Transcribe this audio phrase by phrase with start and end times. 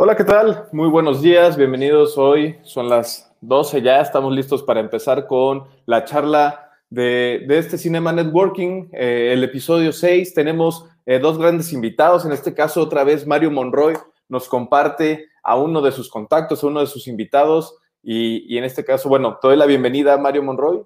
[0.00, 0.68] Hola, ¿qué tal?
[0.70, 2.56] Muy buenos días, bienvenidos hoy.
[2.62, 8.90] Son las 12 ya, estamos listos para empezar con la charla de, este Cinema Networking,
[8.92, 10.34] eh, el episodio 6.
[10.34, 13.96] Tenemos eh, dos grandes invitados, en este caso otra vez Mario Monroy
[14.28, 18.84] nos comparte a uno de sus contactos, a uno de sus invitados y, en este
[18.84, 20.84] caso, bueno, te doy la bienvenida Mario Monroy.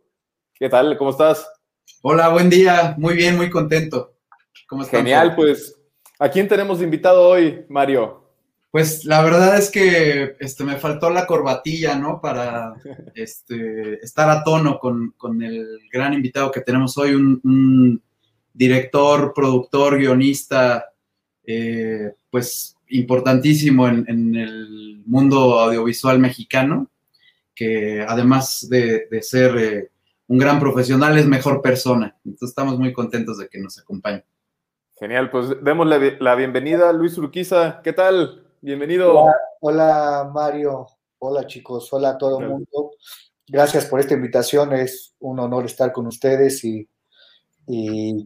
[0.55, 0.97] ¿Qué tal?
[0.97, 1.47] ¿Cómo estás?
[2.01, 4.15] Hola, buen día, muy bien, muy contento.
[4.67, 5.01] ¿Cómo estás?
[5.01, 5.79] Genial, pues,
[6.19, 8.22] ¿a quién tenemos de invitado hoy, Mario?
[8.73, 12.23] Pues la verdad es que este, me faltó la corbatilla, ¿no?
[12.23, 12.73] Para
[13.15, 18.03] este, estar a tono con, el gran invitado que tenemos hoy, un,
[18.55, 20.87] director, productor, guionista,
[21.45, 26.91] eh, pues importantísimo en, el mundo audiovisual mexicano,
[27.55, 29.91] que además de, ser eh,
[30.29, 32.17] un gran profesional, es mejor persona.
[32.25, 34.25] Entonces estamos muy contentos de que nos acompañe.
[34.99, 37.83] Genial, pues demos la, la bienvenida a Luis Urquiza.
[37.83, 38.43] ¿Qué tal?
[38.65, 39.27] Bienvenido.
[39.59, 40.87] Hola, Mario.
[41.19, 41.93] Hola chicos.
[41.93, 42.93] Hola a todo el mundo.
[43.49, 44.73] Gracias por esta invitación.
[44.73, 46.89] Es un honor estar con ustedes y,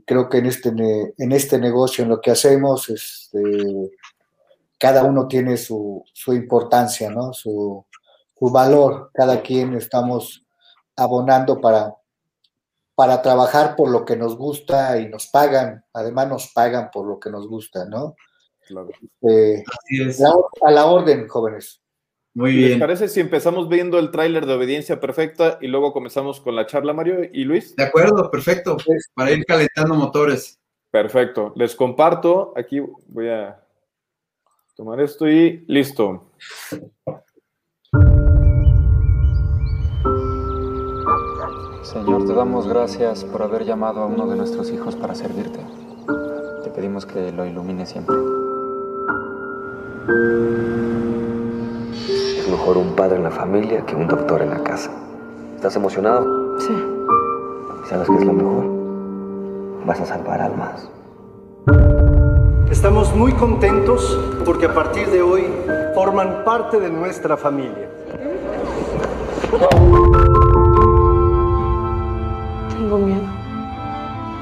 [0.04, 0.68] creo que en este,
[1.16, 3.40] en este negocio, en lo que hacemos, este,
[4.76, 7.32] cada uno tiene su, importancia, ¿no?
[7.32, 7.86] Su,
[8.38, 9.10] su, valor.
[9.14, 10.44] Cada quien estamos
[10.96, 11.96] abonando para,
[12.94, 15.82] para trabajar por lo que nos gusta y nos pagan.
[15.94, 18.16] Además nos pagan por lo que nos gusta, ¿no?
[19.28, 19.62] Eh,
[20.62, 21.80] a la orden, jóvenes.
[22.36, 22.70] Muy bien.
[22.72, 26.66] ¿Les parece si empezamos viendo el tráiler de Obediencia Perfecta y luego comenzamos con la
[26.66, 27.74] charla, Mario y Luis?
[27.76, 28.76] De acuerdo, perfecto.
[29.14, 30.60] Para ir calentando motores.
[30.90, 31.54] Perfecto.
[31.56, 32.52] Les comparto.
[32.54, 33.58] Aquí voy a
[34.74, 36.30] tomar esto y listo.
[41.82, 45.60] Señor, te damos gracias por haber llamado a uno de nuestros hijos para servirte.
[46.64, 48.14] Te pedimos que lo ilumine siempre.
[52.38, 54.92] Es mejor un padre en la familia que un doctor en la casa.
[55.56, 56.60] ¿Estás emocionado?
[56.60, 56.72] Sí.
[57.88, 59.84] ¿Sabes qué es lo mejor?
[59.84, 60.88] Vas a salvar almas.
[62.70, 65.46] Estamos muy contentos porque a partir de hoy
[65.96, 67.90] forman parte de nuestra familia.
[72.70, 73.22] Tengo miedo.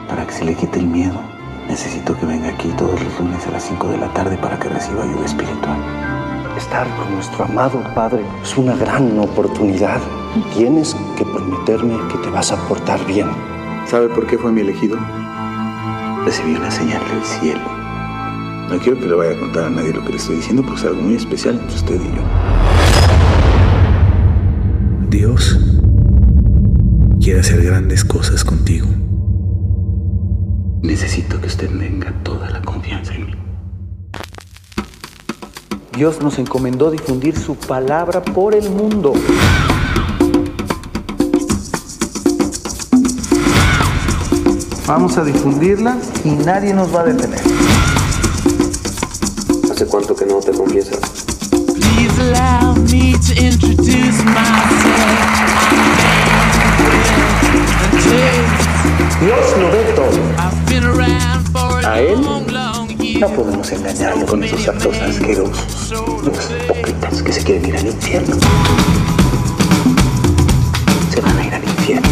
[0.09, 1.34] Para que se le quite el miedo
[1.69, 4.69] Necesito que venga aquí todos los lunes a las 5 de la tarde para que
[4.69, 5.79] reciba ayuda espiritual.
[6.57, 10.01] Estar con nuestro amado Padre es una gran oportunidad.
[10.55, 13.29] Tienes que prometerme que te vas a portar bien.
[13.87, 14.99] ¿Sabe por qué fue mi elegido?
[16.25, 17.61] Recibí una señal del cielo.
[18.71, 20.81] No quiero que le vaya a contar a nadie lo que le estoy diciendo, porque
[20.81, 22.23] es algo muy especial entre usted y yo.
[25.11, 25.59] Dios
[27.21, 28.87] quiere hacer grandes cosas contigo.
[30.85, 33.33] Necesito que usted tenga toda la confianza en mí.
[35.97, 39.15] Dios nos encomendó difundir su palabra por el mundo.
[44.87, 47.41] Vamos a difundirla y nadie nos va a detener.
[49.73, 51.01] ¿Hace cuánto que no te confiesas?
[63.19, 65.93] No podemos engañarlo con esos actos asquerosos.
[66.25, 68.37] Los hipócritas que se quieren ir al infierno.
[71.13, 72.09] Se van a ir al infierno.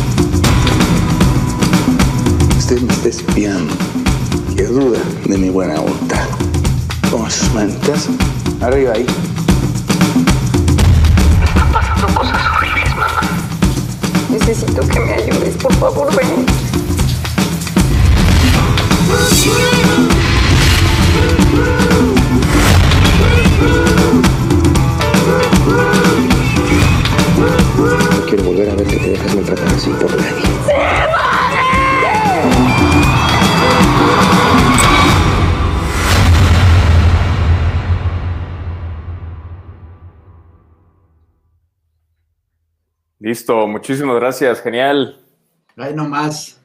[2.59, 3.75] Usted me está espiando.
[4.57, 6.27] Que duda de mi buena voluntad.
[7.11, 8.09] Con sus manitas
[8.61, 9.07] arriba ahí.
[11.45, 13.21] Están pasando cosas horribles, mamá.
[14.31, 15.57] Necesito que me ayudes.
[15.57, 16.47] Por favor, ven.
[28.11, 30.43] No quiero volver a verte que te dejas maltratar así por nadie.
[43.23, 45.25] Listo, muchísimas gracias, genial.
[45.77, 46.61] Ahí nomás.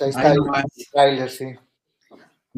[0.00, 0.38] Ahí está el
[0.92, 1.56] trailer, sí.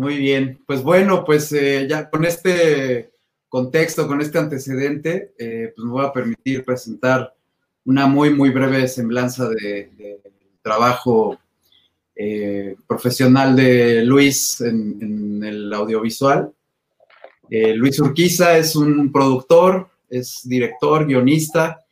[0.01, 3.11] Muy bien, pues bueno, pues eh, ya con este
[3.51, 7.35] contexto, con este antecedente, eh, pues me voy a permitir presentar
[7.85, 10.23] una muy, muy breve semblanza de,
[10.63, 11.39] trabajo
[12.17, 16.51] eh, profesional de Luis en, el audiovisual.
[17.51, 21.85] Luis Urquiza es un productor, es director, guionista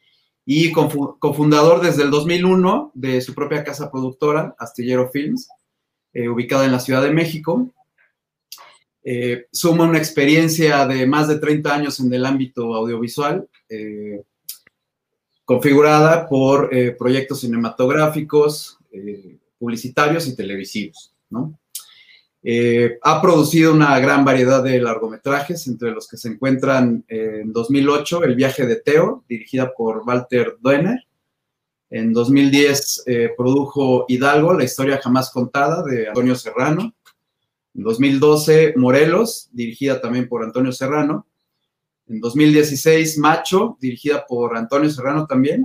[0.47, 5.51] y cofundador desde el 2001 de su propia casa productora, Astillero Films,
[6.15, 7.71] ubicada en la Ciudad de México.
[9.11, 14.23] Eh, suma una experiencia de más de 30 años en el ámbito audiovisual, eh,
[15.47, 18.77] configurada por eh, proyectos cinematográficos,
[19.59, 21.15] publicitarios y televisivos.
[23.03, 28.35] ha producido una gran variedad de largometrajes, entre los que se encuentran en 2008 El
[28.35, 31.07] viaje de Teo, dirigida por Walter Duener.
[31.89, 33.05] En 2010
[33.39, 36.93] produjo Hidalgo, la historia jamás contada de Antonio Serrano.
[37.79, 41.29] En 2012, Morelos, dirigida también por Antonio Serrano.
[42.09, 45.65] En 2016, Macho, dirigida por Antonio Serrano también.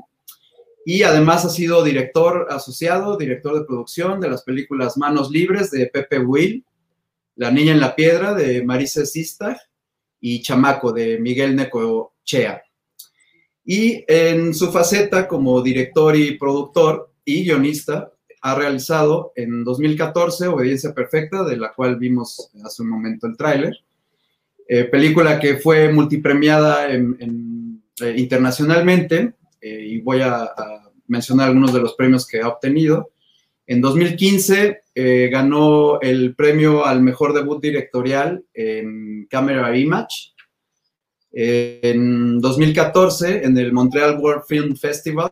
[0.85, 5.87] Y además ha sido director asociado, director de producción de las películas Manos Libres de
[5.87, 6.63] Pepe Will,
[7.35, 9.57] La Niña en la Piedra de Marisa Sistag
[10.21, 12.61] y Chamaco de Miguel Necochea.
[13.65, 18.12] Y en su faceta como director y productor y guionista,
[18.43, 23.73] ha realizado en 2014 Obediencia Perfecta, de la cual vimos hace un momento el tráiler,
[24.67, 30.51] eh, película que fue multipremiada en, eh, internacionalmente, eh, y voy a,
[31.05, 33.11] mencionar algunos de los premios que ha obtenido.
[33.67, 34.81] En 2015
[35.29, 40.31] ganó el premio al mejor debut directorial en Camera Image.
[41.31, 45.31] en 2014, en el Montreal World Film Festival,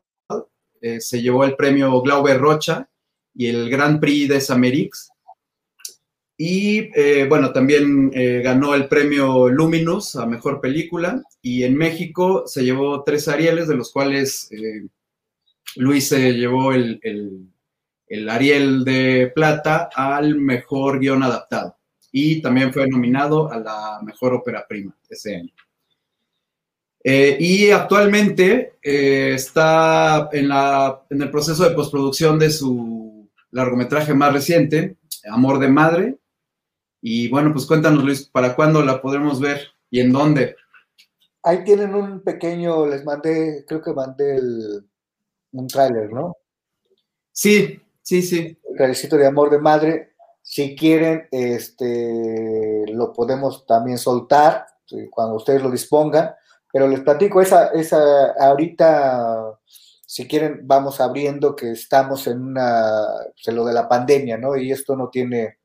[1.00, 2.90] se llevó el premio Glauber Rocha
[3.36, 5.12] y el Grand Prix de Samerix.
[6.44, 11.22] Y eh, bueno, también eh, ganó el premio Luminous a Mejor Película.
[11.40, 14.88] Y en México se llevó tres Arieles, de los cuales eh,
[15.76, 17.00] Luis se llevó el,
[18.08, 21.78] el, Ariel de Plata al Mejor Guión Adaptado.
[22.12, 25.54] Y también fue nominado a la Mejor Ópera Prima ese año.
[27.04, 33.01] y actualmente está en, la, en el proceso de postproducción de su
[33.52, 34.98] largometraje más reciente,
[35.30, 36.18] Amor de Madre.
[37.02, 39.60] Y bueno, pues cuéntanos, Luis, ¿para cuándo la podremos ver
[39.90, 40.56] y en dónde?
[41.44, 44.40] Ahí tienen un pequeño, les mandé, creo que mandé
[45.52, 46.38] un tráiler, ¿no?
[47.32, 48.58] Sí, sí, sí.
[48.70, 50.14] El trailercito de Amor de Madre.
[50.44, 54.66] Si quieren, este, lo podemos también soltar
[55.10, 56.36] cuando ustedes lo dispongan.
[56.72, 59.60] Pero les platico, esa, esa ahorita
[60.12, 63.02] si quieren, vamos abriendo que estamos en una,
[63.34, 64.58] pues, lo de la pandemia, ¿no?
[64.58, 65.60] Y esto no tiene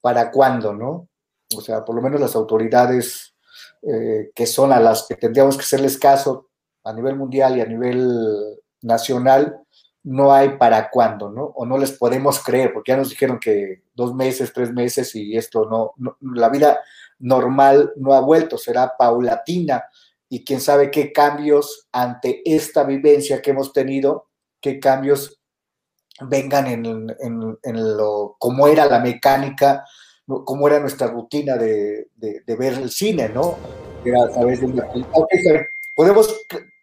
[0.00, 1.10] para cuándo, ¿no?
[1.54, 3.34] O sea, por lo menos las autoridades
[3.82, 6.48] eh, que son a las que tendríamos que hacerles caso
[6.82, 9.60] a nivel mundial y a nivel nacional,
[10.02, 11.44] no hay para cuándo, ¿no?
[11.44, 15.36] O no les podemos creer, porque ya nos dijeron que dos meses, tres meses y
[15.36, 16.80] esto no la vida
[17.18, 19.84] normal no ha vuelto, será paulatina
[20.32, 24.30] y quién sabe qué cambios ante esta vivencia que hemos tenido,
[24.62, 25.42] qué cambios
[26.22, 29.84] vengan en, lo, cómo era la mecánica,
[30.26, 32.06] cómo era nuestra rutina de,
[32.46, 33.58] ver el cine, ¿no?
[35.94, 36.34] Podemos,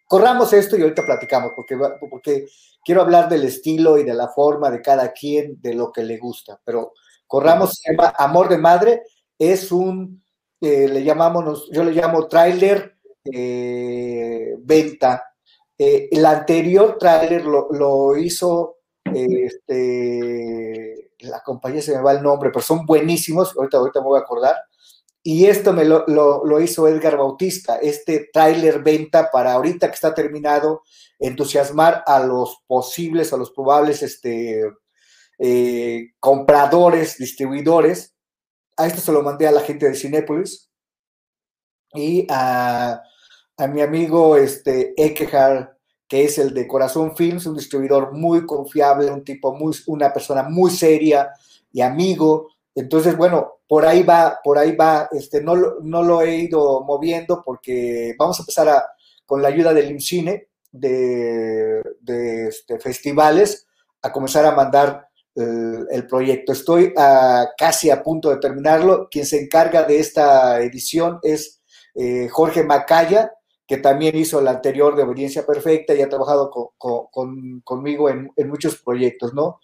[0.06, 1.76] corramos esto y ahorita platicamos, porque,
[2.08, 2.46] porque
[2.84, 6.18] quiero hablar del estilo y de la forma de cada quien, de lo que le
[6.18, 6.92] gusta, pero
[7.26, 7.82] corramos,
[8.16, 9.02] Amor de Madre,
[9.36, 10.22] es un,
[10.60, 15.34] eh, le llamamos, yo le llamo tráiler eh, venta.
[15.78, 19.80] Eh, el anterior tráiler lo, hizo este,
[21.20, 24.22] la compañía, se me va el nombre, pero son buenísimos, ahorita, ahorita me voy a
[24.22, 24.56] acordar.
[25.22, 30.14] Y esto me lo, lo, hizo Edgar Bautista, este tráiler venta para ahorita que está
[30.14, 30.82] terminado,
[31.18, 34.62] entusiasmar a los posibles, a los probables este,
[35.38, 38.14] eh, compradores, distribuidores.
[38.78, 40.70] A esto se lo mandé a la gente de Cinépolis
[41.92, 43.02] y a
[43.60, 45.76] a mi amigo este, Ekehar,
[46.08, 50.42] que es el de Corazón Films, un distribuidor muy confiable, un tipo muy, una persona
[50.42, 51.30] muy seria
[51.72, 52.48] y amigo.
[52.74, 57.42] Entonces, bueno, por ahí va, por ahí va, este, no, no lo he ido moviendo
[57.44, 58.84] porque vamos a empezar a,
[59.24, 63.66] con la ayuda del IMCINE, de, de este, festivales,
[64.02, 66.52] a comenzar a mandar el, proyecto.
[66.52, 69.08] Estoy a, casi a punto de terminarlo.
[69.10, 71.62] Quien se encarga de esta edición es
[71.94, 73.32] eh, Jorge Macaya,
[73.70, 76.50] que también hizo la anterior de Obediencia Perfecta y ha trabajado
[77.62, 79.60] conmigo en, muchos proyectos, ¿no?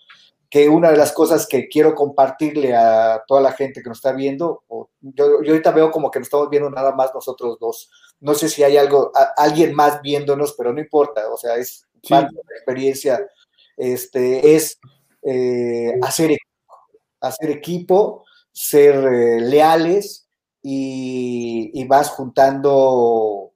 [0.48, 4.12] Que una de las cosas que quiero compartirle a toda la gente que nos está
[4.12, 4.62] viendo,
[5.00, 7.90] yo, ahorita veo como que nos estamos viendo nada más nosotros dos.
[8.20, 12.32] No sé si hay algo, alguien más viéndonos, pero no importa, o sea, es parte
[12.32, 13.28] de la experiencia,
[13.76, 14.78] este, es
[15.22, 16.74] eh, hacer equipo,
[17.18, 20.28] hacer equipo, ser eh, leales
[20.62, 23.54] y, y vas juntando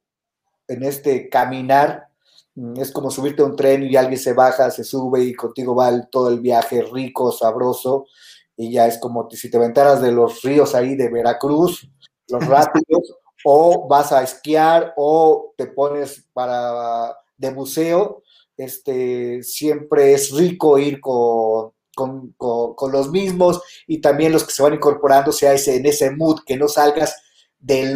[0.70, 2.08] en este caminar.
[2.54, 5.74] Mm, es como subirte a un tren y alguien se baja, se sube y contigo
[5.74, 8.06] va todo el viaje rico, sabroso.
[8.56, 11.88] y ya es como si te aventaras de los ríos ahí de Veracruz,
[12.28, 18.22] los rápidos, o vas a esquiar o te pones para de buceo,
[18.56, 21.72] este, siempre es rico ir con,
[22.36, 26.40] con, los mismos y también los que se van incorporando sea ese, en ese mood,
[26.44, 27.16] que no salgas
[27.60, 27.94] del,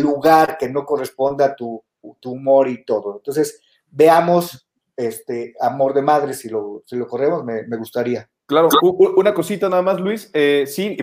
[0.00, 1.82] lugar que no corresponda a tu,
[2.24, 3.16] humor y todo.
[3.16, 8.28] Entonces, veamos este Amor de Madre, si lo, lo corremos, me, gustaría.
[8.46, 8.68] Claro,
[9.16, 10.30] una cosita nada más, Luis.
[10.32, 10.96] Eh, sí,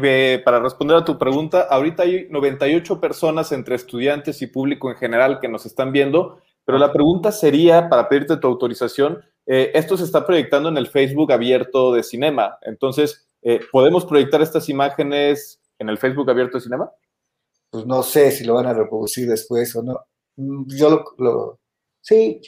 [0.44, 5.39] para responder a tu pregunta, ahorita hay 98 personas entre estudiantes y público en general
[5.39, 10.03] que nos están viendo, pero la pregunta sería, para pedirte tu autorización, eh, esto se
[10.03, 12.58] está proyectando en el Facebook abierto de Cinema.
[12.63, 16.91] Entonces, eh, ¿podemos proyectar estas imágenes en el Facebook abierto de Cinema?
[17.69, 20.00] Pues no sé si lo van a reproducir después o no.
[20.38, 21.60] Mm, yo lo...
[22.01, 22.41] sí.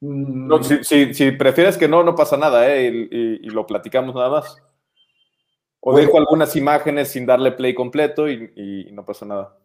[0.00, 0.52] Mm.
[0.82, 2.88] si, prefieres que no, no pasa nada, ¿eh?
[2.88, 4.56] y, lo platicamos nada más.
[5.80, 9.56] O dejo algunas imágenes sin darle play completo y no pasa nada.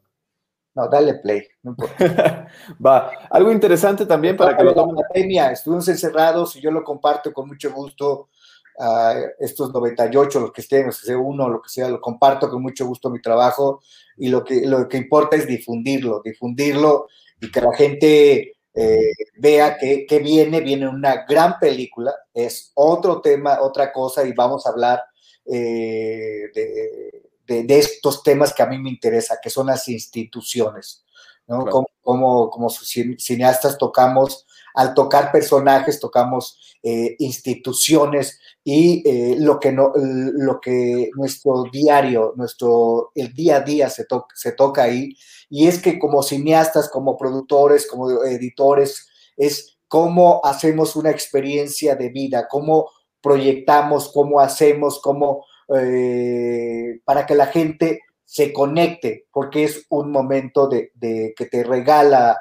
[0.76, 2.48] No, dale play, no importa.
[2.86, 4.96] Va, algo interesante también para que lo tomen.
[4.96, 8.30] La pandemia, estuvimos encerrados y yo lo comparto con mucho gusto.
[8.80, 12.50] A estos 98, los que estén, los que sea uno, lo que sea, lo comparto
[12.50, 13.82] con mucho gusto mi trabajo
[14.18, 17.08] y lo que, lo que importa es difundirlo, difundirlo
[17.42, 23.22] y que la gente eh, vea que, que, viene, viene una gran película, es otro
[23.22, 25.02] tema, otra cosa y vamos a hablar
[25.46, 31.04] eh, de de, estos temas que a mí me interesa, que son las instituciones,
[31.48, 31.66] ¿no?
[31.66, 39.92] Como, como, cineastas tocamos, al tocar personajes, tocamos eh, instituciones y eh, lo, que no,
[39.96, 45.16] lo que nuestro diario, nuestro, el día a día se, se toca ahí,
[45.50, 52.10] y es que como cineastas, como productores, como editores, es cómo hacemos una experiencia de
[52.10, 52.90] vida, cómo
[53.22, 55.46] proyectamos, cómo hacemos, cómo
[55.76, 60.92] eh, para que la gente se conecte, porque es un momento de,
[61.36, 62.38] que te regala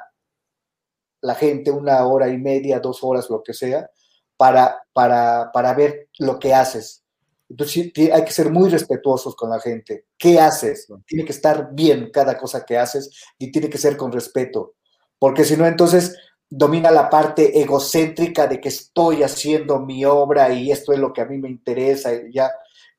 [1.21, 3.89] la gente una hora y media, dos horas, lo que sea,
[4.37, 7.03] para, para, para ver lo que haces.
[7.49, 10.05] Entonces hay que ser muy respetuosos con la gente.
[10.17, 10.87] ¿Qué haces?
[11.05, 14.75] Tiene que estar bien cada cosa que haces y tiene que ser con respeto,
[15.17, 16.15] porque si no, entonces
[16.49, 21.21] domina la parte egocéntrica de que estoy haciendo mi obra y esto es lo que
[21.21, 22.51] a mí me interesa y ya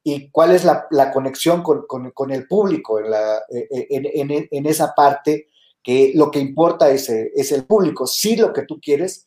[0.03, 5.49] y cuál es la, conexión con, el público en, la, e, e, en, esa parte
[5.83, 9.27] que lo que importa es, es, el público, sí lo que tú quieres,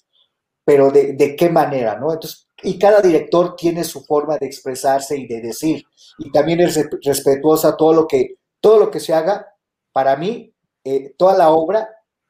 [0.64, 2.14] pero de, qué manera, ¿no?
[2.14, 5.84] Entonces, y cada director tiene su forma de expresarse y de decir,
[6.20, 9.48] y también es respetuosa todo lo que, todo lo que se haga,
[9.92, 11.90] para mí, eh, toda la obra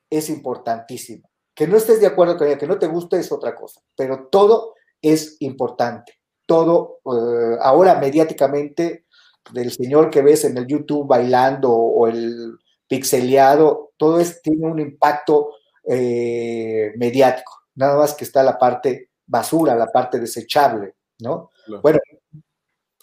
[0.09, 1.27] es importantísima.
[1.53, 4.27] Que no estés de acuerdo con ella, que no te guste es otra cosa, pero
[4.31, 6.13] todo es importante
[6.45, 9.05] todo, eh, ahora mediáticamente,
[9.51, 12.57] del señor que ves en el YouTube bailando o el
[12.93, 15.49] pixeleado, todo esto tiene un impacto
[15.83, 21.49] eh, mediático, nada más que está la parte basura, la parte desechable, ¿no?
[21.81, 21.97] Bueno,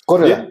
[0.04, 0.48] corre.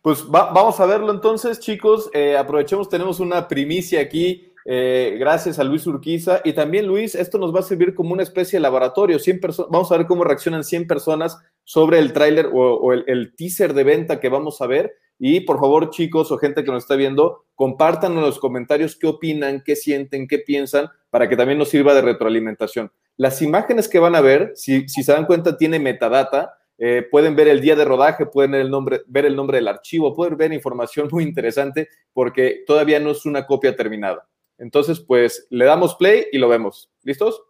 [0.00, 2.08] Pues vamos a verlo entonces, chicos.
[2.14, 6.40] Eh, aprovechemos, tenemos una primicia aquí eh, gracias a Luis Urquiza.
[6.44, 9.18] Y también, Luis, esto nos va a servir como una especie de laboratorio.
[9.18, 9.40] 100
[9.70, 14.20] vamos a ver cómo reaccionan 100 personas sobre el tráiler o, el, teaser de venta
[14.20, 14.94] que vamos a ver.
[15.18, 19.06] Y por favor, chicos o gente que nos está viendo, compartan en los comentarios qué
[19.06, 22.92] opinan, qué sienten, qué piensan, para que también nos sirva de retroalimentación.
[23.16, 26.54] Las imágenes que van a ver, si, se dan cuenta, tiene metadata.
[26.78, 29.66] Eh, pueden ver el día de rodaje, pueden ver el, nombre, ver el nombre del
[29.66, 34.28] archivo, pueden ver información muy interesante porque todavía no es una copia terminada.
[34.58, 36.90] Entonces, pues le damos play y lo vemos.
[37.02, 37.42] ¿Listos?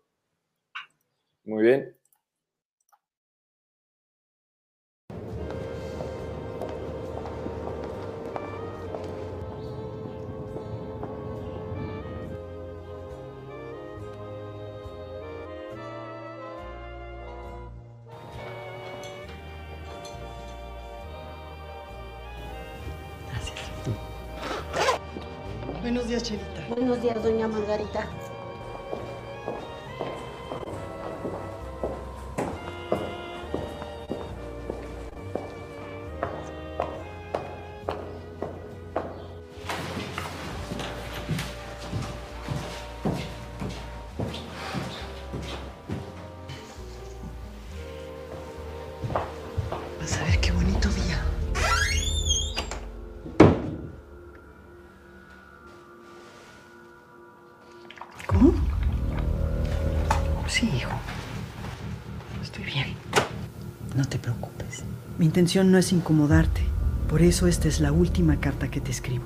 [1.45, 1.98] Muy bien.
[26.71, 28.09] Buenos días, doña Margarita.
[65.38, 66.62] Intención no es incomodarte.
[67.09, 69.25] Por eso esta es la última carta que te escribo.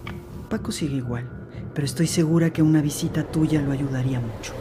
[0.51, 1.27] Paco sigue igual,
[1.73, 4.53] pero estoy segura que una visita tuya lo ayudaría mucho.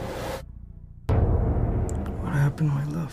[2.23, 3.11] What happened, my love?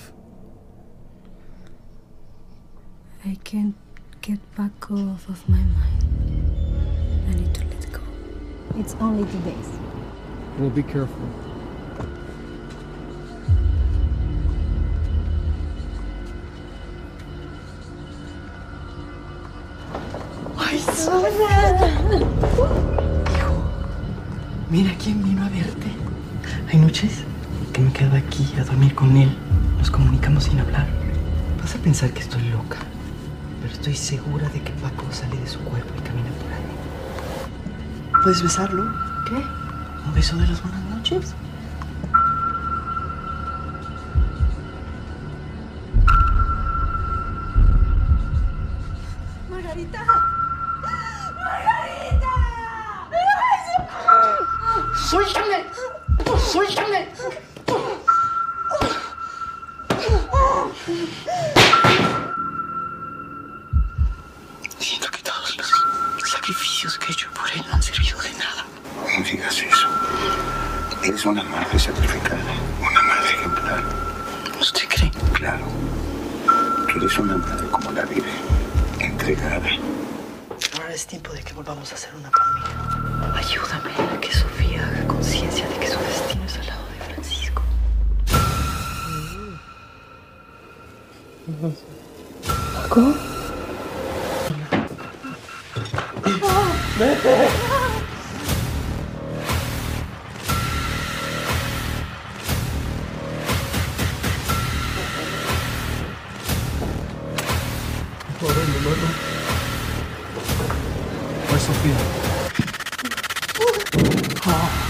[3.25, 3.75] I can't
[4.23, 6.47] get Paco off of my mind.
[7.29, 8.03] I need to let go.
[8.79, 9.69] It's only two days.
[10.61, 11.48] Well, be careful.
[24.71, 25.91] Mira quién vino a verte.
[26.71, 27.25] Hay noches
[27.73, 29.31] que me quedo aquí a dormir con él.
[29.79, 30.87] Nos comunicamos sin hablar.
[31.61, 32.79] Vas a pensar que estoy loca,
[33.61, 38.23] pero estoy segura de que Paco sale de su cuerpo y camina por ahí.
[38.23, 38.85] ¿Puedes besarlo?
[39.29, 39.37] ¿Qué?
[40.07, 41.35] ¿Un beso de las buenas noches?
[114.49, 114.88] Merecen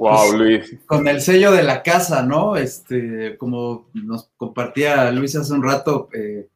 [0.00, 0.78] Wow, Luis.
[0.86, 2.56] Con el sello de la casa, ¿no?
[2.56, 6.48] Este, como nos compartía Luis hace un rato, eh,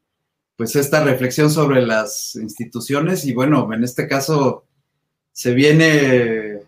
[0.56, 4.64] pues esta reflexión sobre las instituciones y bueno, en este caso
[5.30, 6.60] se viene,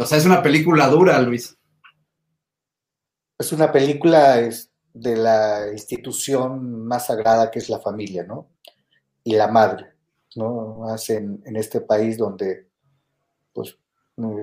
[0.00, 1.56] o sea, es una película dura, Luis.
[3.38, 8.48] Es una película es, de la institución más sagrada que es la familia, ¿no?
[9.22, 9.92] Y la madre,
[10.34, 10.78] ¿no?
[10.80, 12.66] Más en, en este país donde,
[13.52, 13.78] pues,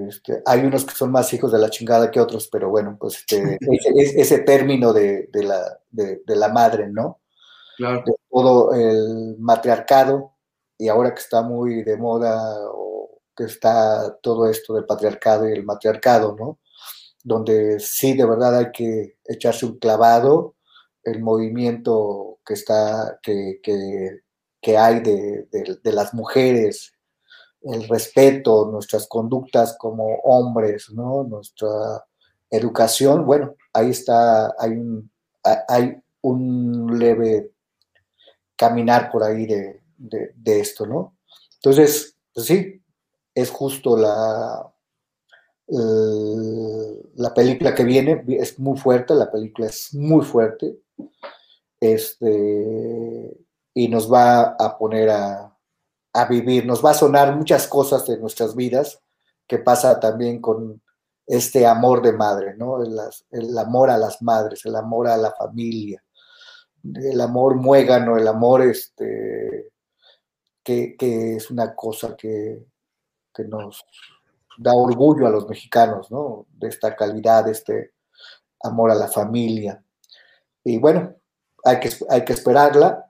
[0.07, 3.19] este, hay unos que son más hijos de la chingada que otros, pero bueno, pues
[3.19, 7.19] este, ese, ese, término de, de, la, de, de, la madre, ¿no?
[7.77, 8.03] Claro.
[8.05, 10.33] De todo el matriarcado,
[10.77, 15.53] y ahora que está muy de moda, o que está todo esto del patriarcado y
[15.53, 16.59] el matriarcado, ¿no?
[17.23, 20.55] Donde sí, de verdad hay que echarse un clavado,
[21.03, 24.21] el movimiento que está, que, que,
[24.61, 26.93] que hay de, de las mujeres
[27.61, 31.23] el respeto, nuestras conductas como hombres, ¿no?
[31.23, 32.05] Nuestra
[32.49, 35.11] educación, bueno, ahí está, hay un,
[35.67, 37.51] hay un leve
[38.55, 41.17] caminar por ahí de, de, esto, ¿no?
[41.55, 42.81] Entonces, pues sí,
[43.33, 44.73] es justo la,
[45.67, 50.79] la película que viene, es muy fuerte, la película es muy fuerte,
[51.79, 53.37] este,
[53.73, 55.48] y nos va a poner a,
[56.13, 56.65] a vivir.
[56.65, 59.01] Nos va a sonar muchas cosas de nuestras vidas
[59.47, 60.81] que pasa también con
[61.25, 62.81] este amor de madre, ¿no?
[62.83, 66.03] El, amor a las madres, el amor a la familia,
[66.83, 69.71] el amor muégano, el amor este,
[70.63, 72.65] que, que es una cosa que,
[73.33, 73.85] que, nos
[74.57, 76.47] da orgullo a los mexicanos, ¿no?
[76.51, 77.93] De esta calidad, de este
[78.63, 79.83] amor a la familia.
[80.63, 81.15] Y bueno,
[81.63, 83.09] hay que, hay que esperarla,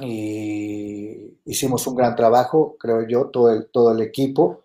[0.00, 4.64] y hicimos un gran trabajo, creo yo, todo el, todo el equipo.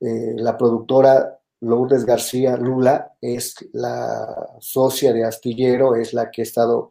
[0.00, 6.44] Eh, la productora Lourdes García Lula es la socia de Astillero, es la que ha
[6.44, 6.90] estado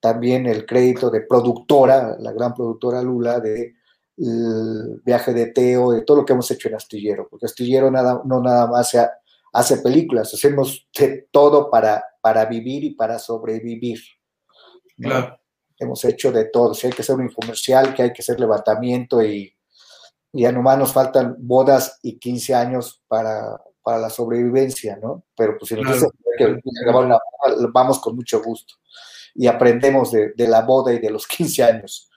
[0.00, 3.74] también el crédito de productora, la gran productora Lula de
[5.04, 8.40] viaje de Teo, de todo lo que hemos hecho en Astillero, porque Astillero nada, no
[8.40, 8.96] nada más
[9.52, 10.88] hace películas, hacemos
[11.30, 14.00] todo para, para vivir y para sobrevivir.
[14.96, 15.41] Claro.
[15.78, 16.74] Hemos hecho de todo.
[16.74, 19.54] Si hay que hacer un infomercial, que hay que hacer levantamiento y,
[20.32, 25.24] y ya nomás nos faltan bodas y 15 años para, para la sobrevivencia, ¿no?
[25.36, 25.96] Pero pues si nos Claro.
[25.96, 26.44] dice que
[26.90, 27.20] una boda,
[27.72, 28.74] vamos con mucho gusto
[29.34, 32.08] y aprendemos de, de la boda y de los 15 años.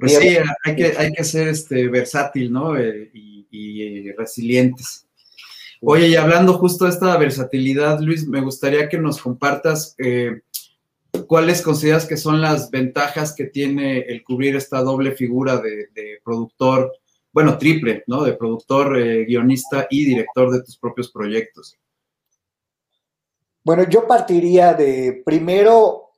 [0.00, 2.76] Pues sí, hay que, hay que ser este, versátil, ¿no?
[2.76, 5.06] Eh, y, y, eh, resilientes.
[5.80, 10.40] Oye, y hablando justo de esta versatilidad, Luis, me gustaría que nos compartas eh,
[11.26, 15.88] cuáles consideras que son las ventajas que tiene el cubrir esta doble figura de,
[16.24, 16.92] productor,
[17.32, 18.24] bueno, triple, ¿no?
[18.24, 21.76] De productor, eh, guionista y director de tus propios proyectos.
[23.64, 26.12] Bueno, yo partiría de primero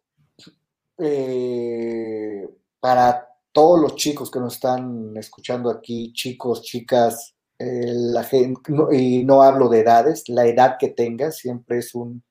[0.99, 2.47] eh,
[2.81, 8.61] para todos los chicos que nos están escuchando aquí, chicos, chicas, eh, la gente,
[8.93, 12.23] y no hablo de edades, la edad que tengas siempre es un,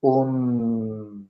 [0.00, 1.29] un,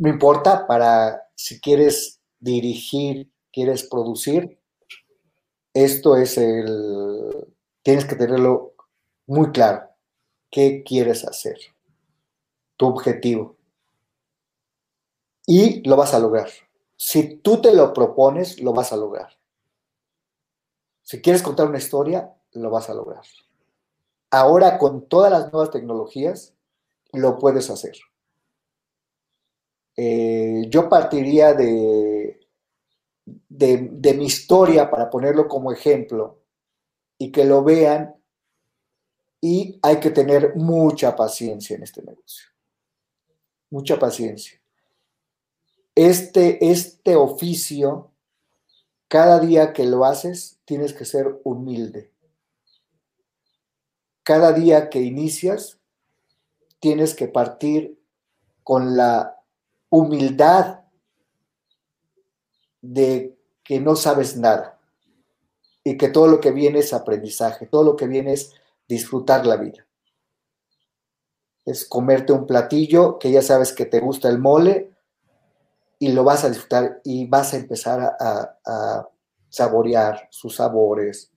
[0.00, 4.58] no importa, para si quieres dirigir, quieres producir,
[5.74, 8.72] esto es el, tienes que tenerlo
[9.26, 9.90] muy claro.
[10.50, 11.58] ¿Qué quieres hacer?
[12.78, 13.56] Tu objetivo.
[15.46, 16.48] Y lo vas a lograr.
[16.96, 19.38] Si tú te lo propones, lo vas a lograr.
[21.02, 23.24] Si quieres contar una historia, lo vas a lograr.
[24.30, 26.54] Ahora con todas las nuevas tecnologías,
[27.12, 27.98] lo puedes hacer.
[30.02, 32.40] Eh, yo partiría de,
[33.50, 36.40] de, de mi historia para ponerlo como ejemplo
[37.18, 38.14] y que lo vean
[39.42, 42.48] y hay que tener mucha paciencia en este negocio.
[43.68, 44.58] Mucha paciencia.
[45.94, 48.10] Este, este oficio,
[49.06, 52.10] cada día que lo haces, tienes que ser humilde.
[54.22, 55.78] Cada día que inicias,
[56.78, 58.00] tienes que partir
[58.62, 59.36] con la
[59.90, 60.80] humildad
[62.80, 64.78] de que no sabes nada
[65.84, 68.54] y que todo lo que viene es aprendizaje, todo lo que viene es
[68.88, 69.86] disfrutar la vida.
[71.64, 74.92] Es comerte un platillo que ya sabes que te gusta el mole
[75.98, 79.08] y lo vas a disfrutar y vas a empezar a,
[79.52, 81.32] saborear sus sabores.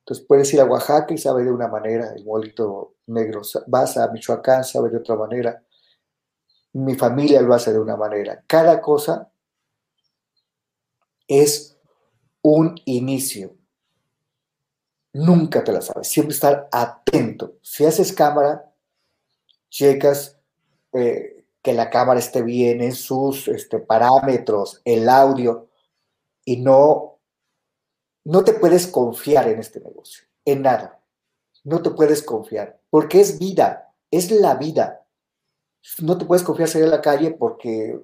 [0.00, 3.42] Entonces puedes ir a Oaxaca y sabe de una manera, el molito negro.
[3.66, 5.60] Vas a Michoacán, sabe de otra manera.
[6.78, 8.42] Mi familia lo hace de una manera.
[8.46, 9.30] Cada cosa
[11.26, 11.76] es
[12.42, 13.58] un inicio
[15.12, 16.08] nunca te la sabes.
[16.08, 17.54] Siempre estar atento.
[17.62, 18.72] Si haces cámara,
[19.70, 20.38] checas
[20.92, 25.68] eh, que la cámara esté bien en sus este, parámetros, el audio,
[26.44, 27.18] y no,
[28.24, 31.00] no te puedes confiar en este negocio, en nada.
[31.64, 34.97] No te puedes confiar, porque es vida, es la vida.
[36.00, 37.98] No te puedes confiar salir a la calle porque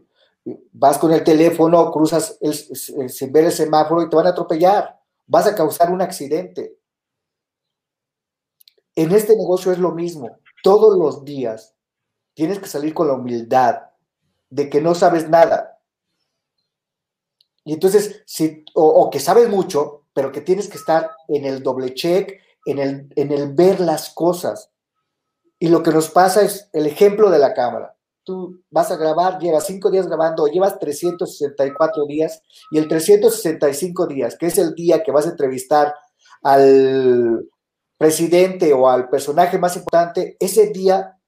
[0.73, 2.55] vas con el teléfono, cruzas el-
[3.11, 5.01] sin ver el semáforo y te van a atropellar.
[5.27, 6.77] Vas a causar un accidente.
[8.97, 10.37] En este negocio es lo mismo.
[10.65, 11.77] Todos los días
[12.35, 13.83] tienes que salir con la humildad
[14.51, 15.81] de que no sabes nada.
[17.65, 18.23] Y entonces,
[18.75, 22.79] o, o que sabes mucho, pero que tienes que estar en el doble check, en
[22.79, 24.71] el, en el ver las cosas.
[25.59, 27.97] Y lo que nos pasa es el ejemplo de la cámara.
[28.25, 34.37] Tú vas a grabar, llevas cinco días grabando, llevas 364 días, y el 365 días,
[34.37, 35.95] que es el día que vas a entrevistar
[36.43, 37.49] al
[37.99, 41.19] presidente o al personaje más importante, ese día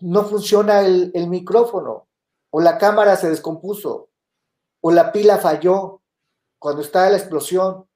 [0.00, 2.08] no funciona el, el micrófono,
[2.50, 4.08] o la cámara se descompuso,
[4.80, 6.02] o la pila falló
[6.58, 7.86] cuando estaba la explosión.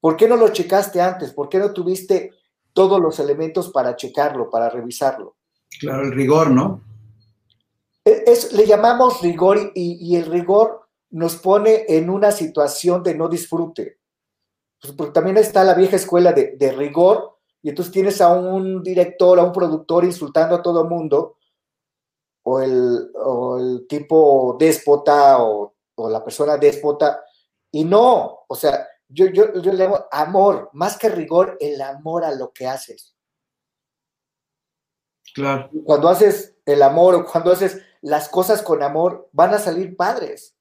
[0.00, 1.32] ¿Por qué no lo checaste antes?
[1.32, 2.32] ¿Por qué no tuviste
[2.72, 5.36] todos los elementos para checarlo, para revisarlo?
[5.80, 6.80] Claro, el rigor, ¿no?
[8.04, 13.14] Es, es- le llamamos rigor y, y el rigor nos pone en una situación de
[13.14, 13.98] no disfrute.
[14.80, 18.82] Pues porque también está la vieja escuela de, de rigor y entonces tienes a un
[18.82, 21.36] director, a un productor insultando a todo el mundo,
[22.44, 27.22] o el, o el tipo déspota o, o la persona déspota,
[27.70, 32.24] y no, o sea, yo, yo, yo le llamo amor, más que rigor, el amor
[32.24, 33.14] a lo que haces.
[35.34, 35.70] Claro.
[35.84, 40.56] Cuando haces el amor o cuando haces las cosas con amor, van a salir padres.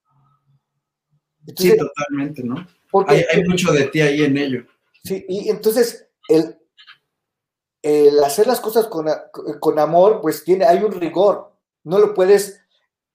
[1.57, 2.67] Sí, totalmente, ¿no?
[2.89, 4.65] Porque- Hay, hay mucho de ti ahí en ello.
[5.03, 6.57] Sí, y entonces el,
[7.81, 9.07] el hacer las cosas con,
[9.59, 12.61] con amor, pues tiene, hay un rigor, no lo puedes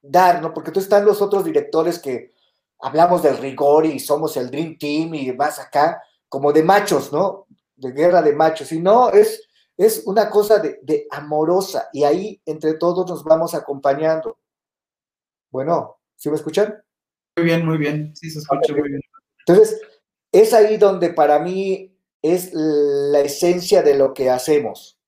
[0.03, 0.53] dar, ¿no?
[0.53, 2.35] Porque tú están los otros directores que
[2.81, 7.47] hablamos del rigor y somos el Dream Team y vas acá, como de machos, ¿no?
[7.75, 12.41] De guerra de machos, y no, es, es una cosa de, de amorosa, y ahí
[12.47, 14.39] entre todos nos vamos acompañando.
[15.51, 16.83] Bueno, ¿Sí me escuchan?
[17.37, 18.17] Muy bien, muy bien.
[18.17, 19.01] Sí, se escucha muy bien.
[19.47, 19.81] Entonces,
[20.33, 24.99] es ahí donde para mí es la esencia de lo que hacemos,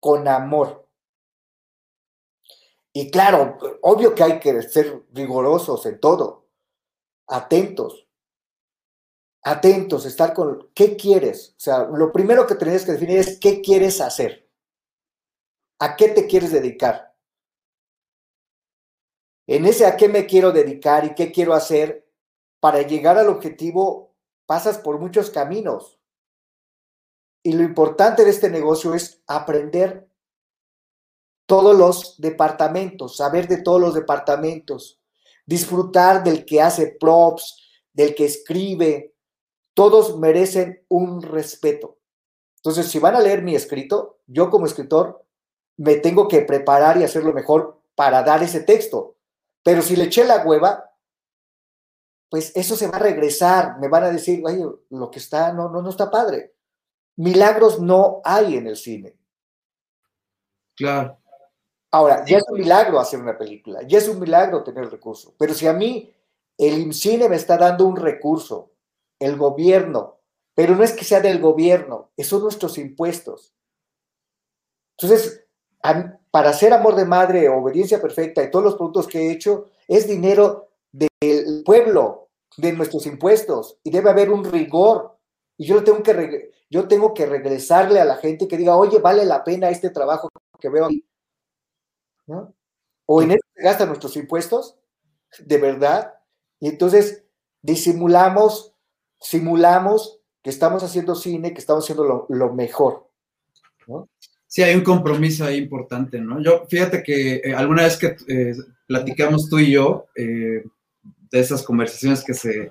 [0.00, 0.88] con amor.
[2.94, 6.41] Y claro, obvio que hay que ser rigurosos en todo,
[7.32, 8.06] atentos,
[9.42, 11.54] atentos, estar con, ¿qué quieres?
[11.56, 14.48] O sea, lo primero que tienes que definir es qué quieres hacer,
[15.80, 17.16] a qué te quieres dedicar.
[19.46, 22.06] En ese a qué me quiero dedicar y qué quiero hacer,
[22.60, 24.14] para llegar al objetivo
[24.46, 25.98] pasas por muchos caminos.
[27.42, 30.08] Y lo importante de este negocio es aprender
[31.46, 35.01] todos los departamentos, saber de todos los departamentos,
[35.52, 37.58] disfrutar del que hace props,
[37.92, 39.14] del que escribe.
[39.74, 41.98] Todos merecen un respeto.
[42.56, 45.26] Entonces, si van a leer mi escrito, yo como escritor
[45.76, 49.16] me tengo que preparar y hacerlo mejor para dar ese texto.
[49.62, 50.90] Pero si le eché la hueva,
[52.30, 53.78] pues eso se va a regresar.
[53.78, 56.54] Me van a decir, oye, lo que está no, no, no está padre.
[57.16, 59.18] Milagros no hay en el cine.
[60.74, 61.18] Claro.
[61.94, 65.34] Ahora, ya es un milagro hacer una película, ya es un milagro tener recurso.
[65.38, 66.10] Pero si a mí
[66.56, 68.72] el cine me está dando un recurso,
[69.18, 70.18] el gobierno,
[70.54, 73.54] pero no es que sea del gobierno, son nuestros impuestos.
[74.98, 75.44] Entonces,
[76.30, 80.08] para hacer amor de madre, obediencia perfecta y todos los productos que he hecho, es
[80.08, 85.18] dinero del pueblo, de nuestros impuestos, y debe haber un rigor.
[85.58, 89.26] Y yo tengo que, yo tengo que regresarle a la gente que diga, oye, vale
[89.26, 91.04] la pena este trabajo que veo aquí.
[92.32, 92.54] ¿No?
[93.06, 94.78] O en eso se gastan nuestros impuestos,
[95.38, 96.14] de verdad.
[96.60, 97.24] Y entonces
[97.60, 98.74] disimulamos,
[99.20, 103.08] simulamos que estamos haciendo cine, que estamos haciendo lo, mejor.
[103.86, 104.08] ¿no?
[104.46, 106.42] Sí, hay un compromiso ahí importante, ¿no?
[106.42, 108.54] Yo, fíjate que eh, alguna vez que eh,
[108.86, 110.64] platicamos tú y yo, eh,
[111.30, 112.70] de esas conversaciones que se,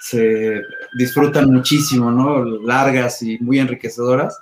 [0.00, 0.60] se
[0.98, 2.44] disfrutan muchísimo, ¿no?
[2.44, 4.38] Largas y muy enriquecedoras.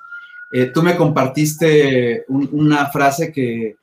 [0.73, 3.77] Tú me compartiste una frase que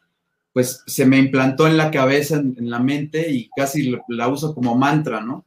[0.56, 4.76] pues se me implantó en la cabeza, en, la mente y casi la uso como
[4.76, 5.46] mantra, ¿no?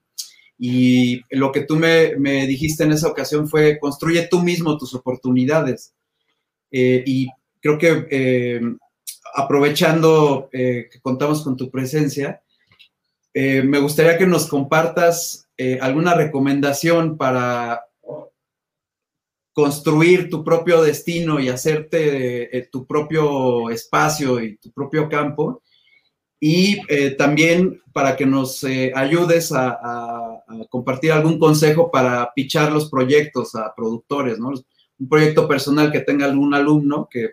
[0.59, 2.15] Y lo que tú me,
[2.47, 5.95] dijiste en esa ocasión fue, construye tú mismo tus oportunidades.
[6.71, 7.29] Eh, y
[7.61, 8.61] creo que eh,
[9.35, 12.43] aprovechando que contamos con tu presencia,
[13.41, 17.85] eh, me gustaría que nos compartas eh, alguna recomendación para
[19.59, 25.63] construir tu propio destino y hacerte eh, tu propio espacio y tu propio campo.
[26.39, 26.81] Y
[27.17, 28.63] también para que nos
[28.95, 34.53] ayudes a, compartir algún consejo para pichar los proyectos a productores, ¿no?
[35.01, 37.31] Un proyecto personal que tenga algún alumno que,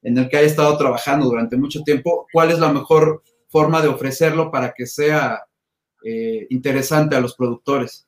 [0.00, 3.88] en el que haya estado trabajando durante mucho tiempo, ¿cuál es la mejor forma de
[3.88, 5.42] ofrecerlo para que sea
[6.04, 8.06] eh, interesante a los productores?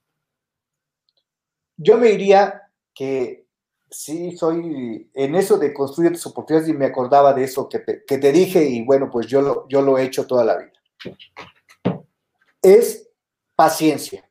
[1.77, 2.63] Yo me diría
[2.95, 3.46] que
[3.91, 8.33] sí soy en eso de construir tus oportunidades y me acordaba de eso que te,
[8.33, 10.73] dije y bueno, pues yo lo, yo lo he hecho toda la vida.
[12.63, 13.09] Es
[13.55, 14.29] paciencia,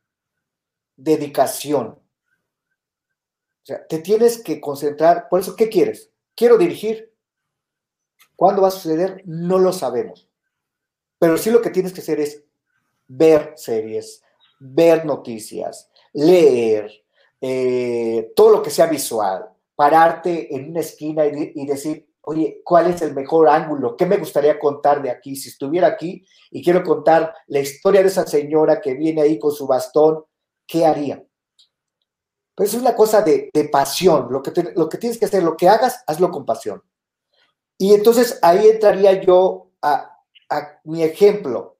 [0.96, 1.88] dedicación.
[1.88, 5.28] O sea, te tienes que concentrar.
[5.30, 6.12] Por eso, ¿qué quieres?
[6.36, 7.14] Quiero dirigir.
[8.36, 9.24] ¿Cuándo va a suceder?
[9.26, 10.30] No lo sabemos.
[11.18, 12.44] Pero sí lo que tienes que hacer es
[13.08, 14.22] ver series,
[14.60, 17.05] ver noticias, leer,
[17.42, 23.02] eh, todo lo que sea visual, pararte en una esquina y, decir, oye, ¿cuál es
[23.02, 23.96] el mejor ángulo?
[23.96, 25.36] ¿Qué me gustaría contar de aquí?
[25.36, 29.52] Si estuviera aquí y quiero contar la historia de esa señora que viene ahí con
[29.52, 30.24] su bastón,
[30.66, 31.24] ¿qué haría?
[32.56, 34.28] Pues es una cosa de, pasión.
[34.32, 36.82] Lo que, lo que tienes que hacer, lo que hagas, hazlo con pasión.
[37.78, 40.12] Y entonces ahí entraría yo a,
[40.86, 41.80] mi ejemplo,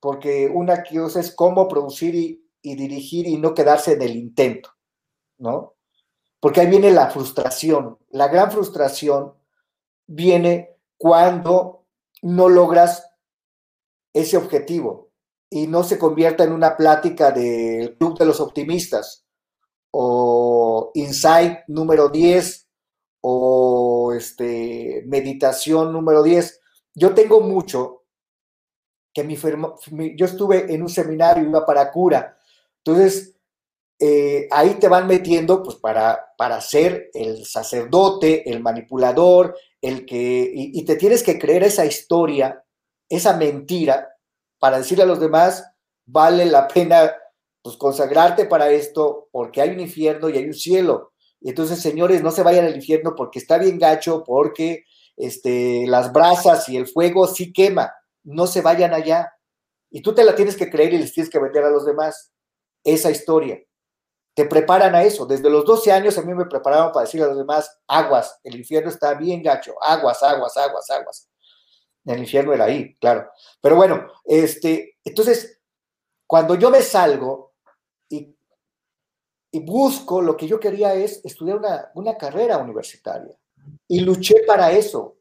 [0.00, 4.70] porque una cosa es cómo producir y, y, dirigir y no quedarse en el intento,
[5.38, 5.74] ¿no?
[6.40, 7.98] Porque ahí viene la frustración.
[8.10, 9.34] La gran frustración
[10.06, 11.86] viene cuando
[12.22, 13.10] no logras
[14.12, 15.10] ese objetivo
[15.50, 19.26] y no se convierta en una plática del Club de los Optimistas
[19.90, 22.68] o Insight número 10
[23.22, 26.60] o este, meditación número 10.
[26.94, 28.04] Yo tengo mucho
[29.12, 29.36] que mi,
[30.16, 32.38] yo estuve en un seminario, iba para cura.
[32.84, 33.36] Entonces,
[33.98, 40.50] eh, ahí te van metiendo pues para, para ser el sacerdote, el manipulador, el que,
[40.52, 42.64] y, te tienes que creer esa historia,
[43.08, 44.08] esa mentira,
[44.58, 45.64] para decirle a los demás,
[46.04, 47.12] vale la pena
[47.62, 51.12] pues consagrarte para esto, porque hay un infierno y hay un cielo.
[51.40, 54.84] Y entonces, señores, no se vayan al infierno porque está bien gacho, porque
[55.16, 57.92] este, las brasas y el fuego sí quema.
[58.24, 59.32] No se vayan allá.
[59.90, 62.32] Y tú te la tienes que creer y les tienes que vender a los demás
[62.84, 63.62] esa historia.
[64.34, 65.26] Te preparan a eso.
[65.26, 68.56] Desde los 12 años a mí me prepararon para decir a los demás, aguas, el
[68.56, 71.28] infierno está bien gacho, aguas, aguas, aguas, aguas.
[72.04, 73.30] El infierno era ahí, claro.
[73.60, 75.60] Pero bueno, este, entonces,
[76.26, 77.52] cuando yo me salgo
[78.08, 78.34] y,
[79.60, 83.36] busco, lo que yo quería es estudiar una, una carrera universitaria.
[83.86, 85.18] Y luché para eso.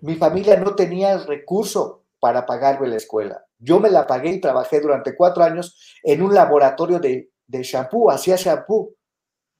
[0.00, 3.47] Mi familia no tenía el recurso para pagarme la escuela.
[3.58, 8.10] Yo me la pagué y trabajé durante cuatro años en un laboratorio de, de shampoo,
[8.10, 8.94] hacía shampoo.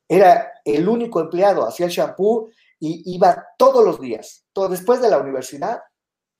[0.09, 4.47] Era el único empleado, hacía el shampoo y iba todos los días.
[4.53, 5.81] Todo, después de la universidad,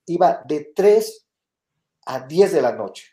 [0.05, 1.27] iba de 3
[2.05, 3.07] a 10 de la noche.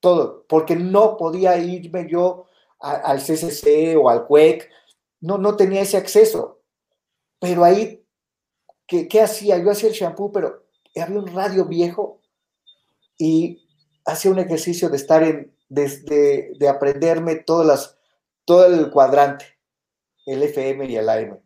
[0.00, 2.46] Todo, porque no podía irme yo
[2.78, 4.70] al CCC o al CUEC,
[5.20, 6.62] no, no tenía ese acceso.
[7.38, 8.06] Pero ahí,
[8.86, 9.58] ¿qué, ¿qué hacía?
[9.58, 12.20] Yo hacía el shampoo, pero había un radio viejo
[13.16, 13.68] y
[14.04, 17.98] hacía un ejercicio de estar en, de, de, aprenderme todas las,
[18.44, 19.44] todo el cuadrante,
[20.26, 21.40] el FM y el AM.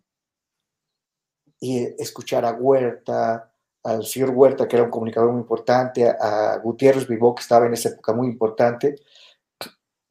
[1.61, 3.53] Y escuchar a Huerta,
[3.85, 7.75] al señor Huerta, que era un comunicador muy importante, a, Gutiérrez Vivó, que estaba en
[7.75, 8.97] esa época muy importante,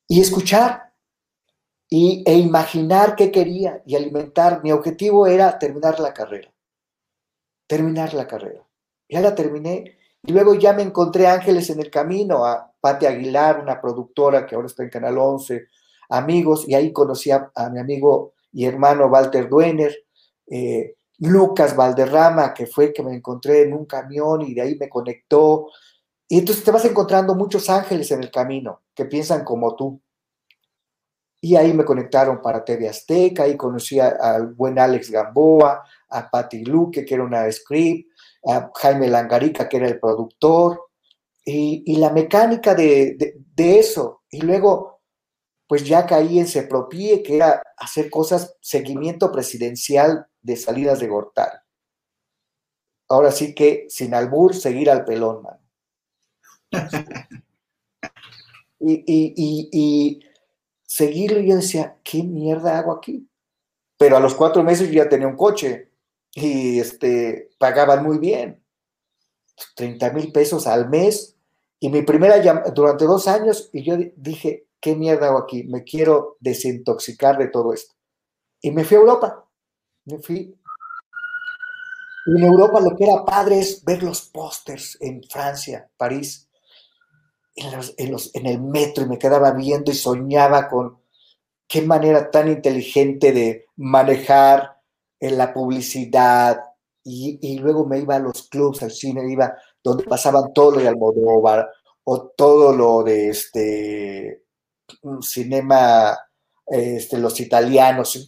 [0.08, 0.94] y escuchar
[1.90, 4.62] y, e imaginar qué quería y alimentar.
[4.64, 6.54] Mi objetivo era terminar la carrera,
[7.68, 8.63] terminar la carrera.
[9.14, 13.60] Ya la terminé y luego ya me encontré ángeles en el camino, a Pati Aguilar,
[13.60, 15.68] una productora que ahora está en Canal 11,
[16.10, 19.96] amigos, y ahí conocí a, mi amigo y hermano Walter Duener,
[20.48, 24.90] eh, Lucas Valderrama, que fue que me encontré en un camión y de ahí me
[24.90, 25.68] conectó.
[26.28, 30.02] Y entonces te vas encontrando muchos ángeles en el camino que piensan como tú.
[31.40, 36.66] Y ahí me conectaron para TV Azteca, ahí conocí al buen Alex Gamboa, a Patti
[36.66, 38.13] Luque, que era una script,
[38.46, 40.82] a Jaime Langarica, que era el productor,
[41.46, 44.24] y, la mecánica de, eso.
[44.30, 45.02] Y luego,
[45.68, 51.52] pues ya caí en Sepropie, que era hacer cosas, seguimiento presidencial de salidas de Gortal.
[53.10, 55.60] Ahora sí que, sin albur, seguir al pelón, man.
[58.80, 60.20] y, y, y, y
[60.86, 63.30] seguirlo, yo decía, ¿qué mierda hago aquí?
[63.98, 65.93] Pero a los cuatro meses yo ya tenía un coche
[66.34, 68.64] y este, pagaban muy bien,
[69.76, 71.36] 30 mil pesos al mes.
[71.80, 75.64] Y mi primera llamada, durante dos años, y yo dije, ¿qué mierda hago aquí?
[75.66, 77.94] Me quiero desintoxicar de todo esto.
[78.62, 79.46] Y me fui a Europa.
[80.06, 80.58] Me fui.
[82.26, 86.50] Y en Europa lo que era padre es ver los pósters en Francia, París,
[87.56, 91.00] en, en, los, en el metro, y me quedaba viendo y soñaba con
[91.68, 94.73] qué manera tan inteligente de manejar
[95.20, 96.60] en la publicidad
[97.04, 100.88] y, luego me iba a los clubs, al cine, iba donde pasaban todo lo de
[100.88, 101.70] Almodóvar
[102.06, 104.44] o todo lo de este
[105.02, 106.18] un cinema,
[106.68, 108.28] este, los italianos,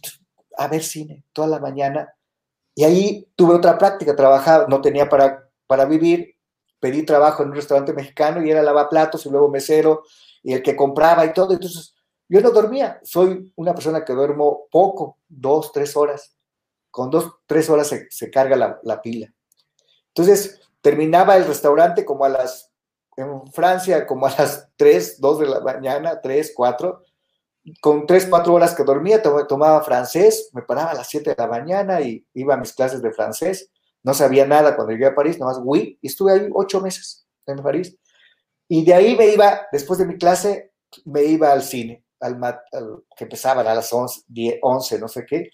[0.56, 2.14] a ver cine toda la mañana.
[2.74, 6.34] Y ahí tuve otra práctica, trabajaba, no tenía para, para vivir,
[6.80, 10.02] pedí trabajo en un restaurante mexicano y era lavaplatos y luego mesero
[10.42, 11.54] y el que compraba y todo.
[11.54, 11.94] Entonces,
[12.28, 16.35] yo no dormía, soy una persona que duermo poco, dos, tres horas
[16.96, 19.30] con dos, tres horas se, carga la, pila.
[20.08, 22.72] Entonces, terminaba el restaurante como a las,
[23.18, 27.02] en Francia, como a las 3, 2 de la mañana, 3, 4,
[27.82, 31.46] con 3, 4 horas que dormía, tomaba francés, me paraba a las 7 de la
[31.46, 33.70] mañana y iba a mis clases de francés,
[34.02, 37.62] no sabía nada cuando llegué a París, nomás oui, y estuve ahí 8 meses en
[37.62, 37.94] París.
[38.68, 40.72] Y de ahí me iba, después de mi clase,
[41.04, 42.40] me iba al cine, al,
[43.14, 45.50] que empezaban a las 11, 10, 11, no sé qué,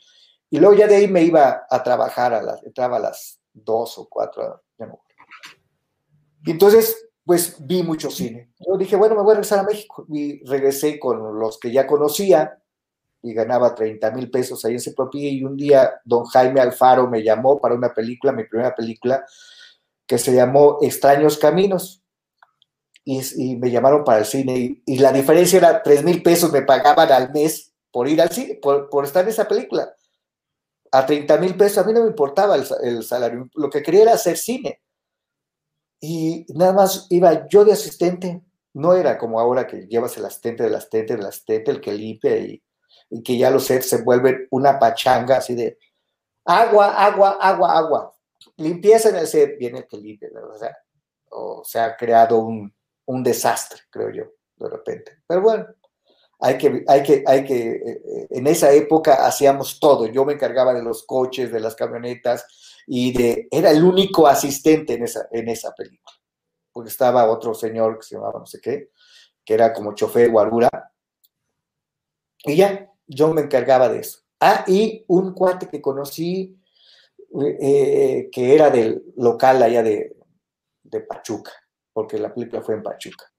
[0.52, 3.96] y luego ya de ahí me iba a trabajar, a las, entraba a las dos
[3.96, 4.62] o cuatro.
[6.44, 8.52] Y entonces, pues vi mucho cine.
[8.58, 10.04] Yo dije, bueno, me voy a regresar a México.
[10.10, 12.58] Y regresé con los que ya conocía
[13.22, 15.26] y ganaba 30 mil pesos ahí en ese propio.
[15.26, 19.24] Y un día don Jaime Alfaro me llamó para una película, mi primera película,
[20.06, 22.04] que se llamó Extraños Caminos.
[23.06, 24.82] Y, me llamaron para el cine.
[24.84, 28.58] Y, la diferencia era 3 mil pesos me pagaban al mes por ir al cine,
[28.60, 29.94] por, por estar en esa película
[30.92, 34.12] a 30 mil pesos, a mí no me importaba el, salario, lo que quería era
[34.12, 34.82] hacer cine.
[36.00, 38.42] Y nada más iba yo de asistente,
[38.74, 42.36] no era como ahora que llevas el asistente del asistente del asistente, el que limpia
[42.36, 42.62] y,
[43.24, 45.78] que ya los sets se vuelven una pachanga así de
[46.44, 48.14] agua, agua, agua, agua.
[48.56, 50.76] Limpieza en el set, viene el que limpia, o sea,
[51.30, 52.74] o se ha creado un,
[53.06, 54.24] un desastre, creo yo,
[54.56, 55.22] de repente.
[55.26, 55.66] Pero bueno,
[56.44, 60.06] hay que, hay que, hay que, eh, eh, en esa época hacíamos todo.
[60.06, 62.44] Yo me encargaba de los coches, de las camionetas
[62.84, 66.16] y de, era el único asistente en esa, en esa película.
[66.72, 68.90] porque estaba otro señor que se llamaba no sé qué,
[69.44, 70.68] que era como chofer guarura.
[72.44, 74.20] Y ya, yo me encargaba de eso.
[74.40, 76.58] Ah, y un cuate que conocí,
[77.60, 80.16] eh, que era del local allá de,
[80.82, 81.52] de Pachuca,
[81.92, 83.31] porque la película fue en Pachuca.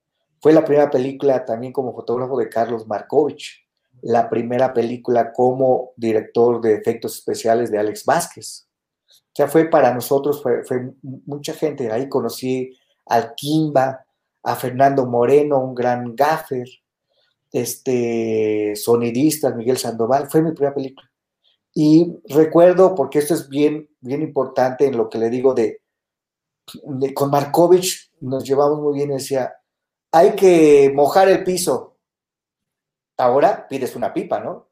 [0.44, 3.66] Fue la primera película también como fotógrafo de Carlos Markovich,
[4.02, 8.68] la primera película como director de efectos especiales de Alex Vázquez.
[9.08, 11.89] O sea, fue para nosotros, fue, mucha gente.
[11.94, 14.06] Ahí conocí al Kimba,
[14.44, 16.68] a Fernando Moreno, un gran gaffer,
[17.50, 20.30] este, sonidista, Miguel Sandoval.
[20.30, 21.10] Fue mi primera película.
[21.74, 25.80] Y recuerdo, porque esto es bien, bien importante en lo que le digo de,
[26.84, 29.54] de con Markovich nos llevamos muy bien, decía,
[30.14, 31.97] hay que mojar el piso.
[33.18, 34.70] Ahora pides una pipa, ¿no?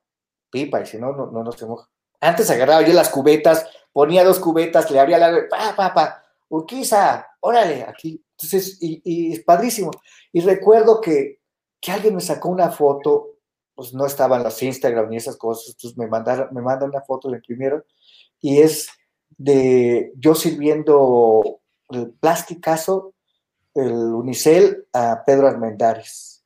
[0.52, 1.90] Pipa, y si no, no, no, se moja.
[2.20, 5.50] Antes agarraba yo las cubetas, ponía dos cubetas, le abría la...
[5.50, 8.24] pa, pa, pa, Urquiza, órale, aquí.
[8.34, 9.90] Entonces, y, y, es padrísimo.
[10.32, 11.40] Y recuerdo que,
[11.80, 13.38] que alguien me sacó una foto,
[13.74, 17.30] pues no estaban las Instagram ni esas cosas, entonces me mandaron, me mandan una foto,
[17.30, 17.84] la imprimieron,
[18.40, 18.90] y es
[19.30, 23.16] de yo sirviendo el plasticazo,
[23.74, 26.44] el unicel a Pedro Armendares,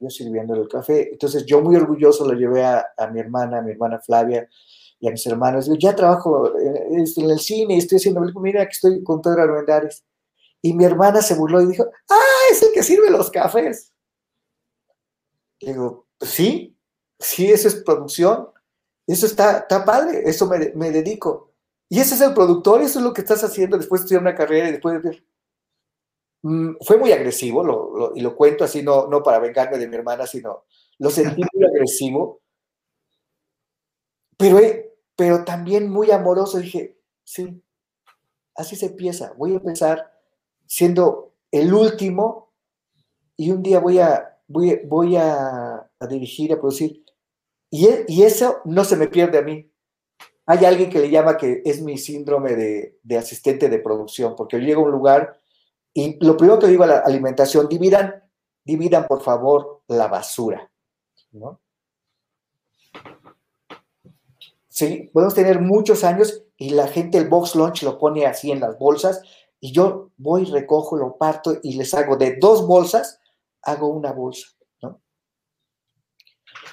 [0.00, 1.10] yo sirviendo el café.
[1.12, 4.48] Entonces yo muy orgulloso lo llevé a, a mi hermana, a mi hermana Flavia,
[5.02, 8.70] y a mis hermanos, digo, ya trabajo en, en el cine, estoy haciendo, mira que
[8.70, 10.04] estoy con Pedro Armendares.
[10.62, 13.92] Y mi hermana se burló y dijo, ah, es el que sirve los cafés.
[15.60, 16.78] digo, sí,
[17.18, 18.48] sí, eso es producción,
[19.04, 21.52] eso está, está padre, eso me, me, dedico.
[21.88, 24.36] Y ese es el productor, eso es lo que estás haciendo después de estudiar una
[24.36, 25.20] carrera y después de.
[26.42, 29.88] Mm, fue muy agresivo, lo, lo, y lo cuento así, no, no para vengarme de
[29.88, 30.64] mi hermana, sino
[30.98, 32.40] lo sentí muy agresivo.
[34.36, 34.58] Pero
[35.16, 36.58] pero también muy amoroso.
[36.58, 37.62] Dije, sí,
[38.56, 39.34] así se empieza.
[39.34, 40.12] Voy a empezar
[40.66, 42.52] siendo el último
[43.36, 47.04] y un día voy a, voy, voy a, a dirigir, a producir.
[47.70, 49.70] Y, y, eso no se me pierde a mí.
[50.44, 54.58] Hay alguien que le llama que es mi síndrome de, de asistente de producción, porque
[54.58, 55.41] yo llego a un lugar
[55.94, 58.22] y lo primero que digo a la alimentación, dividan,
[58.64, 60.70] dividan por favor la basura,
[61.32, 61.60] ¿no?
[64.68, 68.60] Sí, podemos tener muchos años y la gente el box lunch lo pone así en
[68.60, 69.20] las bolsas
[69.60, 73.20] y yo voy, recojo, lo parto y les hago de dos bolsas,
[73.60, 74.48] hago una bolsa,
[74.80, 75.02] ¿no?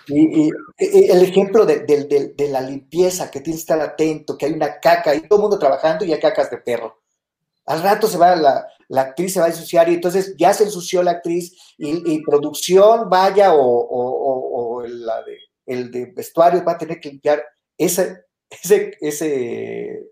[0.07, 4.45] Y, y, y el ejemplo de, de, la limpieza, que tienes que estar atento, que
[4.45, 7.01] hay una caca y todo el mundo trabajando y hay cacas de perro.
[7.65, 10.65] Al rato se va la, la actriz se va a ensuciar y entonces ya se
[10.65, 15.37] ensució la actriz y, producción vaya o, o la de,
[15.69, 17.43] el de vestuario va a tener que limpiar
[17.77, 20.09] ese, ese, ese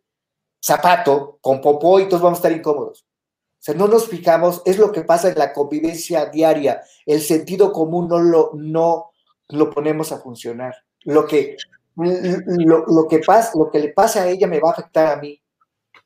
[0.64, 3.02] zapato con popó y todos vamos a estar incómodos.
[3.02, 6.84] O sea, no nos fijamos, es lo que pasa en la convivencia diaria.
[7.06, 9.12] El sentido común no lo, no
[9.50, 10.76] lo ponemos a funcionar.
[11.04, 11.58] Lo que,
[11.96, 15.20] lo, lo, que pasa, lo que le pasa a ella me va a afectar a
[15.20, 15.42] mí.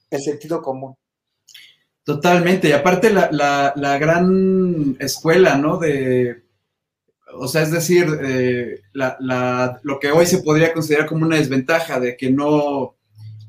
[0.09, 0.95] El sentido común.
[2.03, 2.69] Totalmente.
[2.69, 5.77] Y aparte la, la, la gran escuela, ¿no?
[5.77, 6.43] De,
[7.33, 11.37] o sea, es decir, eh, la, la, lo que hoy se podría considerar como una
[11.37, 12.95] desventaja de que no,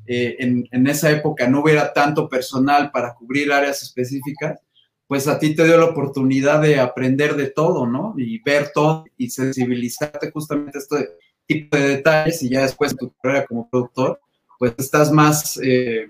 [0.05, 4.59] eh, en, en, esa época no hubiera tanto personal para cubrir áreas específicas,
[5.07, 8.13] pues a ti te dio la oportunidad de aprender de todo, ¿no?
[8.17, 11.09] Y ver todo y sensibilizarte justamente a este
[11.45, 14.19] tipo de detalles y ya después tu carrera como productor,
[14.57, 16.07] pues estás más, eh,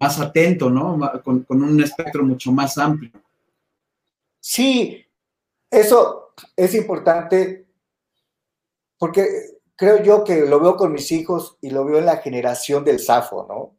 [0.00, 0.98] más atento, ¿no?
[1.22, 3.10] Con, un espectro mucho más amplio.
[4.40, 5.04] Sí,
[5.70, 7.66] eso es importante
[8.98, 9.26] porque
[9.76, 13.00] creo yo que lo veo con mis hijos y lo veo en la generación del
[13.00, 13.76] SAFO, ¿no?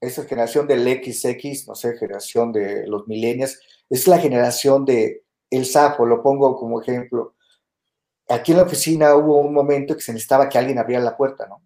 [0.00, 3.58] Esa generación del XX, no sé, generación de los milenios,
[3.90, 7.34] es la generación de el SAFO, lo pongo como ejemplo.
[8.28, 11.46] Aquí en la oficina hubo un momento que se necesitaba que alguien abriera la puerta,
[11.46, 11.62] ¿no?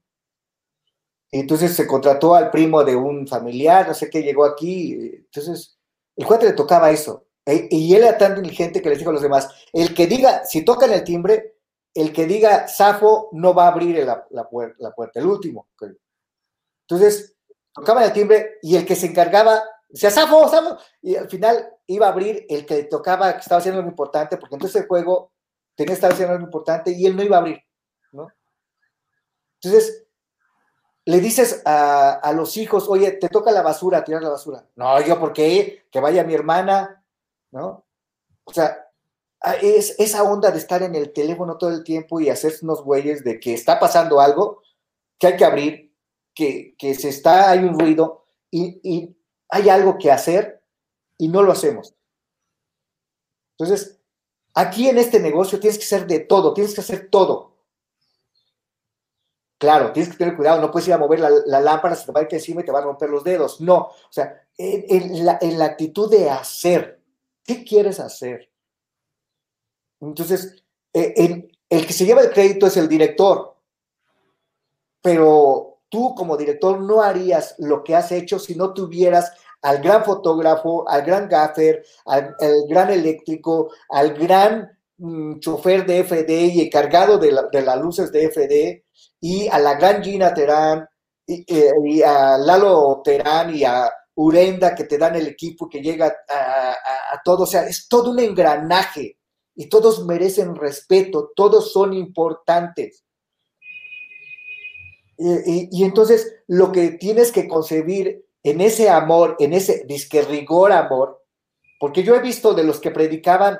[1.32, 4.92] Entonces se contrató al primo de un familiar, no sé qué, llegó aquí.
[4.92, 5.78] Entonces,
[6.14, 7.26] el cuate le tocaba eso.
[7.46, 10.44] E, y él era tan inteligente que les dijo a los demás, el que diga,
[10.44, 11.56] si tocan el timbre,
[11.94, 15.68] el que diga Safo no va a abrir la, la, puerta, la puerta, el último.
[16.86, 17.34] Entonces,
[17.72, 22.06] tocaban el timbre y el que se encargaba, decía Safo, Safo, y al final iba
[22.06, 25.32] a abrir el que tocaba, que estaba haciendo algo importante, porque entonces el juego
[25.74, 27.58] tenía que estar haciendo algo importante y él no iba a abrir,
[28.12, 28.28] ¿no?
[29.62, 30.01] Entonces,
[31.04, 34.66] le dices a, los hijos, oye, te toca la basura, tirar la basura.
[34.76, 35.84] No, yo, ¿por qué?
[35.90, 37.04] Que vaya mi hermana,
[37.50, 37.84] ¿no?
[38.44, 38.88] O sea,
[39.60, 43.24] es esa onda de estar en el teléfono todo el tiempo y hacerse unos güeyes
[43.24, 44.62] de que está pasando algo,
[45.18, 45.94] que hay que abrir,
[46.34, 49.16] que, que se está, hay un ruido y, y,
[49.48, 50.62] hay algo que hacer
[51.18, 51.94] y no lo hacemos.
[53.58, 54.00] Entonces,
[54.54, 57.51] aquí en este negocio tienes que ser de todo, tienes que hacer todo.
[59.62, 62.18] Claro, tienes que tener cuidado, no puedes ir a mover la, lámpara, se te va
[62.18, 63.60] a ir encima y te va a romper los dedos.
[63.60, 67.00] No, o sea, en, la, actitud de hacer,
[67.44, 68.50] ¿qué quieres hacer?
[70.00, 73.56] Entonces, eh, el que se lleva el crédito es el director,
[75.00, 80.04] pero tú como director no harías lo que has hecho si no tuvieras al gran
[80.04, 84.76] fotógrafo, al gran gaffer, al, al gran eléctrico, al gran
[85.40, 88.84] chofer de FD y encargado de, de las luces de FD,
[89.20, 90.86] y a la gran Gina Terán,
[91.26, 96.70] y, a Lalo Terán y a Urenda que te dan el equipo que llega a,
[96.72, 97.44] a- todo.
[97.44, 99.18] O sea, es todo un engranaje
[99.54, 103.04] y todos merecen respeto, todos son importantes.
[105.18, 110.72] Y- y entonces lo que tienes que concebir en ese amor, en ese disque rigor
[110.72, 111.22] amor,
[111.78, 113.58] porque yo he visto de los que predicaban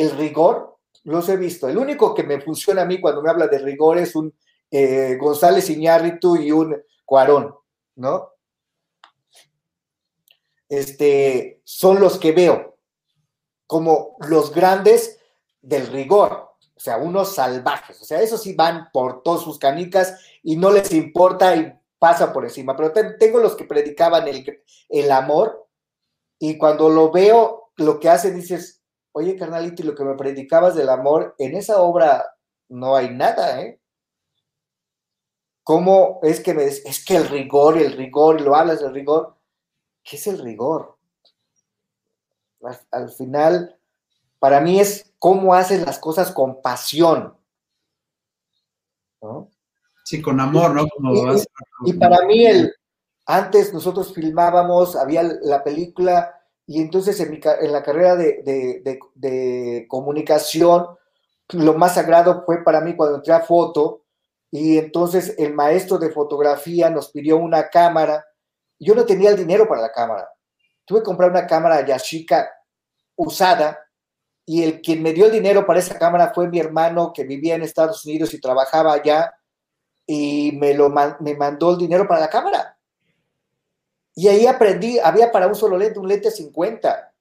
[0.00, 1.68] el rigor, los he visto.
[1.68, 4.34] El único que me funciona a mí cuando me habla de rigor es un
[4.70, 7.54] eh, González Iñárritu y un Cuarón,
[7.96, 8.30] ¿no?
[10.68, 12.76] Este, son los que veo
[13.66, 15.18] como los grandes
[15.62, 16.32] del rigor,
[16.76, 20.70] o sea, unos salvajes, o sea, esos sí van por todas sus canicas y no
[20.70, 25.66] les importa y pasa por encima, pero te- tengo los que predicaban el, el amor
[26.38, 28.77] y cuando lo veo, lo que hacen dices,
[29.12, 32.24] oye, carnalito, y lo que me predicabas del amor, en esa obra
[32.68, 33.80] no hay nada, ¿eh?
[35.62, 38.94] ¿Cómo es que me des- es que el rigor, el rigor, y lo hablas del
[38.94, 39.36] rigor?
[40.02, 40.96] ¿Qué es el rigor?
[42.62, 43.78] Al, al final,
[44.38, 47.36] para mí es cómo haces las cosas con pasión.
[49.20, 49.50] ¿no?
[50.04, 50.86] Sí, con amor, ¿no?
[50.88, 51.46] Como Y- vas-
[51.84, 52.74] Y para mí, el,
[53.26, 56.37] antes nosotros filmábamos, había la película,
[56.68, 57.40] y entonces en,
[57.72, 60.86] la carrera de, comunicación,
[61.54, 64.02] lo más sagrado fue para mí cuando entré a foto,
[64.50, 68.22] y entonces el maestro de fotografía nos pidió una cámara.
[68.78, 70.28] Yo no tenía el dinero para la cámara.
[70.84, 72.50] Tuve que comprar una cámara Yashica
[73.16, 73.78] usada,
[74.44, 77.54] y el quien me dio el dinero para esa cámara fue mi hermano que vivía
[77.54, 79.32] en Estados Unidos y trabajaba allá
[80.06, 82.77] y me, lo, me mandó el dinero para la cámara.
[84.18, 87.14] Y ahí aprendí, había para un solo lente, un lente 50.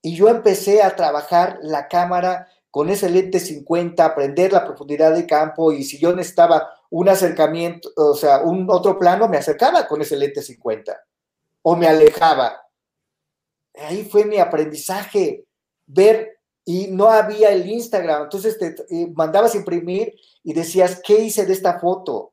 [0.00, 5.26] Y yo empecé a trabajar la cámara con ese lente 50, aprender la profundidad de
[5.26, 10.00] campo y si yo necesitaba un acercamiento, o sea, un otro plano, me acercaba con
[10.00, 10.98] ese lente 50
[11.60, 12.66] o me alejaba.
[13.74, 15.44] Ahí fue mi aprendizaje,
[15.84, 21.44] ver, y no había el Instagram, entonces te eh, mandabas imprimir y decías, ¿qué hice
[21.44, 22.32] de esta foto?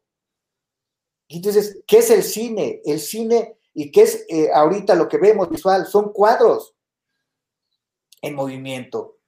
[1.27, 2.81] Entonces, ¿qué es el cine?
[2.85, 6.73] El cine y qué es eh, ahorita lo que vemos visual, son cuadros
[8.23, 9.19] en movimiento.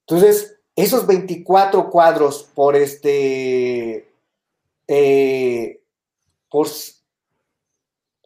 [0.00, 4.14] Entonces, esos 24 cuadros por este,
[4.86, 5.82] eh,
[6.50, 6.68] por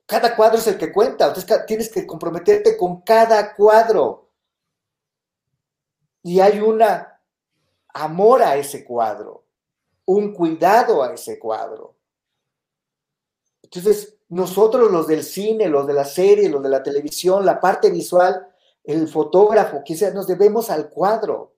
[0.07, 4.29] cada cuadro es el que cuenta, entonces tienes que comprometerte con cada cuadro.
[6.25, 7.23] Y hay una
[7.95, 9.45] amor a ese cuadro,
[10.05, 11.95] un cuidado a ese cuadro.
[13.63, 17.91] Entonces, nosotros los del cine, los de la serie, los de la televisión, la parte
[17.91, 18.49] visual,
[18.85, 21.55] el fotógrafo, quizás nos debemos al cuadro.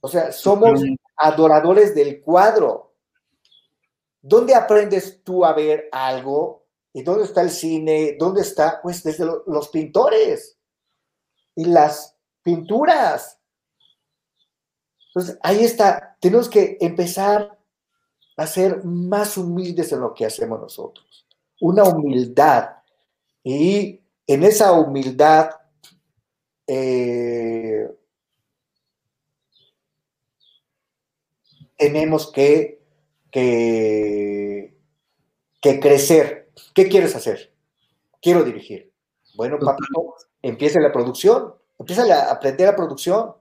[0.00, 0.80] O sea, somos
[1.16, 2.94] adoradores del cuadro.
[4.20, 6.66] ¿Dónde aprendes tú a ver algo?
[6.92, 8.16] ¿Y dónde está el cine?
[8.18, 8.80] ¿Dónde está?
[8.82, 10.56] Pues desde lo- los pintores
[11.54, 13.38] y las pinturas.
[15.08, 16.16] Entonces, ahí está.
[16.20, 17.57] Tenemos que empezar
[18.38, 21.26] a ser más humildes en lo que hacemos nosotros.
[21.60, 22.70] Una humildad.
[23.42, 25.50] Y en esa humildad,
[26.66, 27.88] eh,
[31.76, 32.80] tenemos que,
[33.30, 34.76] que,
[35.60, 36.52] que crecer.
[36.74, 37.52] ¿Qué quieres hacer?
[38.22, 38.92] Quiero dirigir.
[39.34, 41.54] Bueno, papito, empieza la producción.
[41.76, 43.34] Empieza a aprender la producción.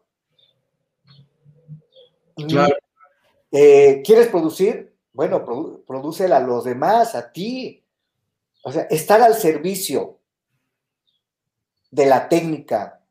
[2.47, 2.76] Claro.
[3.51, 4.93] Eh, ¿Quieres producir?
[5.13, 7.83] Bueno, produ prodúcela a los demás, a ti.
[8.63, 10.19] O sea, estar al servicio
[11.89, 13.01] de la técnica,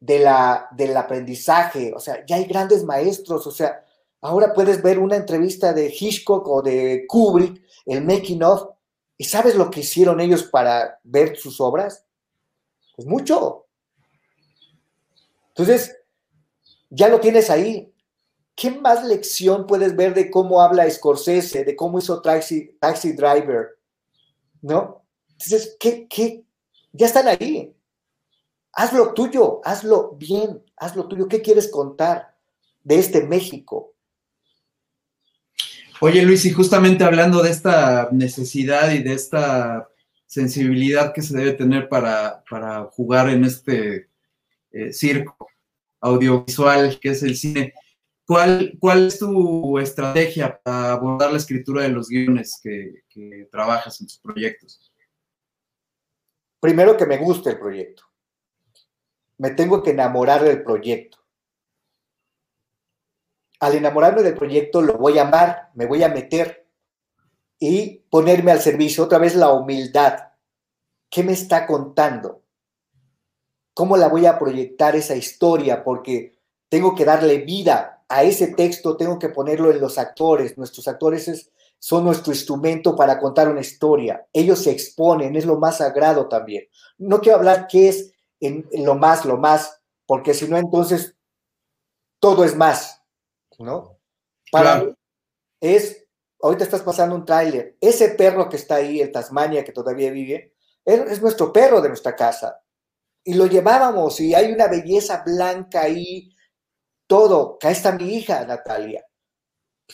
[0.00, 1.92] de la, del aprendizaje.
[1.94, 3.46] O sea, ya hay grandes maestros.
[3.46, 3.84] O sea,
[4.20, 8.70] ahora puedes ver una entrevista de Hitchcock o de Kubrick, el making of,
[9.16, 12.04] y sabes lo que hicieron ellos para ver sus obras.
[12.96, 13.66] Pues mucho.
[15.48, 15.96] Entonces,
[16.90, 17.91] ya lo tienes ahí.
[18.54, 22.76] ¿Qué más lección puedes ver de cómo habla Scorsese, de cómo hizo Taxi,
[23.16, 23.78] Driver?
[24.60, 25.04] ¿No?
[25.30, 26.44] Entonces, ¿qué, qué?
[26.92, 27.74] Ya están ahí.
[28.72, 31.28] haz lo tuyo, hazlo bien, haz lo tuyo.
[31.28, 32.36] ¿Qué quieres contar
[32.84, 33.94] de este México?
[36.00, 39.88] Oye, Luis, y justamente hablando de esta necesidad y de esta
[40.26, 44.08] sensibilidad que se debe tener para, para jugar en este
[44.72, 45.46] eh, circo
[46.00, 47.74] audiovisual que es el cine,
[48.32, 54.00] ¿cuál, ¿cuál es tu estrategia para abordar la escritura de los guiones que, que trabajas
[54.00, 54.92] en tus proyectos?
[56.60, 58.04] Primero que me guste el proyecto.
[59.38, 61.22] Me tengo que enamorar del proyecto
[63.62, 66.66] al enamorarme del proyecto lo voy a amar, me voy a meter
[67.60, 69.04] y ponerme al servicio.
[69.04, 70.18] Otra vez la humildad.
[71.08, 72.42] ¿Qué me está contando?
[73.72, 75.84] ¿Cómo la voy a proyectar esa historia?
[75.84, 80.56] Porque tengo que darle vida a ese texto, tengo que ponerlo en los actores.
[80.58, 84.26] Nuestros actores son nuestro instrumento para contar una historia.
[84.32, 86.68] Ellos se exponen, es lo más sagrado también.
[86.98, 91.16] No quiero hablar qué es en lo más, lo más, porque si no, entonces
[92.18, 93.02] todo es más.
[93.58, 93.98] ¿no?
[94.50, 94.94] Para
[95.60, 96.04] es,
[96.42, 100.54] ahorita estás pasando un tráiler, ese perro que está ahí, el Tasmania, que todavía vive,
[100.84, 102.60] es, nuestro perro de nuestra casa.
[103.24, 106.31] Y lo llevábamos y hay una belleza blanca ahí,
[107.12, 107.56] todo.
[107.56, 109.04] Acá está mi hija, Natalia,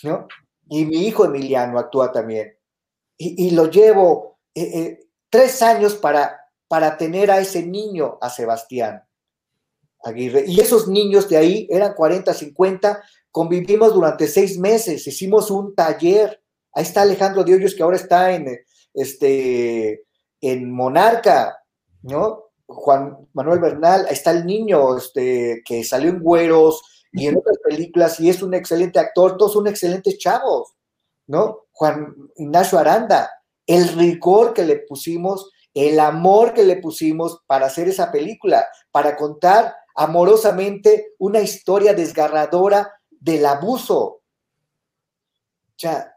[0.04, 0.28] ¿no?
[0.70, 2.56] Y mi hijo Emiliano actúa también.
[3.16, 9.02] Y, lo llevo eh, eh, tres años para, para tener a ese niño, a Sebastián
[10.04, 10.44] Aguirre.
[10.46, 13.02] Y esos niños de ahí eran 40, 50,
[13.32, 16.40] Convivimos durante seis meses, hicimos un taller.
[16.72, 18.60] Ahí está Alejandro de que ahora está en,
[18.94, 20.04] este,
[20.40, 21.58] en Monarca,
[22.02, 22.44] ¿no?
[22.66, 27.58] Juan Manuel Bernal, ahí está el niño este, que salió en Güeros y en otras
[27.58, 30.74] películas y es un excelente actor, todos son excelentes chavos,
[31.26, 31.66] ¿no?
[31.72, 33.30] Juan Ignacio Aranda,
[33.66, 39.16] el rigor que le pusimos, el amor que le pusimos para hacer esa película, para
[39.16, 44.00] contar amorosamente una historia desgarradora del abuso.
[44.00, 44.22] O
[45.76, 46.14] sea,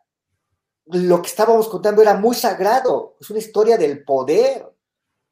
[0.85, 4.67] lo que estábamos contando era muy sagrado, es una historia del poder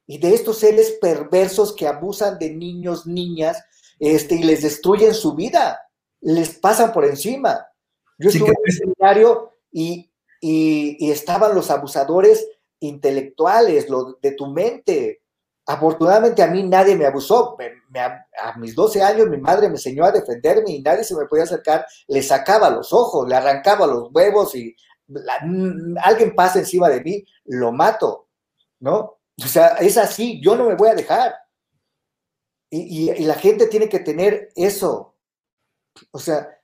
[0.07, 3.63] y de estos seres perversos que abusan de niños, niñas,
[3.99, 5.79] este, y les destruyen su vida,
[6.21, 7.67] les pasan por encima.
[8.17, 12.47] Yo estuve en un seminario y, y, estaban los abusadores
[12.79, 15.21] intelectuales, lo de tu mente,
[15.69, 17.55] Afortunadamente a mí nadie me abusó.
[18.41, 21.43] a mis 12 años mi madre me enseñó a defenderme y nadie se me podía
[21.43, 21.85] acercar.
[22.07, 24.75] Le sacaba los ojos, le arrancaba los huevos y
[26.01, 28.29] alguien pasa encima de mí, lo mato,
[28.79, 29.19] ¿no?
[29.37, 31.35] O sea, es así, yo no me voy a dejar.
[32.69, 35.15] Y, la gente tiene que tener eso.
[36.11, 36.59] O sea,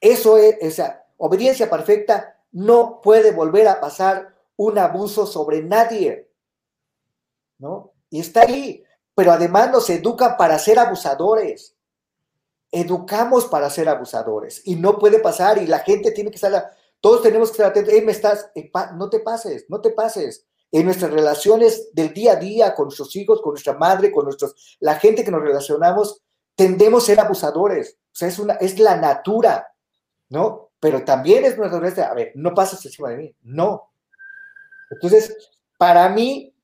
[0.00, 6.30] eso es, esa obediencia perfecta no puede volver a pasar un abuso sobre nadie,
[7.58, 7.92] ¿no?
[8.10, 8.84] Y está ahí.
[9.14, 11.76] Pero además nos educan para ser abusadores.
[12.72, 14.62] Educamos para ser abusadores.
[14.64, 15.58] Y no puede pasar.
[15.58, 16.76] Y la gente tiene que estar.
[17.00, 17.94] Todos tenemos que estar atentos.
[18.02, 18.50] me estás.
[18.96, 20.46] no te pases, no te pases.
[20.72, 24.76] En nuestras relaciones del día a día con nuestros hijos, con nuestra madre, con nuestros.
[24.80, 26.22] La gente que nos relacionamos,
[26.54, 27.98] tendemos a ser abusadores.
[28.06, 29.66] O sea, es, una, es la natura,
[30.28, 30.70] ¿no?
[30.78, 32.10] Pero también es nuestra.
[32.10, 33.36] A ver, no pasas encima de mí.
[33.42, 33.90] No.
[34.90, 35.36] Entonces,
[35.78, 36.54] para mí,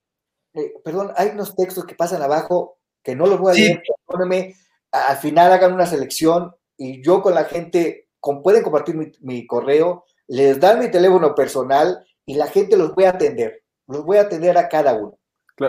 [0.55, 4.57] eh, perdón, hay unos textos que pasan abajo que no los voy a leer, perdónenme,
[4.91, 10.05] al final hagan una selección y yo con la gente, con, pueden compartir mi, correo,
[10.27, 14.22] les dan mi teléfono personal y la gente los voy a atender, los voy a
[14.22, 15.18] atender a cada uno.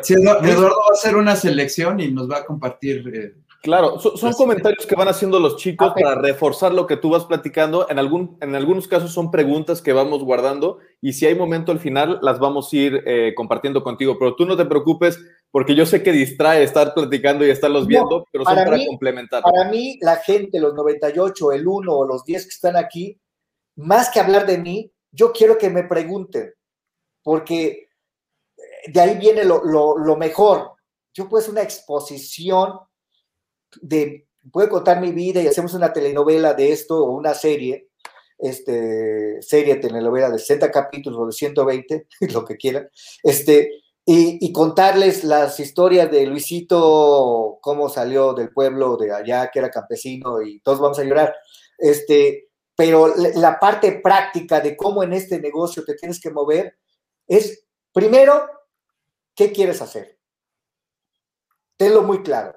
[0.01, 4.33] Sí, Eduardo, va a hacer una selección y nos va a compartir eh, Claro, son,
[4.33, 7.89] comentarios que van haciendo los chicos para reforzar lo que tú vas platicando.
[7.89, 11.79] En, algún, en algunos casos son preguntas que vamos guardando y si hay momento al
[11.79, 14.17] final las vamos a ir eh, compartiendo contigo.
[14.19, 18.25] Pero tú no te preocupes porque yo sé que distrae estar platicando y estarlos viendo,
[18.31, 19.41] pero son para, complementar.
[19.41, 23.19] Para mí, la gente, los 98, el 1 o los 10 que están aquí,
[23.75, 26.53] más que hablar de mí, yo quiero que me pregunten,
[27.23, 27.86] porque
[28.91, 30.73] de ahí viene lo, lo mejor.
[31.13, 32.79] Yo pues una exposición
[33.81, 37.89] de, puedo contar mi vida y hacemos una telenovela de esto o una serie,
[38.37, 42.89] este, serie, telenovela de 60 capítulos o de 120, lo que quieran,
[43.23, 43.71] este,
[44.09, 50.41] y, contarles las historias de Luisito, cómo salió del pueblo de allá, que era campesino,
[50.41, 51.35] y todos vamos a llorar.
[51.77, 56.77] Este, pero la parte práctica de cómo en este negocio te tienes que mover
[57.27, 58.47] es, primero,
[59.37, 60.19] ¿qué quieres hacer?
[61.77, 62.55] Tenlo muy claro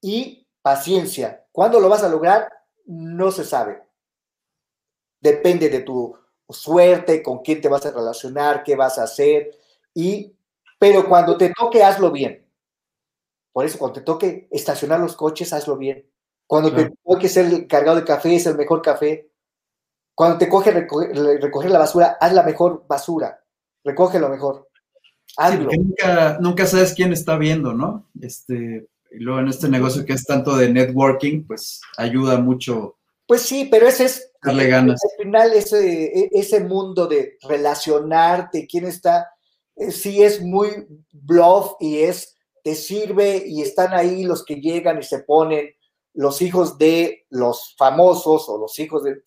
[0.00, 1.46] y paciencia.
[1.52, 2.50] ¿Cuándo lo vas a lograr?
[2.86, 3.82] No se sabe.
[5.20, 6.18] Depende de tu
[6.48, 9.50] suerte, con quién te vas a relacionar, qué vas a hacer.
[9.94, 10.34] Y,
[10.78, 12.50] pero cuando te toque, hazlo bien.
[13.52, 16.10] Por eso, cuando te toque estacionar los coches, hazlo bien.
[16.46, 19.30] Cuando te toque ser el cargado de café, es el mejor café.
[20.14, 23.42] Cuando te coge recoger, recoger la basura, haz la mejor basura.
[23.82, 24.65] Recoge lo mejor.
[25.26, 28.08] Sí, nunca, nunca sabes quién está viendo, ¿no?
[28.20, 32.96] Este, y luego en este negocio que es tanto de networking, pues ayuda mucho.
[33.26, 34.30] Pues sí, pero ese es.
[34.42, 35.00] Darle ganas.
[35.02, 39.28] Al final, ese, ese mundo de relacionarte, quién está,
[39.76, 44.98] eh, sí es muy bluff y es, te sirve y están ahí los que llegan
[44.98, 45.70] y se ponen,
[46.14, 49.22] los hijos de los famosos o los hijos de.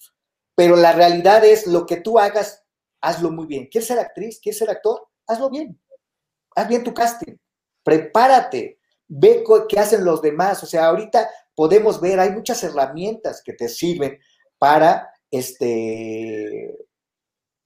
[0.55, 2.63] Pero la realidad es lo que tú hagas,
[3.01, 3.67] hazlo muy bien.
[3.67, 4.39] ¿Quieres ser actriz?
[4.41, 5.07] ¿Quieres ser actor?
[5.27, 5.79] Hazlo bien.
[6.59, 7.35] Haz bien tu casting.
[7.83, 8.79] Prepárate
[9.09, 10.63] ve qué hacen los demás.
[10.63, 14.19] O sea, ahorita podemos ver, hay muchas herramientas que te sirven
[14.57, 16.77] para, este,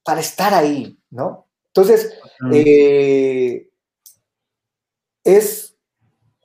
[0.04, 1.48] para estar ahí, ¿no?
[1.68, 2.18] Entonces,
[2.52, 3.70] eh,
[5.24, 5.76] es,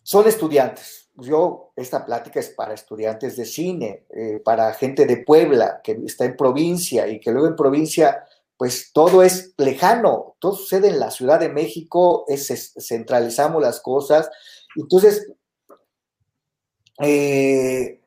[0.03, 1.11] son estudiantes.
[1.15, 6.25] Yo, esta plática es para estudiantes de cine, eh, para gente de Puebla que está
[6.25, 8.25] en provincia y que luego en provincia
[8.59, 14.29] pues todo es lejano, todo sucede en la Ciudad de México, es, centralizamos las cosas,
[14.77, 15.31] entonces,
[17.01, 18.01] eh,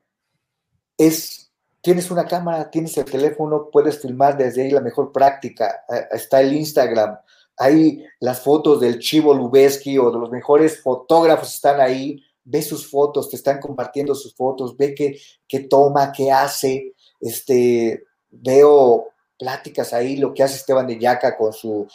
[0.97, 5.83] es, tienes una cámara, tienes el teléfono, puedes filmar desde ahí la mejor práctica.
[6.11, 7.17] Está el Instagram,
[7.57, 12.23] ahí las fotos del Chivo Lubeski o de los mejores fotógrafos están ahí.
[12.43, 16.93] Ve sus fotos, te están compartiendo sus fotos, ve qué, qué toma, qué hace.
[17.19, 19.10] Este, veo
[19.41, 21.87] pláticas ahí, lo que hace Esteban de Yaca con su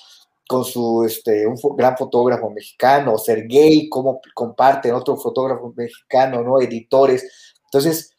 [0.49, 6.61] con su, este, un gran fotógrafo mexicano, Sergey, cómo comparten otro fotógrafo mexicano, ¿no?
[6.61, 7.55] Editores.
[7.65, 8.15] Entonces,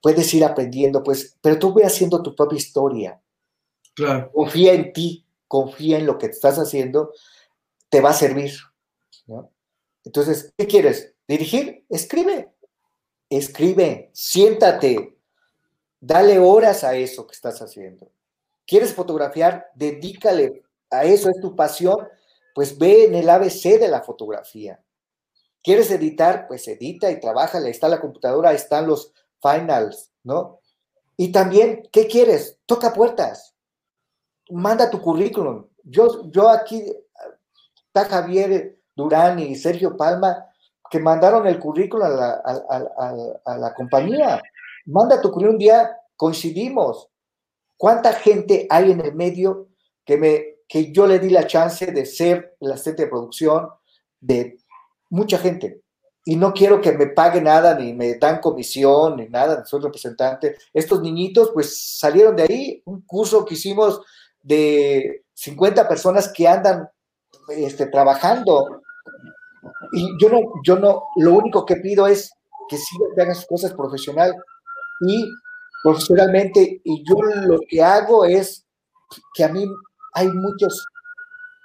[0.00, 3.20] puedes ir aprendiendo, pues, pero tú ve haciendo tu propia historia.
[3.94, 4.30] Claro.
[4.32, 7.12] Confía en ti, confía en lo que estás haciendo,
[7.88, 8.52] te va a servir,
[9.26, 9.52] ¿no?
[10.04, 11.14] Entonces, ¿qué quieres?
[11.28, 11.84] ¿Dirigir?
[11.88, 12.52] Escribe.
[13.30, 15.16] Escribe, siéntate,
[16.00, 18.10] dale horas a eso que estás haciendo.
[18.68, 19.70] ¿Quieres fotografiar?
[19.74, 22.06] Dedícale a eso es tu pasión,
[22.54, 24.78] pues ve en el ABC de la fotografía.
[25.62, 26.46] ¿Quieres editar?
[26.46, 30.60] Pues edita y trabaja, ahí está la computadora, ahí están los finals, ¿no?
[31.16, 32.58] Y también, ¿qué quieres?
[32.66, 33.54] Toca puertas.
[34.50, 35.66] Manda tu currículum.
[35.82, 36.84] Yo, yo aquí,
[37.86, 40.44] está Javier Durán y Sergio Palma,
[40.90, 44.42] que mandaron el currículum a la, a la compañía.
[44.84, 47.08] Manda tu currículum un día, coincidimos.
[47.78, 49.68] ¿Cuánta gente hay en el medio
[50.04, 53.68] que me que yo le di la chance de ser el asistente de producción
[54.20, 54.58] de
[55.08, 55.80] mucha gente.
[56.24, 60.56] Y no quiero que me pague nada, ni me dan comisión, ni nada, soy representante.
[60.74, 64.02] Estos niñitos, pues salieron de ahí, un curso que hicimos
[64.42, 66.86] de 50 personas que andan
[67.48, 68.82] este, trabajando.
[69.92, 72.30] Y yo no, yo no, lo único que pido es
[72.68, 74.34] que sigan, hagan sus cosas profesional
[75.08, 75.24] y
[75.82, 76.80] profesionalmente.
[76.84, 78.66] Y yo lo que hago es
[79.34, 79.66] que a mí
[80.14, 80.84] hay muchos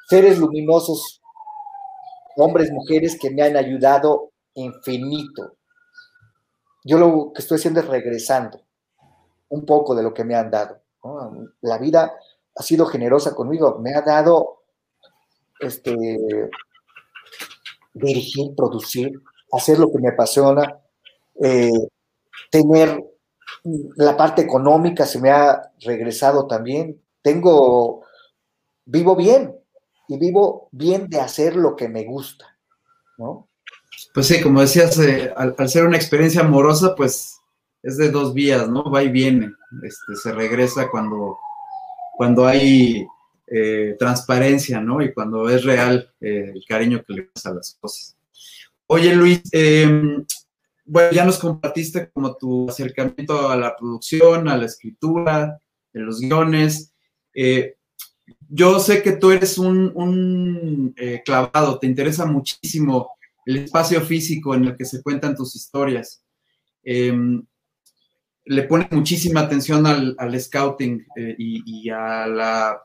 [0.07, 1.21] seres luminosos,
[2.37, 5.57] hombres, mujeres, que me han ayudado infinito.
[6.83, 8.61] Yo lo que estoy haciendo es regresando
[9.49, 10.81] un poco de lo que me han dado.
[11.61, 12.13] La vida
[12.55, 14.63] ha sido generosa conmigo, me ha dado
[15.59, 15.95] este,
[17.93, 20.79] dirigir, producir, hacer lo que me apasiona,
[21.41, 21.71] eh,
[22.49, 23.12] tener
[23.95, 26.99] la parte económica se me ha regresado también.
[27.21, 28.03] Tengo
[28.85, 29.55] vivo bien
[30.07, 32.57] y vivo bien de hacer lo que me gusta,
[33.17, 33.47] ¿no?
[34.13, 37.39] Pues sí, como decías, eh, al, ser una experiencia amorosa, pues
[37.81, 38.91] es de dos vías, ¿no?
[38.91, 39.51] Va y viene.
[39.83, 41.37] Este, se regresa cuando,
[42.15, 43.07] cuando hay
[43.47, 45.01] eh, transparencia, ¿no?
[45.01, 48.15] Y cuando es real eh, el cariño que le das a las cosas.
[48.87, 50.25] Oye, Luis, em,
[50.85, 55.59] bueno, ya nos compartiste como tu acercamiento a la producción, a la escritura,
[55.93, 56.93] de los guiones
[58.49, 63.09] yo sé que tú eres un, eh, clavado, te interesa muchísimo
[63.45, 66.23] el espacio físico en el que se cuentan tus historias.
[66.83, 67.43] Em,
[68.45, 72.81] le pones muchísima atención al, scouting eh, y, a la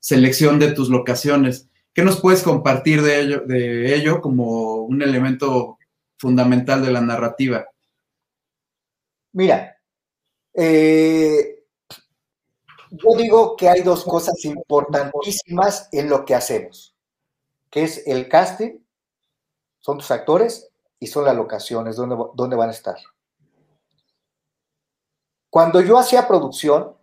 [0.00, 1.68] selección de tus locaciones.
[1.94, 5.78] ¿Qué nos puedes compartir de ello, de ello como un elemento
[6.22, 7.66] fundamental de la narrativa?
[9.32, 9.76] Mira,
[10.54, 11.64] eh,
[12.90, 16.94] yo digo que hay dos cosas importantísimas en lo que hacemos,
[17.68, 18.78] que es el casting,
[19.80, 20.70] son tus actores
[21.00, 22.96] y son las locaciones, donde, van a estar.
[25.50, 26.96] Cuando yo hacía producción,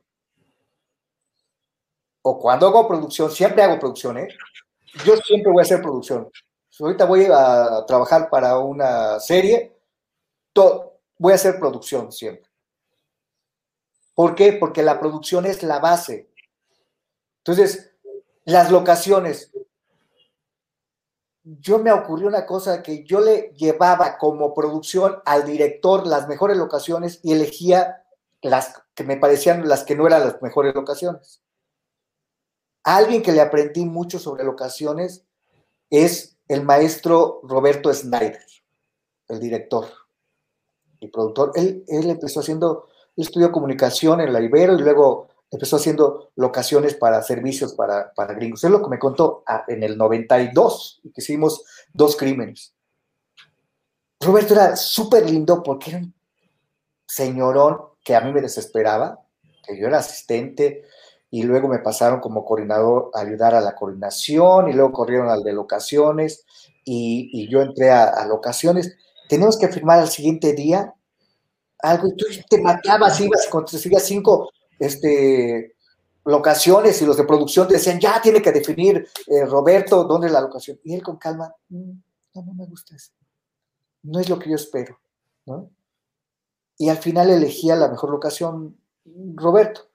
[2.22, 4.30] o cuando hago producción, siempre hago producción, ¿eh?
[5.04, 6.30] Yo siempre voy a hacer producción.
[6.86, 9.80] Ahorita voy a trabajar para una serie,
[11.18, 12.50] voy a hacer producción siempre.
[14.14, 14.54] ¿Por qué?
[14.54, 16.30] Porque la producción es la base.
[17.38, 17.94] Entonces,
[18.44, 19.52] las locaciones.
[21.44, 26.58] Yo me ocurrió una cosa que yo le llevaba como producción al director las mejores
[26.58, 28.04] locaciones y elegía
[28.42, 31.42] las que me parecían las que no eran las mejores locaciones.
[32.84, 35.26] Alguien que le aprendí mucho sobre locaciones
[35.90, 38.44] es el maestro Roberto Snyder,
[39.30, 39.88] el director
[41.00, 41.54] y productor.
[41.56, 46.96] Él, él empezó haciendo, él estudió comunicación en la Ibero y luego empezó haciendo locaciones
[46.96, 48.64] para servicios para, para gringos.
[48.64, 52.74] Es lo que me contó ah, en el 92, que hicimos dos crímenes.
[54.20, 56.14] Roberto era súper lindo porque era un
[57.08, 59.20] señorón que a mí me desesperaba,
[59.64, 60.84] que yo era asistente,
[61.32, 65.44] y luego me pasaron como coordinador a ayudar a la coordinación y luego corrieron al
[65.44, 66.46] de locaciones
[66.84, 68.98] y, yo entré a, locaciones.
[69.28, 70.96] Tenemos que firmar al siguiente día
[71.80, 74.50] algo y tú te matabas, ibas, conseguías cinco
[74.80, 75.76] este,
[76.26, 80.42] locaciones y los de producción decían, ya tiene que definir eh, Roberto dónde es la
[80.42, 80.80] locación.
[80.84, 81.92] Y él con calma, mm,
[82.34, 83.12] no, no me gusta eso.
[84.02, 85.00] No es lo que yo espero.
[86.78, 88.78] Y al final elegía la mejor locación
[89.36, 89.89] Roberto.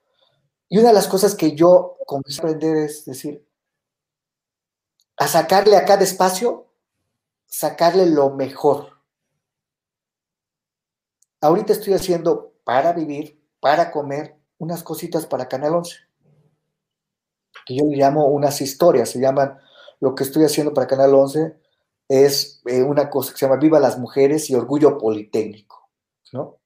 [0.69, 3.47] Y una de las cosas que yo comencé a aprender es decir,
[5.17, 6.69] a sacarle a cada espacio,
[7.47, 8.99] sacarle lo mejor.
[11.41, 15.97] Ahorita estoy haciendo para vivir, para comer, unas cositas para Canal 11,
[17.67, 19.59] que yo le llamo unas historias, se llaman,
[20.01, 21.57] lo que estoy haciendo para Canal 11
[22.09, 25.89] es eh, una cosa que se llama Viva las Mujeres y Orgullo Politécnico,
[26.33, 26.59] ¿no?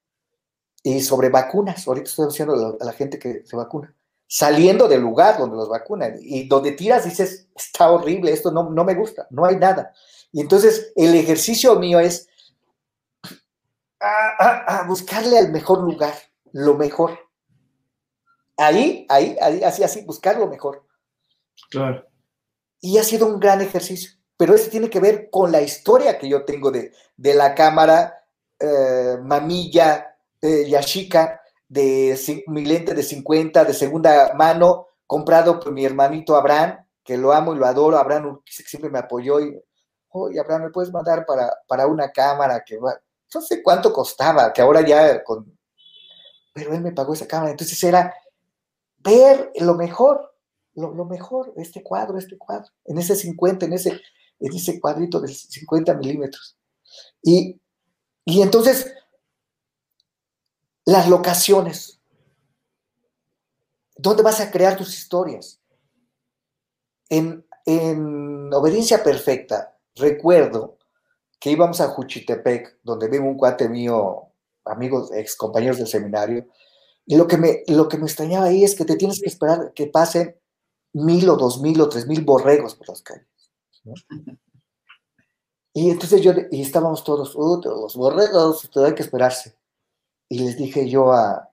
[0.83, 3.93] Y sobre vacunas, ahorita estoy haciendo a la gente que se vacuna
[4.31, 8.85] saliendo del lugar donde los vacunan y donde tiras dices, está horrible, esto no, no
[8.85, 9.91] me gusta, no hay nada.
[10.31, 12.29] Y entonces el ejercicio mío es
[13.99, 16.13] a, buscarle al mejor lugar,
[16.51, 17.17] lo mejor.
[18.55, 20.85] Ahí, ahí, ahí, así, así, buscar lo mejor.
[21.71, 22.05] Claro.
[22.81, 26.29] Y ha sido un gran ejercicio, pero ese tiene que ver con la historia que
[26.29, 28.25] yo tengo de, de la cámara
[28.59, 30.08] eh, Mamilla,
[30.41, 36.85] eh, Yashika, de mi lente de 50 de segunda mano, comprado por mi hermanito Abraham,
[37.03, 37.97] que lo amo y lo adoro.
[37.97, 39.59] Abraham siempre me apoyó y,
[40.09, 42.99] oye, Abraham, ¿me puedes mandar para, para una cámara que va?
[43.33, 45.57] No sé cuánto costaba, que ahora ya con...
[46.53, 47.51] Pero él me pagó esa cámara.
[47.51, 48.13] Entonces era
[48.97, 50.35] ver lo mejor,
[50.73, 54.01] lo, lo mejor, este cuadro, este cuadro, en ese 50, en ese,
[54.39, 56.57] en ese cuadrito de 50 milímetros.
[57.21, 57.61] Y,
[58.25, 58.91] y entonces
[60.89, 62.01] las locaciones.
[63.95, 65.61] ¿Dónde vas a crear tus historias?
[67.09, 67.45] En,
[68.51, 70.79] Obediencia Perfecta, recuerdo
[71.39, 74.29] que íbamos a Juchitepec, donde vive un cuate mío,
[74.65, 76.47] amigos, ex compañeros del seminario,
[77.05, 79.71] y lo que, me, lo que me extrañaba ahí es que te tienes que esperar
[79.75, 80.35] que pasen
[80.93, 83.27] mil o dos mil o tres mil borregos por las calles.
[85.73, 89.58] Y entonces yo, y estábamos todos, los borregos, todo hay que esperarse.
[90.29, 91.49] Y les dije yo a,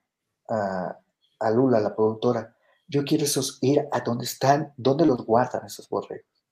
[0.47, 2.55] a, Lula, la productora,
[2.87, 6.45] yo quiero esos, ir a donde están, donde los guardan esos borregos,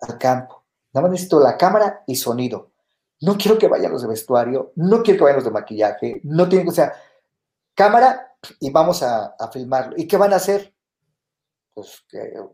[0.00, 0.64] al campo.
[0.92, 2.72] Nada más necesito la cámara y sonido.
[3.20, 6.48] No quiero que vayan los de vestuario, no quiero que vayan los de maquillaje, no
[6.48, 6.92] tienen, o sea,
[7.74, 9.94] cámara y vamos a, a filmarlo.
[9.96, 10.74] ¿Y qué van a hacer?
[11.72, 12.04] Pues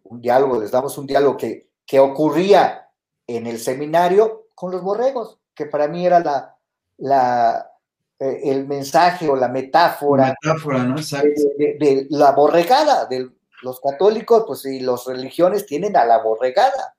[0.05, 2.91] un diálogo, les damos un diálogo que, que ocurría
[3.27, 6.57] en el seminario con los borregos, que para mí era la,
[6.99, 7.72] la,
[8.19, 13.31] el mensaje o la metáfora, De, la borregada, de
[13.63, 16.95] los católicos, pues y las religiones tienen a la borregada.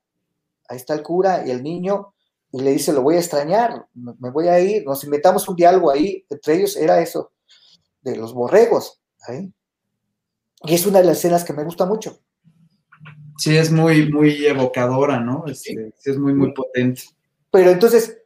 [0.67, 2.13] Ahí está el cura y el niño,
[2.51, 5.91] y le dice, lo voy a extrañar, me voy a ir, nos inventamos un diálogo
[5.91, 7.31] ahí, entre ellos era eso,
[8.01, 9.01] de los borregos.
[9.29, 12.19] Y es una de las escenas que me gusta mucho.
[13.37, 15.43] Sí, es muy, muy evocadora, ¿no?
[15.53, 17.01] sí es muy, muy potente.
[17.49, 18.22] Pero entonces,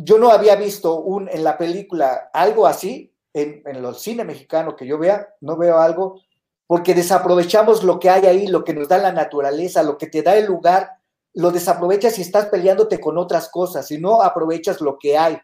[0.00, 4.76] yo no había visto un, en la película algo así, en, en el cine mexicano
[4.76, 6.20] que yo vea, no veo algo,
[6.68, 10.22] porque desaprovechamos lo que hay ahí, lo que nos da la naturaleza, lo que te
[10.22, 10.92] da el lugar,
[11.34, 15.36] lo desaprovechas y estás peleándote con otras cosas, y no aprovechas lo que hay.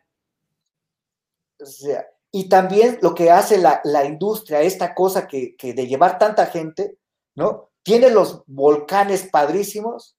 [1.60, 5.88] O sea, y también lo que hace la, la industria, esta cosa que, que, de
[5.88, 6.96] llevar tanta gente,
[7.34, 7.70] ¿no?
[7.82, 10.16] Tienes los volcanes padrísimos,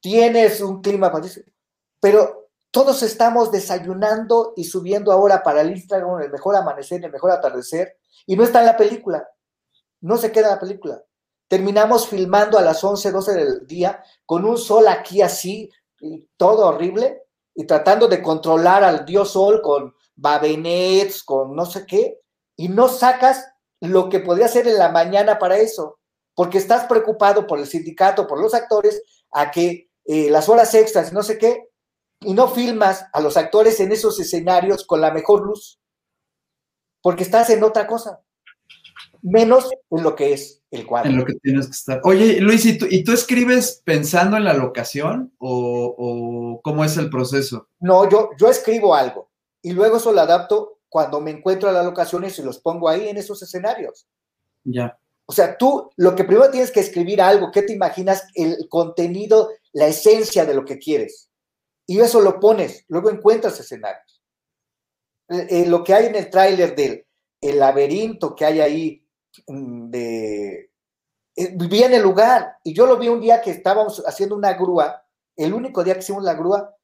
[0.00, 1.46] tienes un clima padrísimo,
[2.00, 7.30] pero todos estamos desayunando y subiendo ahora para el Instagram el mejor amanecer, el mejor
[7.30, 7.96] atardecer,
[8.26, 9.26] y no está en la película.
[10.00, 11.02] No se queda en la película.
[11.48, 16.66] Terminamos filmando a las 11, 12 del día con un sol aquí así, y todo
[16.66, 17.22] horrible,
[17.54, 22.20] y tratando de controlar al dios Sol con babenets, con no sé qué,
[22.54, 23.46] y no sacas
[23.80, 25.98] lo que podría ser en la mañana para eso,
[26.34, 29.02] porque estás preocupado por el sindicato, por los actores,
[29.32, 31.67] a que eh, las horas extras, no sé qué,
[32.20, 35.78] y no filmas a los actores en esos escenarios con la mejor luz,
[37.02, 38.20] porque estás en otra cosa,
[39.22, 41.10] menos en lo que es el cuadro.
[41.10, 42.00] En lo que tienes que estar.
[42.04, 46.96] Oye, Luis, ¿y tú, ¿y tú escribes pensando en la locación o, o, cómo es
[46.96, 47.68] el proceso?
[47.80, 49.30] No, yo, yo escribo algo
[49.62, 53.08] y luego eso lo adapto cuando me encuentro a las locaciones y los pongo ahí
[53.08, 54.06] en esos escenarios.
[54.64, 54.98] Ya.
[55.26, 58.26] O sea, tú lo que primero tienes que escribir algo, ¿qué te imaginas?
[58.34, 61.27] El contenido, la esencia de lo que quieres.
[61.90, 64.22] Y eso lo pones, luego encuentras escenarios.
[65.30, 67.06] Eh, eh, lo que hay en el tráiler del
[67.40, 69.06] el laberinto que hay ahí,
[69.46, 70.70] mm, de,
[71.34, 72.58] eh, en el lugar.
[72.62, 75.02] Y yo lo vi un día que estábamos haciendo una grúa,
[75.34, 76.76] el único día que hicimos la grúa,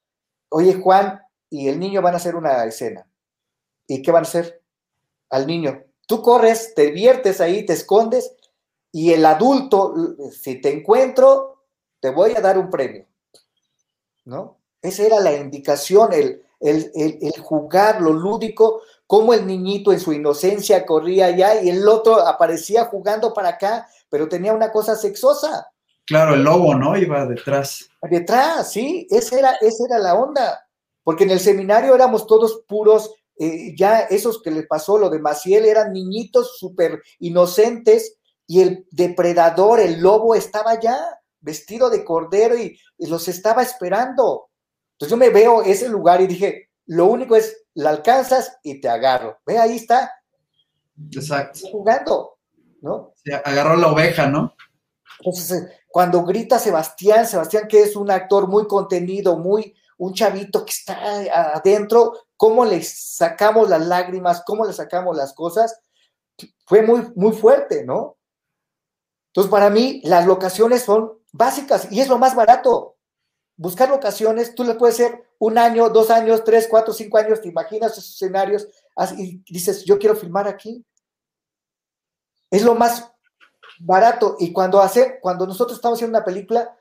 [0.49, 3.07] oye Juan y el niño van a hacer una escena.
[3.85, 4.63] ¿Y qué van a hacer?
[5.29, 5.83] Al niño.
[6.07, 8.35] Tú corres, te diviertes ahí, te escondes
[8.91, 9.93] y el adulto,
[10.31, 11.65] si te encuentro,
[11.99, 13.05] te voy a dar un premio.
[14.23, 14.64] ¿No?
[14.85, 19.99] Esa era la indicación, el, el, el, el jugar, lo lúdico, como el niñito en
[19.99, 24.95] su inocencia corría allá y el otro aparecía jugando para acá, pero tenía una cosa
[24.95, 25.67] sexosa.
[26.05, 26.95] Claro, el lobo, ¿no?
[26.97, 27.89] Iba detrás.
[28.01, 30.67] Detrás, sí, esa era, esa era la onda.
[31.03, 35.19] Porque en el seminario éramos todos puros, eh, ya esos que les pasó lo de
[35.19, 38.17] Maciel eran niñitos súper inocentes
[38.47, 40.97] y el depredador, el lobo, estaba allá,
[41.39, 44.49] vestido de cordero y, y los estaba esperando.
[44.95, 48.87] Entonces yo me veo ese lugar y dije, lo único es, la alcanzas y te
[48.87, 49.39] agarro.
[49.45, 50.11] Ve, ahí está.
[51.11, 51.59] Exacto.
[51.69, 52.37] Jugando,
[52.81, 53.11] ¿no?
[53.15, 54.55] Se agarró la oveja, ¿no?
[55.19, 60.71] Entonces, cuando grita Sebastián, Sebastián que es un actor muy contenido, muy, un chavito que
[60.71, 65.81] está adentro, cómo le sacamos las lágrimas, cómo le sacamos las cosas,
[66.65, 68.17] fue muy, muy fuerte, ¿no?
[69.27, 72.94] Entonces, para mí, las locaciones son básicas y es lo más barato
[73.57, 77.49] buscar locaciones, tú le puedes hacer un año, dos años, tres, cuatro, cinco años, te
[77.49, 78.67] imaginas esos escenarios
[79.17, 80.85] y dices, yo quiero filmar aquí.
[82.49, 83.11] Es lo más
[83.79, 84.35] barato.
[84.39, 86.77] Y cuando, hace, cuando nosotros estamos haciendo una película,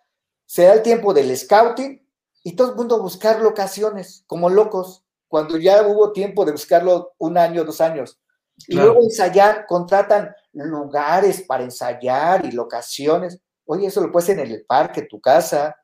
[0.47, 2.07] se da el tiempo del scouting
[2.43, 7.39] y todo el mundo buscar locaciones, como locos, cuando ya hubo tiempo de buscarlo un
[7.39, 8.21] año, dos años.
[8.69, 8.93] Y claro.
[8.93, 13.41] luego ensayar, contratan lugares para ensayar y locaciones.
[13.65, 15.75] Oye, eso lo puedes en el parque, tu casa,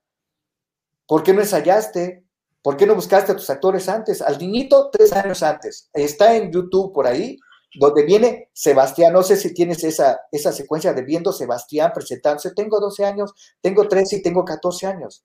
[1.11, 2.25] ¿Por qué no ensayaste?
[2.63, 4.23] ¿Por qué no buscaste a tus actores antes?
[4.23, 5.91] Al niñito, tres años antes.
[5.93, 7.37] Está en YouTube por ahí,
[7.75, 9.13] donde viene Sebastián.
[9.13, 12.53] No sé si tienes esa, esa secuencia de viendo Sebastián presentándose.
[12.55, 15.25] Tengo 12 años, tengo 13 y tengo 14 años.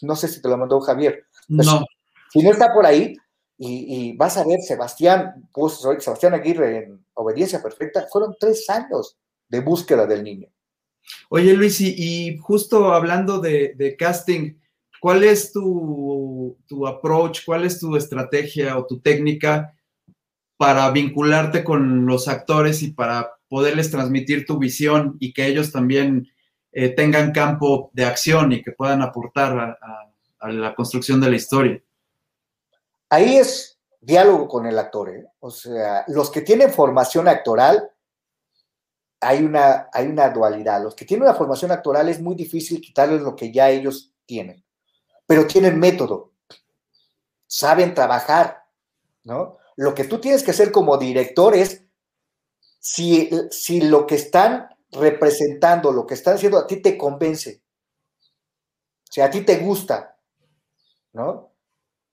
[0.00, 1.24] No sé si te lo mandó Javier.
[1.46, 1.86] Pues, no.
[2.32, 3.14] Si no está por ahí,
[3.56, 9.16] y, y, vas a ver Sebastián, pues, Sebastián Aguirre en Obediencia Perfecta, fueron tres años
[9.48, 10.48] de búsqueda del niño.
[11.30, 14.56] Oye, Luis, y, y justo hablando de, de casting,
[15.02, 19.74] ¿Cuál es tu, tu, approach, cuál es tu estrategia o tu técnica
[20.56, 26.28] para vincularte con los actores y para poderles transmitir tu visión y que ellos también
[26.70, 29.76] eh, tengan campo de acción y que puedan aportar
[30.38, 31.82] a, la construcción de la historia?
[33.10, 35.10] Ahí es diálogo con el actor.
[35.10, 35.26] ¿eh?
[35.40, 37.90] O sea, los que tienen formación actoral,
[39.20, 40.80] hay una, hay una dualidad.
[40.80, 44.62] Los que tienen una formación actoral es muy difícil quitarles lo que ya ellos tienen
[45.32, 46.34] pero tienen método,
[47.46, 48.66] saben trabajar,
[49.24, 49.56] ¿no?
[49.76, 51.86] Lo que tú tienes que hacer como director es,
[52.78, 57.62] si, si lo que están representando, lo que están haciendo a ti te convence,
[59.08, 60.18] si a ti te gusta,
[61.14, 61.54] ¿no?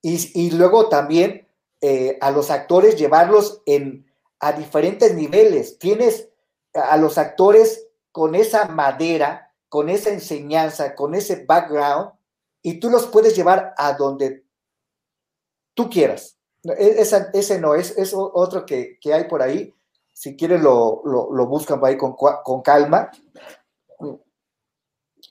[0.01, 1.45] Y, y luego también
[1.81, 4.09] eh, a los actores llevarlos en,
[4.39, 5.77] a diferentes niveles.
[5.77, 6.29] Tienes
[6.73, 12.17] a los actores con esa madera, con esa enseñanza, con ese background,
[12.61, 14.45] y tú los puedes llevar a donde
[15.73, 16.37] tú quieras.
[16.63, 19.73] E, esa, ese no, es, es otro que, que, hay por ahí.
[20.13, 23.09] Si quieren lo, lo, buscan por ahí con, con calma.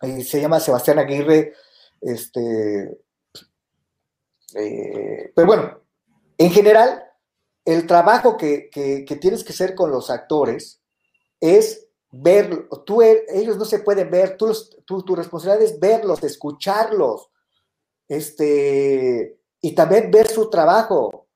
[0.02, 1.52] Y se llama Sebastián Aguirre.
[2.00, 2.98] Este,
[4.54, 5.80] eh, pero bueno,
[6.38, 7.04] en general,
[7.64, 10.80] el trabajo que, que, tienes que hacer con los actores
[11.40, 14.52] es ver, tú, ellos no se pueden ver, tú,
[14.84, 17.30] tú, tu responsabilidad es verlos, escucharlos,
[18.08, 21.28] este, y también ver su trabajo,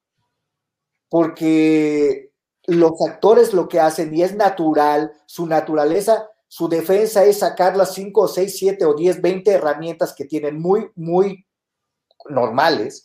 [1.08, 2.32] porque
[2.64, 7.94] los actores lo que hacen, y es natural, su naturaleza, su defensa es sacar las
[7.94, 11.46] 5 o 6, 7 o 10, 20 herramientas que tienen muy, muy
[12.28, 13.02] normales,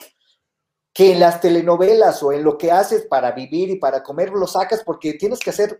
[0.93, 4.47] que en las telenovelas o en lo que haces para vivir y para comer lo
[4.47, 5.79] sacas porque tienes que hacer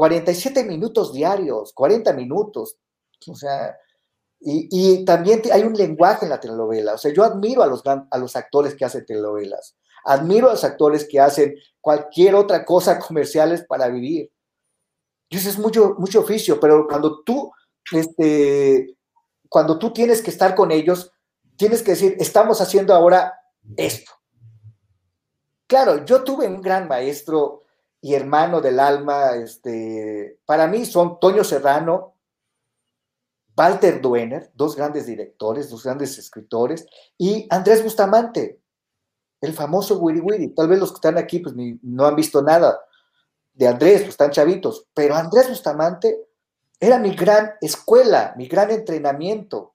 [0.00, 2.78] 47 minutos diarios, 40 minutos.
[3.28, 3.76] O sea,
[4.40, 6.94] y, y, también hay un lenguaje en la telenovela.
[6.94, 9.76] O sea, yo admiro a los, a los actores que hacen telenovelas.
[10.06, 14.32] Admiro a los actores que hacen cualquier otra cosa comerciales para vivir.
[15.28, 17.52] Y eso es mucho, mucho oficio, pero cuando tú,
[17.92, 18.96] este,
[19.50, 21.12] cuando tú tienes que estar con ellos,
[21.58, 23.34] tienes que decir, estamos haciendo ahora
[23.76, 24.12] esto.
[25.66, 27.64] Claro, yo tuve un gran maestro
[28.00, 32.14] y hermano del alma, este, para mí son Toño Serrano,
[33.56, 36.86] Walter Duener, dos grandes directores, dos grandes escritores,
[37.18, 38.60] y Andrés Bustamante,
[39.40, 40.48] el famoso Wiri Wiri.
[40.54, 42.80] Tal vez los que están aquí pues, no han visto nada
[43.52, 46.26] de Andrés, pues están chavitos, pero Andrés Bustamante
[46.78, 49.74] era mi gran escuela, mi gran entrenamiento.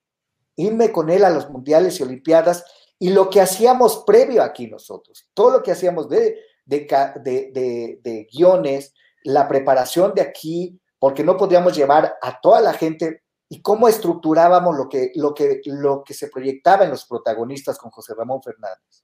[0.55, 2.65] Irme con él a los mundiales y olimpiadas
[2.97, 6.87] y lo que hacíamos previo aquí nosotros, todo lo que hacíamos de, de,
[7.23, 8.93] de, de guiones,
[9.23, 14.75] la preparación de aquí, porque no podíamos llevar a toda la gente y cómo estructurábamos
[14.75, 19.03] lo que, lo que, lo que se proyectaba en los protagonistas con José Ramón Fernández.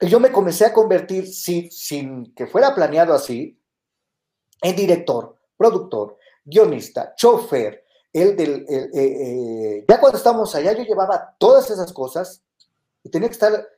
[0.00, 3.60] Yo me comencé a convertir, sin, sin que fuera planeado así,
[4.62, 8.64] en director, productor, guionista, chofer, el del...
[8.68, 12.42] Eh, eh, ya cuando estábamos allá yo llevaba todas esas cosas
[13.02, 13.68] y tenía que estar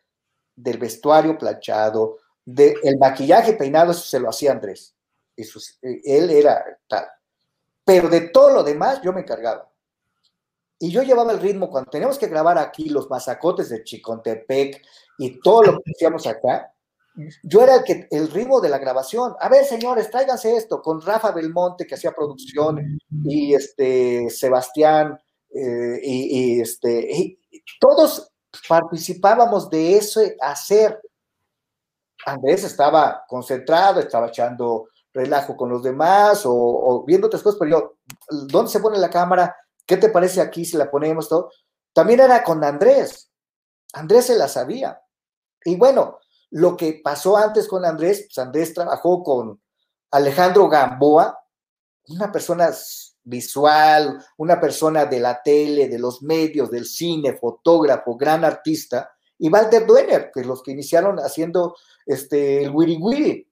[0.63, 4.95] del vestuario planchado, del maquillaje peinado, eso se lo hacía Andrés.
[5.37, 7.07] Eso, eh, él era tal
[7.91, 9.69] pero de todo lo demás yo me encargaba.
[10.79, 14.81] Y yo llevaba el ritmo cuando teníamos que grabar aquí los masacotes de Chicontepec
[15.19, 16.73] y todo lo que hacíamos acá.
[17.43, 19.35] Yo era el, que, el ritmo de la grabación.
[19.41, 25.19] A ver, señores, tráiganse esto con Rafa Belmonte, que hacía producción, y este Sebastián,
[25.53, 27.41] eh, y, este, y
[27.81, 28.30] todos
[28.68, 31.01] participábamos de ese hacer.
[32.26, 37.96] Andrés estaba concentrado, estaba echando relajo con los demás o, viendo otras cosas, pero yo,
[38.46, 39.57] ¿dónde se pone la cámara?
[39.86, 41.51] ¿Qué te parece aquí si la ponemos todo?
[41.92, 43.30] También era con Andrés.
[43.92, 45.01] Andrés se la sabía.
[45.64, 46.18] Y bueno,
[46.51, 49.61] lo que pasó antes con Andrés, pues Andrés trabajó con
[50.12, 51.38] Alejandro Gamboa,
[52.09, 52.70] una persona
[53.25, 59.49] visual, una persona de la tele, de los medios, del cine, fotógrafo, gran artista, y
[59.49, 63.49] Walter Duener, que es los que iniciaron haciendo este, el Wiri Wiri.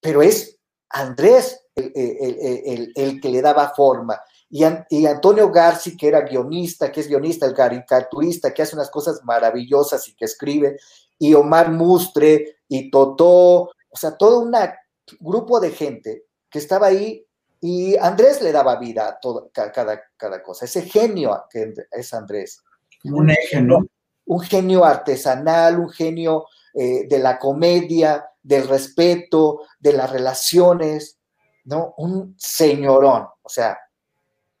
[0.00, 0.58] Pero es
[0.90, 4.20] Andrés el, el, que le daba forma.
[4.50, 8.90] Y, y, Antonio Garci, que era guionista, que es guionista, el caricaturista, que hace unas
[8.90, 10.76] cosas maravillosas y que escribe,
[11.18, 14.52] y Omar Mustre, y Totó, o sea, todo un
[15.20, 17.24] grupo de gente que estaba ahí
[17.64, 20.64] y Andrés le daba vida a todo, cada, cada cosa.
[20.64, 22.60] Ese genio que es Andrés.
[23.04, 23.86] Un eje, ¿no?
[24.26, 31.20] Un genio artesanal, un genio eh, de la comedia, del respeto, de las relaciones,
[31.64, 31.94] ¿no?
[31.98, 33.78] Un señorón, o sea,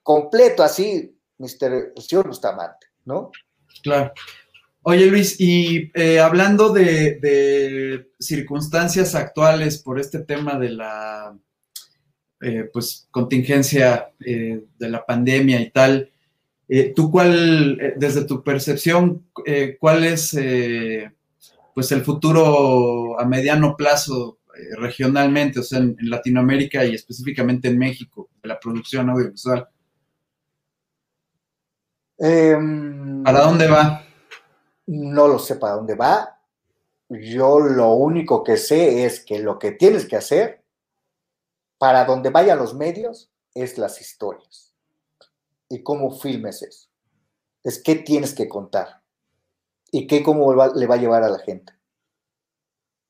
[0.04, 1.92] completo así, Mr.
[1.96, 3.32] El señor Bustamante, ¿no?
[3.82, 4.12] Claro.
[4.82, 11.36] Oye Luis, y eh, hablando de, circunstancias actuales por este tema de la
[12.42, 16.10] eh, pues contingencia de la pandemia y tal,
[16.94, 19.26] ¿tú cuál, desde tu percepción,
[19.78, 20.36] cuál es
[21.74, 27.78] pues el futuro a mediano plazo eh, regionalmente, o sea, en, Latinoamérica y específicamente en
[27.78, 29.66] México, de la producción audiovisual?
[32.18, 34.04] Em, ¿Para dónde va?
[34.86, 36.38] No lo sé para dónde va.
[37.08, 40.61] Yo lo único que sé es que lo que tienes que hacer
[41.82, 44.72] para donde vayan los medios es las historias.
[45.68, 46.88] ¿Y cómo filmes eso?
[47.64, 49.02] Es qué tienes que contar
[49.90, 51.72] y qué cómo le va a llevar a la gente.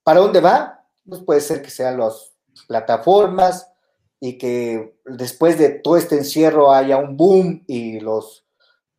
[0.03, 0.89] ¿Para dónde va?
[1.07, 2.32] Pues puede ser que sean las
[2.66, 3.70] plataformas
[4.19, 8.47] y que después de todo este encierro haya un boom y los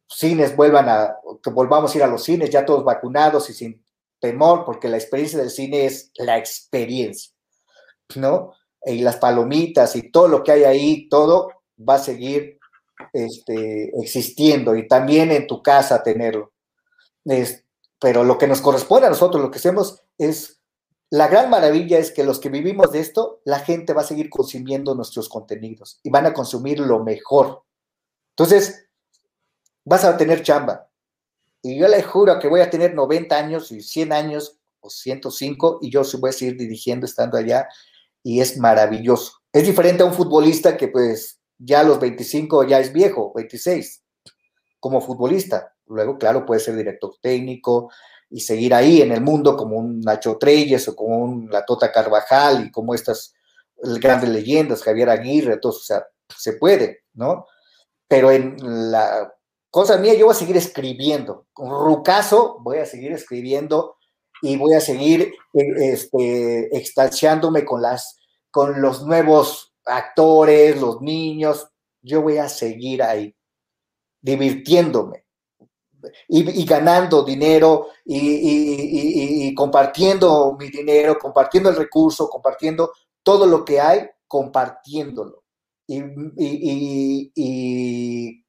[0.08, 3.84] cines vuelvan a, que volvamos a ir a los cines ya todos vacunados y sin
[4.20, 7.34] temor, porque la experiencia del cine es la experiencia,
[8.16, 8.54] ¿no?
[8.86, 12.60] Y las palomitas y todo lo que hay ahí, todo va a seguir
[13.12, 16.52] este, existiendo y también en tu casa tenerlo.
[17.26, 17.64] Este,
[18.00, 20.60] pero lo que nos corresponde a nosotros, lo que hacemos es,
[21.10, 24.30] la gran maravilla es que los que vivimos de esto, la gente va a seguir
[24.30, 27.64] consumiendo nuestros contenidos y van a consumir lo mejor.
[28.32, 28.90] Entonces,
[29.86, 30.90] vas a tener chamba.
[31.62, 35.80] Y yo le juro que voy a tener 90 años y 100 años o 105
[35.82, 37.70] y yo voy a seguir dirigiendo estando allá
[38.24, 39.34] y es maravilloso.
[39.52, 44.04] Es diferente a un futbolista que pues ya a los 25 ya es viejo, 26,
[44.80, 47.92] como futbolista Luego, claro, puede ser director técnico
[48.30, 51.92] y seguir ahí en el mundo como un Nacho Treyes o como un La Tota
[51.92, 53.34] Carvajal y como estas
[53.78, 56.06] grandes leyendas, Javier Aguirre, todo, o sea,
[56.36, 57.46] se puede, ¿no?
[58.08, 58.56] Pero en
[58.92, 59.34] la
[59.70, 61.48] cosa mía, yo voy a seguir escribiendo.
[61.54, 63.98] Con Rucaso voy a seguir escribiendo
[64.44, 68.20] y voy a seguir este, extasiándome con, las,
[68.52, 71.68] con los nuevos actores, los niños.
[72.02, 73.34] Yo voy a seguir ahí,
[74.22, 75.24] divirtiéndome
[76.28, 82.92] y, ganando dinero y, y, compartiendo mi dinero, compartiendo el recurso, compartiendo
[83.24, 85.44] todo lo que hay, compartiéndolo.
[85.88, 87.32] y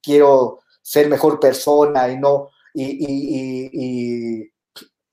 [0.02, 4.50] quiero ser mejor persona y no, y,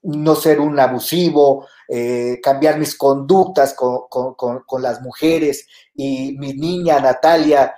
[0.03, 7.75] no ser un abusivo, eh, cambiar mis conductas con, las mujeres y mi niña Natalia,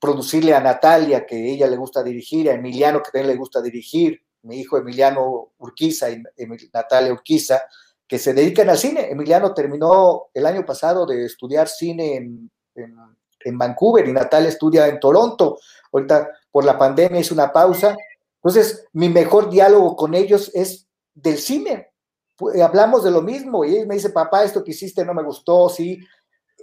[0.00, 4.22] producirle a Natalia, que ella le gusta dirigir, a Emiliano, que también le gusta dirigir,
[4.42, 6.22] mi hijo Emiliano Urquiza y
[6.72, 7.62] Natalia Urquiza,
[8.06, 9.10] que se dedican al cine.
[9.10, 12.50] Emiliano terminó el año pasado de estudiar cine en,
[13.44, 15.58] en Vancouver y Natalia estudia en Toronto.
[15.92, 17.96] Ahorita por la pandemia hice una pausa.
[18.36, 20.86] Entonces, mi mejor diálogo con ellos es
[21.22, 21.88] del cine.
[22.62, 25.68] Hablamos de lo mismo y él me dice, papá, esto que hiciste no me gustó,
[25.68, 25.98] sí.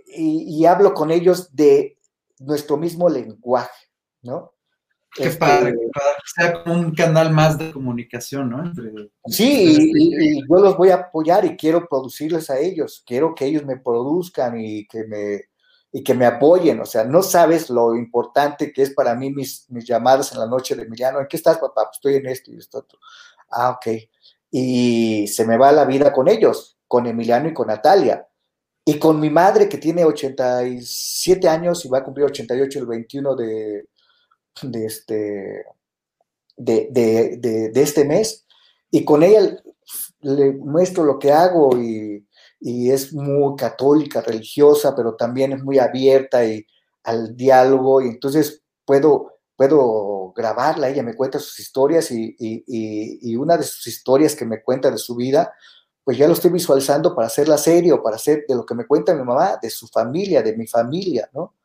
[0.08, 1.98] Y, hablo con ellos de
[2.40, 3.90] nuestro mismo lenguaje,
[4.22, 4.54] ¿no?
[5.14, 8.72] Qué este, padre, que sea como un canal más de comunicación, ¿no?
[9.26, 13.66] sí, y, yo los voy a apoyar y quiero producirles a ellos, quiero que ellos
[13.66, 15.42] me produzcan y que me,
[15.92, 16.80] y que me apoyen.
[16.80, 20.48] O sea, no sabes lo importante que es para mí mis, mis llamadas en la
[20.48, 21.20] noche de Emiliano.
[21.20, 21.86] ¿En qué estás, papá?
[21.86, 22.86] Pues estoy en esto y esto.
[23.50, 23.88] Ah, ok.
[24.52, 28.28] Y se me va la vida con ellos, con Emiliano y con Natalia.
[28.86, 33.36] Y con mi madre, que tiene 87 años y va a cumplir 88 el 21
[33.36, 33.90] de,
[34.62, 35.66] de, este,
[36.56, 38.46] de, de, este mes.
[38.90, 39.58] Y con ella
[40.22, 42.26] le muestro lo que hago y
[42.60, 46.66] y es muy católica, religiosa, pero también es muy abierta y,
[47.04, 53.58] al diálogo y entonces puedo, puedo grabarla, ella me cuenta sus historias y, y, una
[53.58, 55.52] de sus historias que me cuenta de su vida,
[56.04, 58.76] pues ya lo estoy visualizando para hacer la serie o para hacer de lo que
[58.76, 61.56] me cuenta mi mamá, de su familia, de mi familia, ¿no?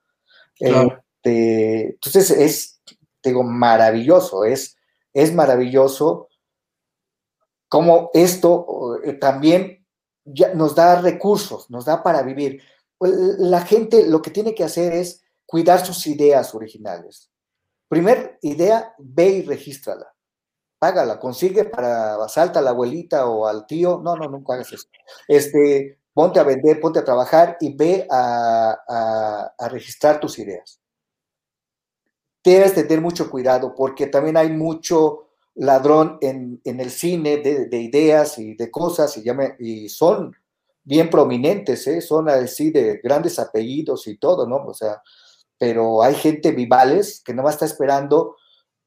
[0.59, 2.81] Este, entonces es,
[3.23, 4.77] digo, maravilloso, es,
[5.13, 6.29] es maravilloso
[7.69, 9.87] como esto eh, también
[10.25, 12.63] ya nos da recursos, nos da para vivir.
[13.01, 17.32] La gente lo que tiene que hacer es cuidar sus ideas originales.
[17.93, 20.15] Primer idea, ve y regístrala.
[20.79, 24.01] Págala, consigue para, salta a la abuelita o al tío.
[24.03, 24.89] No, no, nunca hagas eso.
[25.29, 30.81] Este, ponte a vender, ponte a trabajar y ve a, registrar tus ideas.
[32.43, 38.55] Debes tener mucho cuidado porque también hay mucho ladrón en, el cine de, ideas y
[38.55, 39.25] de cosas y,
[39.59, 40.35] y son
[40.83, 42.01] bien prominentes, ¿eh?
[42.01, 44.65] son así de grandes apellidos y todo, ¿no?
[44.65, 45.03] O sea,
[45.63, 48.35] pero hay gente vivales que no va a estar esperando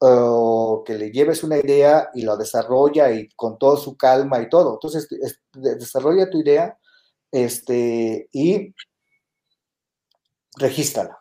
[0.00, 4.50] uh, que le lleves una idea y lo desarrolla y con toda su calma y
[4.50, 4.74] todo.
[4.74, 5.08] Entonces,
[5.54, 6.76] desarrolla tu idea
[7.32, 8.74] este, y
[10.58, 11.18] regístrala,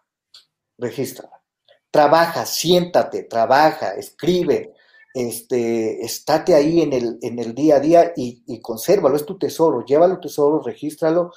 [0.78, 1.42] regístrala.
[1.90, 4.74] Trabaja, siéntate, trabaja, escribe,
[5.14, 9.38] este, estate ahí en el, en el día a día y, y consérvalo, es tu
[9.38, 11.32] tesoro, llévalo tesoro, regístralo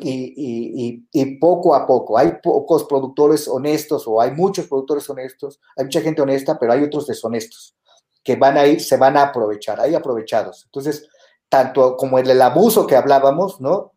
[0.00, 2.18] y, y, poco a poco.
[2.18, 6.82] Hay pocos productores honestos o hay muchos productores honestos, hay mucha gente honesta, pero hay
[6.82, 7.76] otros deshonestos
[8.22, 10.64] que van a ir, se van a aprovechar, hay aprovechados.
[10.66, 11.08] Entonces,
[11.48, 13.92] tanto como el, el abuso que hablábamos, ¿no?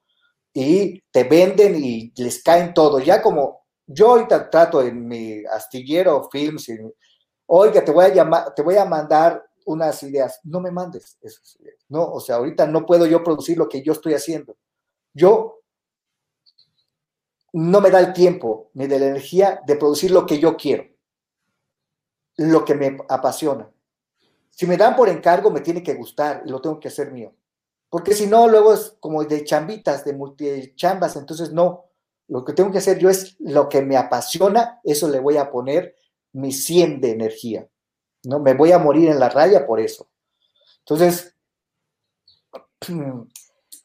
[0.54, 6.28] Y te venden y les caen todo, ya como yo ahorita trato en mi astillero
[6.30, 6.78] films y
[7.46, 10.40] oiga, te voy a llamar, te voy a mandar unas ideas.
[10.44, 11.78] No me mandes esas ideas.
[11.88, 14.58] No, o sea, ahorita no puedo yo producir lo que yo estoy haciendo.
[15.14, 15.57] Yo
[17.54, 20.86] no me da el tiempo ni de la energía de producir lo que yo quiero,
[22.38, 23.70] lo que me apasiona.
[24.50, 27.34] Si me dan por encargo, me tiene que gustar y lo tengo que hacer mío.
[27.90, 31.86] Porque si no, luego es como de chambitas, de multichambas, entonces no.
[32.28, 35.50] Lo que tengo que hacer yo es lo que me apasiona, eso le voy a
[35.50, 35.96] poner
[36.34, 37.68] mi 100 de energía.
[38.24, 38.40] ¿no?
[38.40, 40.10] Me voy a morir en la raya por eso.
[40.80, 41.36] Entonces,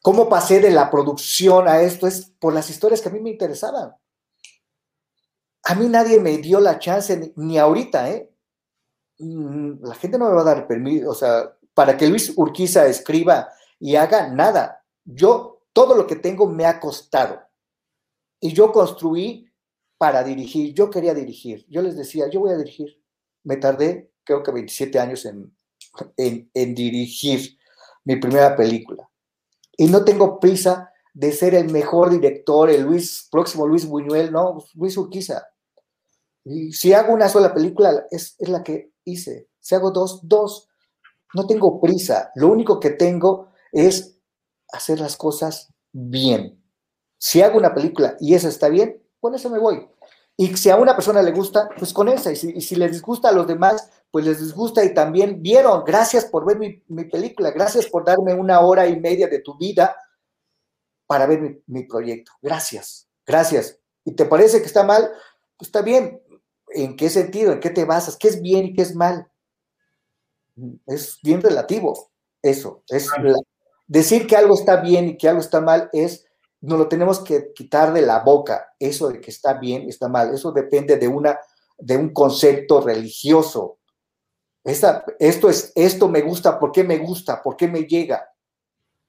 [0.03, 2.05] ¿cómo pasé de la producción a esto?
[2.05, 3.95] Es por las historias que a mí me interesaban.
[5.63, 8.29] A mí nadie me dio la chance, ni, ahorita, ¿eh?
[9.17, 12.85] Mm, la gente no me va a dar permiso, o sea, para que Luis Urquiza
[12.85, 13.47] escriba
[13.79, 14.83] y haga nada.
[15.05, 17.41] Yo, todo lo que tengo me ha costado.
[18.41, 19.49] Y yo construí
[19.97, 20.73] para dirigir.
[20.73, 21.65] Yo quería dirigir.
[21.69, 23.01] Yo les decía, yo voy a dirigir.
[23.43, 25.55] Me tardé, creo que 27 años en,
[26.17, 27.57] en, en dirigir
[28.03, 29.09] mi primera película.
[29.77, 34.63] Y no tengo prisa de ser el mejor director, el Luis, próximo Luis Buñuel, no,
[34.75, 35.47] Luis Urquiza.
[36.43, 39.49] Y si hago una sola película, es, es la que hice.
[39.59, 40.69] Si hago dos, dos.
[41.33, 42.31] No tengo prisa.
[42.35, 44.17] Lo único que tengo es
[44.71, 46.61] hacer las cosas bien.
[47.17, 49.87] Si hago una película y esa está bien, con eso me voy.
[50.35, 52.31] Y si a una persona le gusta, pues con esa.
[52.31, 55.83] Y si, y si les disgusta a los demás, pues les disgusta y también vieron.
[55.85, 57.51] Gracias por ver mi, mi película.
[57.51, 59.95] Gracias por darme una hora y media de tu vida
[61.05, 62.31] para ver mi, mi, proyecto.
[62.41, 63.79] Gracias, gracias.
[64.05, 65.09] ¿Y te parece que está mal?
[65.57, 66.21] Pues está bien.
[66.69, 67.51] ¿En qué sentido?
[67.51, 68.17] ¿En qué te basas?
[68.17, 69.29] ¿Qué es bien y qué es mal?
[70.87, 72.11] Es bien relativo
[72.41, 72.83] eso.
[72.87, 73.35] Es la,
[73.87, 76.25] decir que algo está bien y que algo está mal es,
[76.63, 78.73] no lo tenemos que quitar de la boca.
[78.79, 80.33] Eso de que está bien, está mal.
[80.33, 81.39] Eso depende de, una,
[81.77, 83.79] de un concepto religioso.
[84.63, 87.41] Esta, esto, es, esto me gusta, ¿por qué me gusta?
[87.41, 88.33] ¿Por qué me llega?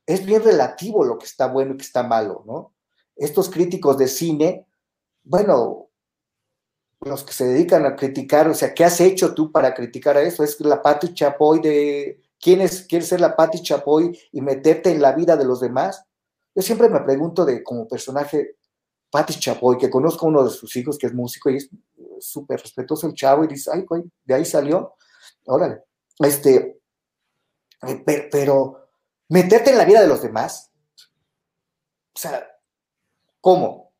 [0.06, 2.72] es bien relativo lo que está bueno y que está malo, ¿no?
[3.16, 4.66] Estos críticos de cine,
[5.22, 5.89] bueno,
[7.01, 10.22] los que se dedican a criticar, o sea, ¿qué has hecho tú para criticar a
[10.22, 10.43] eso?
[10.43, 15.01] Es la Patti Chapoy de, ¿quién es, quieres ser la Patti Chapoy y meterte en
[15.01, 16.05] la vida de los demás?
[16.55, 18.56] Yo siempre me pregunto de, como personaje,
[19.10, 21.70] Patti Chapoy, que conozco a uno de sus hijos que es músico y es
[22.20, 24.94] súper respetuoso el chavo y dice, ay, güey, de ahí salió,
[25.47, 25.82] órale,
[26.18, 26.81] este,
[28.05, 28.89] pero, pero
[29.28, 30.70] meterte en la vida de los demás.
[32.14, 32.47] O sea,
[33.40, 33.93] ¿cómo?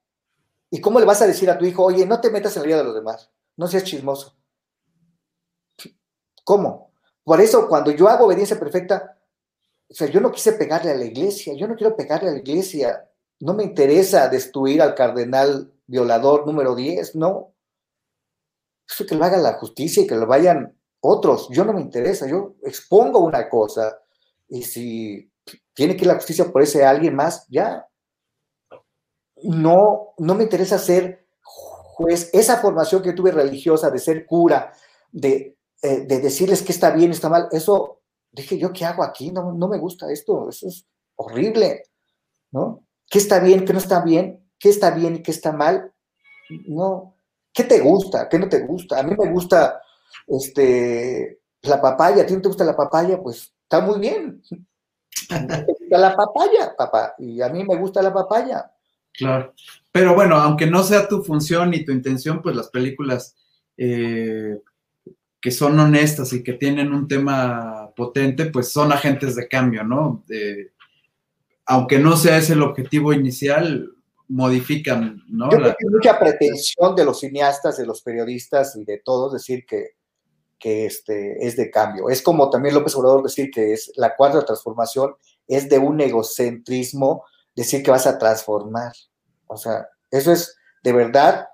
[0.71, 2.67] ¿Y cómo le vas a decir a tu hijo, oye, no te metas en la
[2.67, 4.37] vida de los demás, no seas chismoso?
[6.45, 6.93] ¿Cómo?
[7.25, 9.14] Por eso, cuando yo hago obediencia perfecta,
[9.89, 12.39] o sea, yo no quise pegarle a la iglesia, yo no quiero pegarle a la
[12.39, 13.09] iglesia,
[13.41, 17.55] no me interesa destruir al cardenal violador número 10, no.
[18.89, 22.27] Eso que lo haga la justicia y que lo vayan otros, yo no me interesa,
[22.27, 23.99] yo expongo una cosa,
[24.49, 25.31] y si
[25.75, 27.89] tiene que ir la justicia por ese alguien más, ya.
[29.43, 32.31] No, no me interesa ser juez.
[32.33, 34.73] Esa formación que tuve religiosa de ser cura,
[35.13, 38.01] de, eh, de decirles que está bien, está mal, eso,
[38.35, 39.31] dije yo, ¿qué hago aquí?
[39.31, 40.87] No, no me gusta esto, eso es
[41.17, 41.85] horrible,
[42.51, 42.85] ¿no?
[43.09, 44.45] ¿Qué está bien, qué no está bien?
[44.59, 45.93] ¿Qué está bien y qué está mal?
[46.67, 47.17] No.
[47.53, 48.29] ¿Qué te gusta?
[48.29, 48.99] ¿Qué no te gusta?
[48.99, 49.81] A mí me gusta
[50.27, 53.23] este, la papaya, ¿a ti no te gusta la papaya?
[53.23, 54.43] Pues está muy bien.
[55.91, 58.71] la papaya, papá, y a mí me gusta la papaya.
[59.13, 59.55] Claro,
[59.93, 63.37] pero bueno, aunque no sea tu función ni tu intención, pues las películas
[63.77, 64.61] eh,
[65.45, 70.25] que son honestas y que tienen un tema potente, pues son agentes de cambio, ¿no?
[70.31, 70.71] Eh,
[71.67, 73.93] aunque no sea ese el objetivo inicial,
[74.27, 75.51] modifican, ¿no?
[75.51, 79.35] Yo creo que hay mucha pretensión de los cineastas, de los periodistas y de todos
[79.35, 79.97] decir que
[80.59, 82.09] que este, es de cambio.
[82.09, 85.15] Es como también López Obrador decir que es la cuarta transformación,
[85.47, 88.95] es de un egocentrismo decir que vas a transformar.
[89.47, 91.49] O sea, eso es de verdad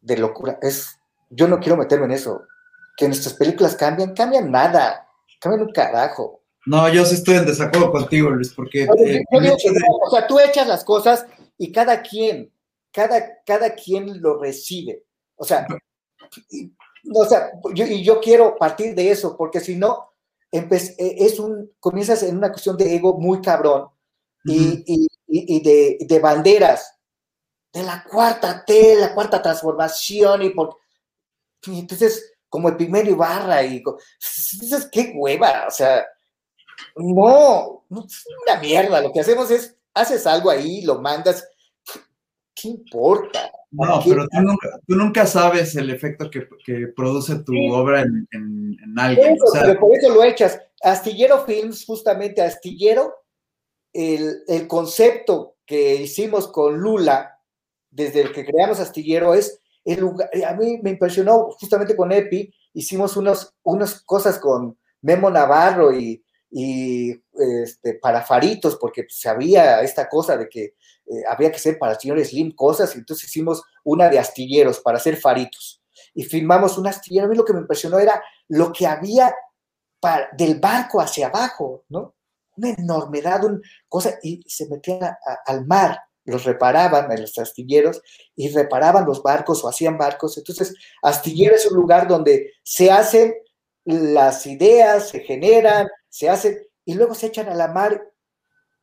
[0.00, 0.58] de locura.
[0.62, 0.98] Es,
[1.28, 2.42] yo no quiero meterme en eso.
[3.00, 5.08] Que nuestras películas cambian, cambian nada,
[5.40, 6.42] cambian un carajo.
[6.66, 8.82] No, yo sí estoy en desacuerdo contigo, Luis, porque...
[8.82, 9.24] Eh, de...
[10.02, 11.24] O sea, tú echas las cosas
[11.56, 12.52] y cada quien,
[12.92, 15.06] cada, cada quien lo recibe.
[15.36, 15.66] O sea,
[17.14, 20.12] o sea, yo, y yo quiero partir de eso, porque si no,
[20.52, 20.68] e,
[20.98, 23.88] es un, comienzas en una cuestión de ego muy cabrón
[24.44, 26.98] y, y, y de, de, banderas,
[27.72, 30.76] de la cuarta T, la cuarta transformación, y, por,
[31.66, 33.82] y entonces, como el primer Ibarra, y
[34.60, 36.04] dices, qué hueva, o sea,
[36.96, 41.48] no, no, es una mierda, lo que hacemos es, haces algo ahí, lo mandas,
[42.54, 43.50] ¿qué importa?
[43.70, 47.70] No, pero tú nunca, tú nunca, sabes el efecto que, que produce tu sí.
[47.70, 49.34] obra en, en, en alguien.
[49.34, 50.60] Eso, o sea, por eso lo echas.
[50.82, 53.14] Astillero Films, justamente Astillero,
[53.92, 57.38] el, el, concepto que hicimos con Lula,
[57.90, 62.52] desde el que creamos Astillero, es el lugar, a mí me impresionó justamente con Epi,
[62.74, 67.10] hicimos unos, unas cosas con Memo Navarro y, y
[67.62, 69.24] este, para faritos, porque pues,
[69.82, 73.28] esta cosa de que eh, había que ser para el señor Slim cosas, y entonces
[73.28, 75.82] hicimos una de astilleros para hacer faritos.
[76.14, 77.26] Y filmamos un astillero.
[77.26, 79.32] A mí lo que me impresionó era lo que había
[80.00, 82.14] para, del barco hacia abajo, ¿no?
[82.56, 87.38] Una enormedad, una cosa, y se metían a, a, al mar, los reparaban en los
[87.38, 88.02] astilleros
[88.36, 90.38] y reparaban los barcos o hacían barcos.
[90.38, 93.34] Entonces, astillero es un lugar donde se hacen
[93.84, 98.02] las ideas, se generan, se hacen y luego se echan a la mar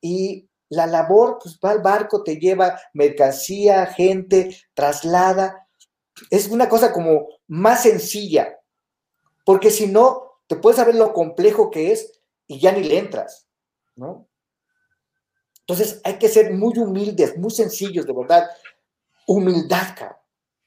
[0.02, 5.68] y la labor, pues va al barco, te lleva mercancía, gente, traslada.
[6.30, 8.60] Es una cosa como más sencilla,
[9.46, 13.48] porque si no, te puedes saber lo complejo que es y ya ni le entras,
[13.96, 14.28] ¿no?
[15.68, 18.50] Entonces hay que ser muy humildes, muy sencillos, de verdad.
[19.28, 20.18] Humildad, cabrón.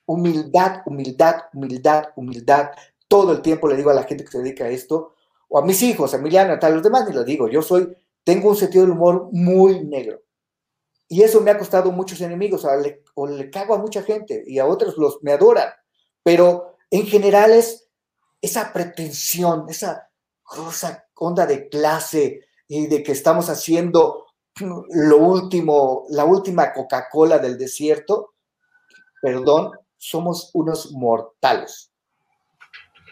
[0.05, 2.71] Humildad, humildad, humildad, humildad.
[3.09, 5.15] Todo el tiempo le digo a la gente que se dedica a esto,
[5.49, 7.49] o a mis hijos, a Emiliano, a los demás ni lo digo.
[7.49, 10.21] Yo soy, tengo un sentido del humor muy negro.
[11.09, 14.59] Y eso me ha costado muchos enemigos, o le, o cago a mucha gente y
[14.59, 15.71] a otros los me adoran.
[16.23, 17.89] Pero en general es
[18.43, 20.11] esa pretensión, esa,
[20.69, 24.20] esa onda de clase y de que estamos haciendo
[24.59, 28.35] lo último, la última Coca-Cola del desierto,
[29.23, 31.91] perdón, somos unos mortales.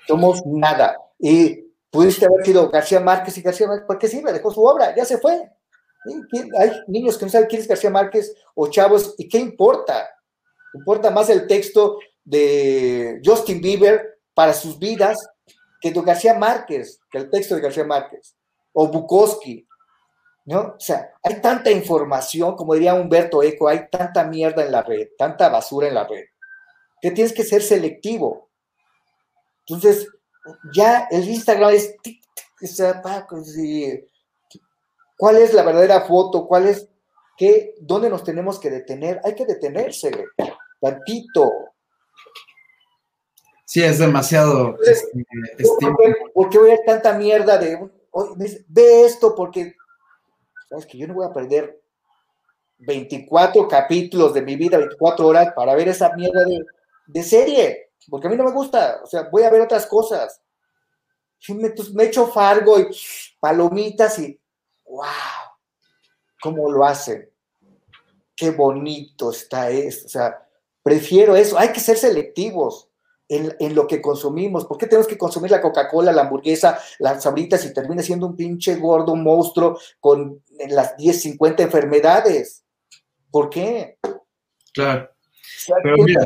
[0.06, 0.96] Somos nada.
[1.18, 4.32] Y pudiste haber sido García Márquez y García Márquez, ¿por qué sirve?
[4.32, 5.50] Dejó su obra, ya se fue.
[6.58, 10.08] Hay niños que no saben quién es García Márquez o chavos, ¿y qué importa?
[10.74, 15.18] Importa más el texto de Justin Bieber para sus vidas
[15.80, 18.34] que de García Márquez, que el texto de García Márquez,
[18.72, 19.67] o Bukowski,
[20.48, 20.60] ¿no?
[20.60, 25.08] O sea, hay tanta información, como diría Humberto Eco, hay tanta mierda en la red,
[25.18, 26.24] tanta basura en la red,
[27.02, 28.48] que tienes que ser selectivo.
[29.66, 30.08] Entonces,
[30.74, 31.94] ya el Instagram es,
[35.18, 36.46] ¿cuál es la verdadera foto?
[36.46, 36.88] ¿Cuál es
[37.36, 37.74] qué?
[37.82, 39.20] ¿Dónde nos tenemos que detener?
[39.24, 40.10] Hay que detenerse,
[40.80, 41.52] tantito.
[43.66, 44.78] Sí, es demasiado.
[44.82, 45.26] Este,
[46.32, 47.86] ¿Por, qué, voy a ver tanta mierda de,
[48.66, 49.74] ve esto porque
[50.68, 51.80] sabes que yo no voy a perder
[52.78, 56.40] 24 capítulos de mi vida, 24 horas para ver esa mierda
[57.06, 60.40] de, serie, porque a mí no me gusta, o sea, voy a ver otras cosas.
[61.48, 62.88] Me, me echo fargo y
[63.40, 64.38] palomitas y
[64.84, 65.04] wow,
[66.40, 67.30] cómo lo hacen.
[68.36, 70.48] Qué bonito está esto, o sea,
[70.82, 72.87] prefiero eso, hay que ser selectivos
[73.28, 74.64] en, lo que consumimos.
[74.64, 78.36] ¿Por qué tenemos que consumir la Coca-Cola, la hamburguesa, las sabritas y termina siendo un
[78.36, 82.64] pinche gordo monstruo con las 10, 50 enfermedades?
[83.30, 83.98] ¿Por qué?
[84.72, 85.10] Claro.
[85.82, 86.24] Pero mira,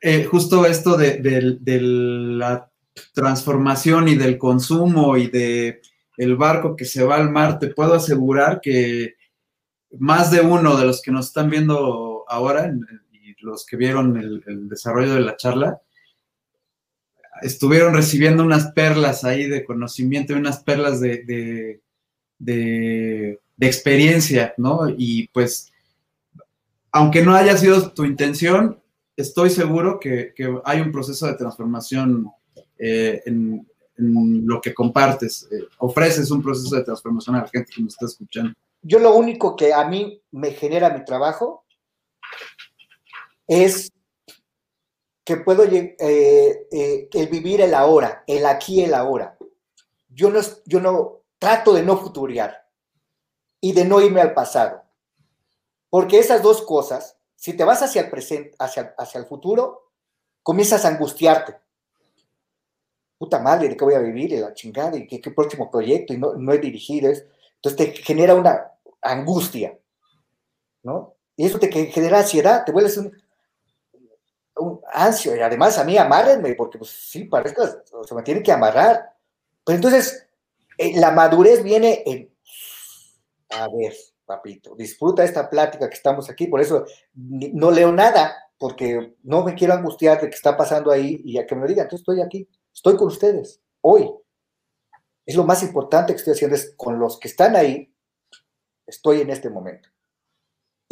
[0.00, 2.70] eh, justo esto de, la
[3.14, 5.80] transformación y del consumo y de
[6.18, 9.14] el barco que se va al mar, te puedo asegurar que
[9.98, 12.70] más de uno de los que nos están viendo ahora
[13.12, 15.80] y los que vieron el desarrollo de la charla,
[17.42, 21.80] estuvieron recibiendo unas perlas ahí de conocimiento y unas perlas de,
[22.38, 24.88] de, experiencia, ¿no?
[24.88, 25.72] Y pues,
[26.90, 28.80] aunque no haya sido tu intención,
[29.16, 32.30] estoy seguro que, hay un proceso de transformación
[32.78, 33.66] eh, en,
[33.96, 35.46] lo que compartes.
[35.52, 38.52] Eh, ofreces un proceso de transformación a la gente que nos está escuchando.
[38.80, 41.64] Yo lo único que a mí me genera mi trabajo
[43.46, 43.92] es
[45.36, 49.36] puedo eh, eh, el vivir el ahora, el aquí y el ahora.
[50.08, 52.68] Yo no, yo no trato de no futuriar
[53.60, 54.82] y de no irme al pasado.
[55.88, 59.90] Porque esas dos cosas, si te vas hacia el presente, hacia, hacia el futuro,
[60.42, 61.56] comienzas a angustiarte.
[63.18, 64.32] Puta madre, ¿de qué voy a vivir?
[64.40, 66.12] la chingada, ¿y qué, próximo proyecto?
[66.12, 67.10] Y no, no he dirigido.
[67.10, 69.78] Entonces te genera una angustia,
[70.82, 71.14] ¿no?
[71.36, 73.21] Y eso te genera ansiedad, te vuelves un,
[74.56, 77.64] un ansio, y además a mí amárrenme, porque pues sí, parezco,
[78.04, 79.14] se me tiene que amarrar.
[79.64, 80.26] Pero entonces,
[80.78, 82.34] eh, la madurez viene en,
[83.50, 86.84] a ver, papito, disfruta esta plática que estamos aquí, por eso
[87.14, 91.46] no leo nada, porque no me quiero angustiar de que está pasando ahí y a
[91.46, 94.10] que me digan, entonces estoy aquí, estoy con ustedes, hoy.
[95.24, 97.94] Es lo más importante que estoy haciendo, es con los que están ahí,
[98.86, 99.88] estoy en este momento.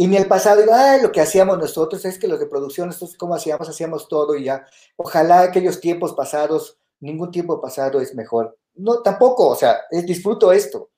[0.00, 0.72] Y en el pasado digo,
[1.02, 4.44] lo que hacíamos nosotros es que los de producción, nosotros cómo hacíamos, hacíamos todo y
[4.44, 4.64] ya.
[4.96, 8.56] Ojalá aquellos tiempos pasados, ningún tiempo pasado es mejor.
[8.72, 10.88] No, tampoco, o sea, disfruto esto.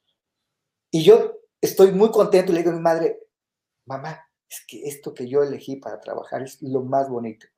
[0.93, 3.19] Y yo estoy muy contento y le digo a mi madre,
[3.87, 7.49] mamá, es que esto que yo elegí para trabajar es lo más bonito.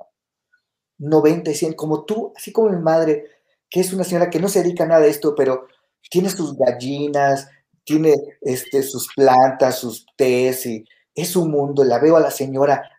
[0.96, 3.26] 90 y 100, como tú, así como mi madre,
[3.68, 5.66] que es una señora que no se dedica a nada de esto, pero
[6.08, 7.50] tiene sus gallinas,
[7.84, 12.90] tiene este, sus plantas, sus tés y es su mundo, la veo a la señora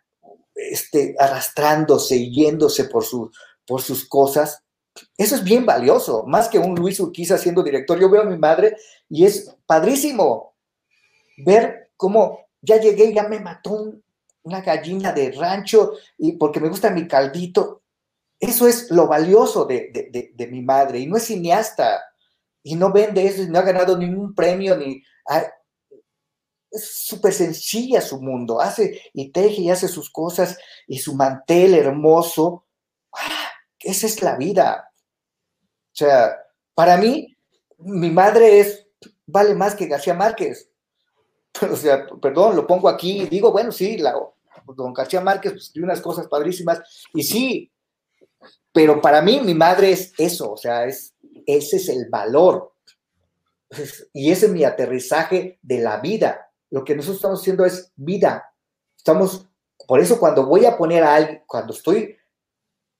[0.54, 3.30] este, arrastrándose y yéndose por, su,
[3.66, 4.62] por sus cosas.
[5.16, 8.00] Eso es bien valioso, más que un Luis Urquiza siendo director.
[8.00, 8.76] Yo veo a mi madre
[9.08, 10.54] y es padrísimo
[11.36, 13.92] ver cómo ya llegué, ya me mató
[14.42, 17.82] una gallina de rancho y porque me gusta mi caldito.
[18.40, 22.02] Eso es lo valioso de, de, mi madre y no es cineasta
[22.62, 25.02] y no vende eso y no ha ganado ningún premio ni
[26.76, 31.74] es súper sencilla su mundo, hace y teje y hace sus cosas y su mantel
[31.74, 32.64] hermoso.
[33.12, 33.50] ¡Ah!
[33.80, 34.90] Esa es la vida.
[35.92, 36.36] O sea,
[36.74, 37.36] para mí,
[37.78, 38.86] mi madre es,
[39.26, 40.70] vale más que García Márquez.
[41.72, 44.14] O sea, perdón, lo pongo aquí y digo, bueno, sí, la,
[44.74, 46.82] don García Márquez pues, tiene unas cosas padrísimas
[47.14, 47.72] y sí,
[48.72, 51.14] pero para mí mi madre es eso, o sea, es,
[51.46, 52.74] ese es el valor.
[54.12, 56.45] Y ese es mi aterrizaje de la vida.
[56.76, 58.54] Lo que nosotros estamos haciendo es vida.
[58.98, 59.48] Estamos,
[59.88, 62.14] por eso cuando voy a poner a alguien, cuando estoy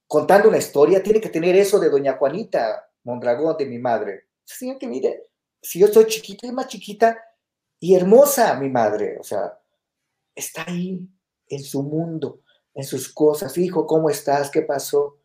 [0.07, 4.29] contando una historia, tiene que tener eso de doña Juanita Mondragón, de mi madre.
[4.47, 5.25] Señor, que mire,
[5.61, 7.23] si yo soy chiquita, es más chiquita
[7.79, 9.61] y hermosa mi madre, o sea,
[10.35, 11.07] está ahí
[11.47, 12.41] en su mundo,
[12.73, 13.59] en sus cosas.
[13.59, 14.51] Hijo, ¿cómo estás?
[14.51, 15.19] ¿Qué pasó?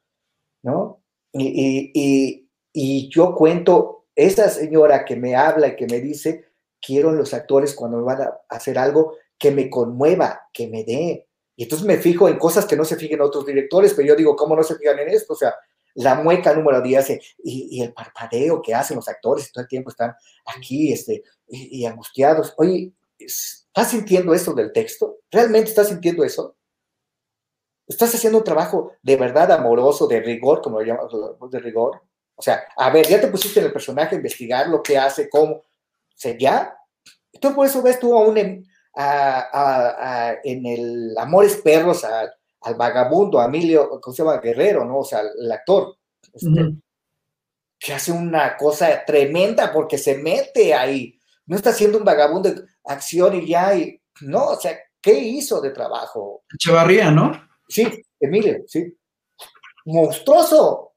[0.62, 1.02] ¿No?
[1.32, 6.51] Y, y, y, yo cuento, esa señora que me habla y que me dice,
[6.82, 11.28] quiero los actores cuando me van a hacer algo que me conmueva, que me dé.
[11.56, 14.36] Y entonces me fijo en cosas que no se fijan otros directores, pero yo digo,
[14.36, 15.34] ¿cómo no se fijan en esto?
[15.34, 15.56] O sea,
[15.96, 19.90] la mueca número 10 y, y, el parpadeo que hacen los actores, todo el tiempo
[19.90, 20.14] están
[20.46, 22.54] aquí este, y, y angustiados.
[22.58, 25.20] Oye, ¿estás sintiendo eso del texto?
[25.30, 26.56] ¿Realmente estás sintiendo eso?
[27.88, 32.02] ¿Estás haciendo un trabajo de verdad amoroso, de rigor, como lo llamamos, de rigor?
[32.36, 35.30] O sea, a ver, ya te pusiste en el personaje a investigar lo que hace,
[35.30, 35.62] cómo.
[36.12, 36.76] O sea, ya.
[37.34, 38.66] Entonces, por eso ves tú a un,
[38.96, 42.32] a, a, a, en el Amores Perros al,
[42.62, 44.38] al vagabundo, a Emilio, ¿cómo se llama?
[44.38, 45.00] Guerrero, ¿no?
[45.00, 45.98] O sea, el actor.
[46.34, 46.82] Este, uh -huh.
[47.80, 51.18] Que hace una cosa tremenda porque se mete ahí.
[51.48, 55.60] No está haciendo un vagabundo de acción y ya, y, no, o sea, ¿qué hizo
[55.60, 56.44] de trabajo?
[56.54, 57.32] Echevarría, ¿no?
[57.68, 57.88] Sí,
[58.20, 58.96] Emilio, sí.
[59.86, 60.94] Monstruoso.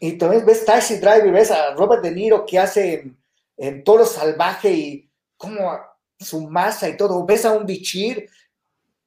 [0.00, 3.10] Y también ves Taxi Driver, ves a Robert De Niro que hace
[3.56, 5.78] en, en Toro Salvaje y como
[6.18, 7.24] su masa y todo.
[7.24, 8.28] Ves a un Bichir,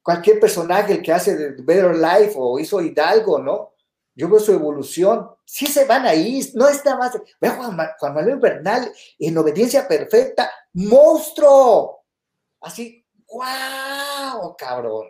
[0.02, 3.74] cualquier personaje el que hace de Better Life o hizo Hidalgo, ¿no?
[4.14, 5.28] Yo veo su evolución.
[5.44, 7.18] Sí se van ahí, no está más.
[7.40, 12.04] Ve a Juan, Juan Manuel Bernal en obediencia perfecta, monstruo.
[12.60, 15.08] Así, wow, cabrón.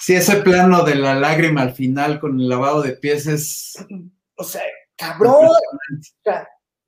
[0.00, 3.74] Sí, ese plano de la lágrima al final con el lavado de pies es.
[4.36, 4.62] O sea,
[4.96, 5.48] cabrón.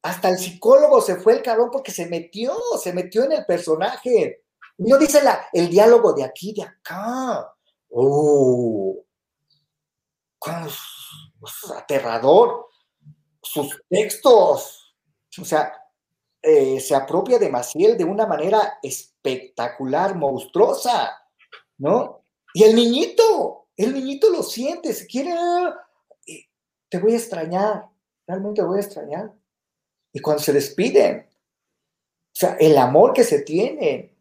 [0.03, 4.45] Hasta el psicólogo se fue el cabrón porque se metió, se metió en el personaje.
[4.79, 7.53] No dice la, el diálogo de aquí, de acá.
[7.91, 9.05] Oh,
[11.77, 12.67] aterrador.
[13.43, 14.95] Sus textos.
[15.39, 15.73] O sea,
[16.43, 21.13] eh, se apropia de Maciel de una manera espectacular, monstruosa,
[21.79, 22.23] ¿no?
[22.55, 25.35] Y el niñito, el niñito lo siente, se quiere,
[26.89, 27.87] te voy a extrañar,
[28.27, 29.33] realmente voy a extrañar.
[30.13, 34.17] Y cuando se despiden, o sea, el amor que se tiene,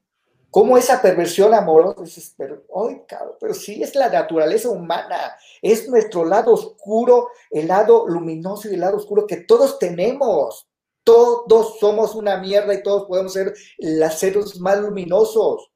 [0.52, 5.88] como esa perversión amorosa, dices, pero, ay, cabrón, pero sí es la naturaleza humana, es
[5.88, 10.66] nuestro lado oscuro, el lado luminoso y el lado oscuro que todos tenemos.
[11.04, 15.72] Todos somos una mierda y todos podemos ser los seres más luminosos.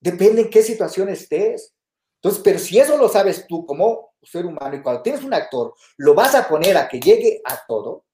[0.00, 1.74] Depende en qué situación estés.
[2.22, 5.74] Entonces, pero si eso lo sabes tú como ser humano y cuando tienes un actor,
[5.96, 8.04] lo vas a poner a que llegue a todo,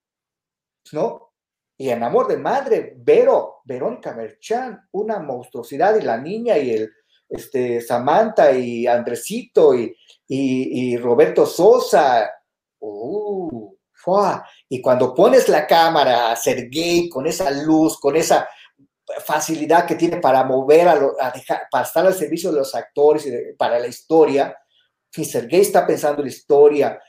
[0.93, 1.33] ¿no?
[1.79, 6.91] Y en Amor de Madre, Vero, Verónica Merchan, una monstruosidad, y la niña y el,
[7.29, 9.95] este, Samantha y Andresito y,
[10.29, 12.31] y, Roberto Sosa,
[12.81, 13.77] uh,
[14.69, 18.49] y cuando pones la cámara a Sergey con esa luz, con esa
[19.25, 21.01] facilidad que tiene para mover, a,
[21.71, 24.57] para estar al servicio de los actores y para la historia,
[25.11, 27.01] Sergey está pensando en la historia,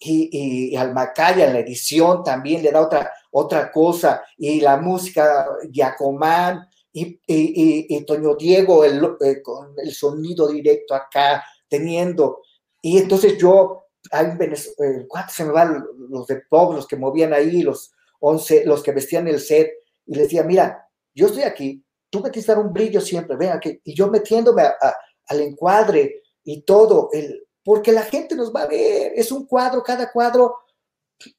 [0.00, 5.46] y, y, al Macaya la edición también le da otra, otra cosa, y la música,
[5.70, 12.40] Giacomán, y, y, y, Toño Diego el, eh, con el sonido directo acá, teniendo,
[12.80, 17.34] y entonces yo, hay Venezuela, ¿cuántos se me van los de pop, los que movían
[17.34, 19.70] ahí, los 11, los que vestían el set,
[20.06, 23.50] y les decía, mira, yo estoy aquí, tú me tienes dar un brillo siempre, ven
[23.50, 24.96] aquí, y yo metiéndome a, a,
[25.28, 29.80] al encuadre y todo, el, porque la gente nos va a ver, es un cuadro,
[29.80, 30.58] cada cuadro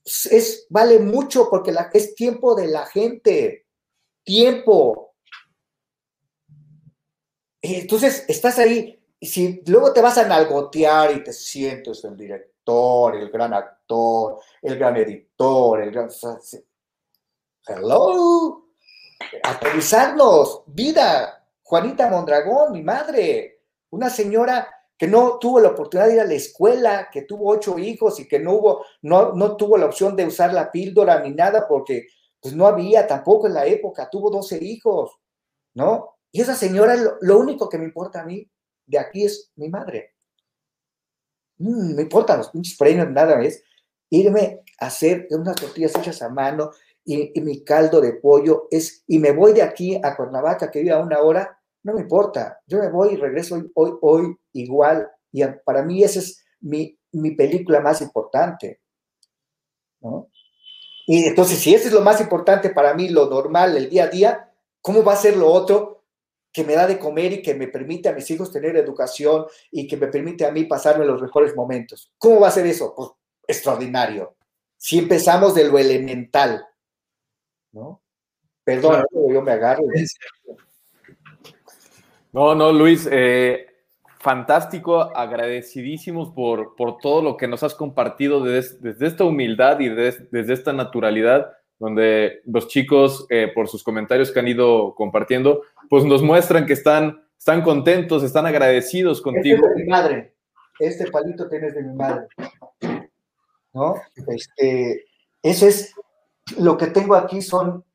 [0.05, 3.67] es, vale mucho porque es tiempo de la gente,
[4.23, 5.13] tiempo.
[7.61, 13.13] Entonces, estás ahí, y si luego te vas a nalgotear y te sientes el director,
[13.17, 16.07] el gran actor, el gran editor, el gran...
[17.67, 18.69] Hello,
[19.43, 26.19] aterrizarnos, vida, Juanita Mondragón, mi madre, una señora que no tuvo la oportunidad de ir
[26.19, 29.87] a la escuela, que tuvo ocho hijos y que no hubo, no, no tuvo la
[29.87, 32.05] opción de usar la píldora ni nada porque
[32.39, 35.17] pues no había tampoco en la época, tuvo doce hijos,
[35.73, 36.17] ¿no?
[36.31, 38.47] Y esa señora, lo, único que me importa a mí
[38.85, 40.13] de aquí es mi madre.
[41.57, 43.63] Mm, me importan los pinches premios, nada, es
[44.11, 46.69] irme a hacer unas tortillas hechas a mano
[47.03, 50.91] y, mi caldo de pollo es, y me voy de aquí a Cuernavaca, que vive
[50.91, 55.09] a una hora, no me importa, yo me voy y regreso hoy, hoy, hoy igual,
[55.31, 58.81] y para mí esa es mi, mi película más importante,
[60.01, 60.29] ¿no?
[61.07, 64.07] Y entonces, si eso es lo más importante para mí, lo normal, el día a
[64.07, 66.03] día, ¿cómo va a ser lo otro
[66.53, 69.87] que me da de comer y que me permite a mis hijos tener educación y
[69.87, 72.11] que me permite a mí pasarme los mejores momentos?
[72.17, 72.93] ¿Cómo va a ser eso?
[72.95, 73.09] Pues
[73.47, 74.35] extraordinario.
[74.77, 76.65] Si empezamos de lo elemental,
[77.71, 78.01] ¿no?
[78.63, 79.83] Perdón, yo me agarro.
[82.33, 83.67] No, no, Luis, eh,
[84.19, 90.53] fantástico, agradecidísimos por, por todo lo que nos has compartido desde, esta humildad y desde,
[90.53, 96.21] esta naturalidad, donde los chicos, eh, por sus comentarios que han ido compartiendo, pues nos
[96.21, 99.57] muestran que están, están contentos, están agradecidos este contigo.
[99.57, 100.33] Este de mi madre,
[100.79, 102.27] este palito tienes de mi madre.
[103.73, 103.95] ¿No?
[104.27, 105.05] Este,
[105.41, 105.93] eso es
[106.57, 107.85] lo que tengo aquí son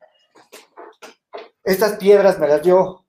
[1.67, 3.06] estas piedras me las dio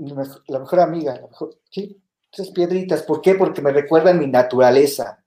[0.00, 2.02] la mejor amiga, la mejor, ¿sí?
[2.32, 3.34] Esas piedritas, ¿por qué?
[3.34, 5.24] Porque me recuerdan mi naturaleza,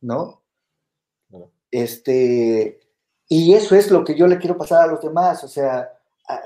[0.00, 0.42] ¿no?
[1.70, 2.80] Este,
[3.28, 5.88] y eso es lo que yo le quiero pasar a los demás, o sea,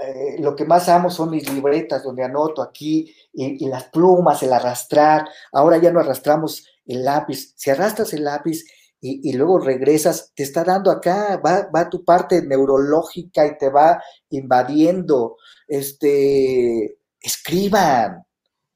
[0.02, 4.52] eh, lo que más amo son mis libretas donde anoto aquí y, las plumas, el
[4.52, 5.26] arrastrar.
[5.52, 7.52] Ahora ya no arrastramos el lápiz.
[7.56, 8.64] Si arrastras el lápiz
[9.01, 13.68] y, y luego regresas, te está dando acá, va, va, tu parte neurológica y te
[13.68, 15.36] va invadiendo.
[15.68, 18.22] Este, escriban,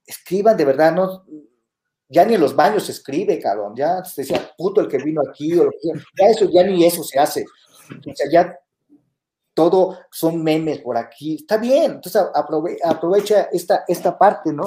[0.06, 1.24] escriban de verdad, no,
[2.08, 5.20] ya ni en los baños se escribe, cabrón, ya se decía puto el que vino
[5.28, 5.70] aquí, o
[6.18, 7.44] ya eso, ya ni eso se hace.
[7.44, 8.58] O sea, ya
[9.52, 12.22] todo son memes por aquí, está bien, entonces
[12.82, 14.64] aprovecha esta, esta parte, ¿no?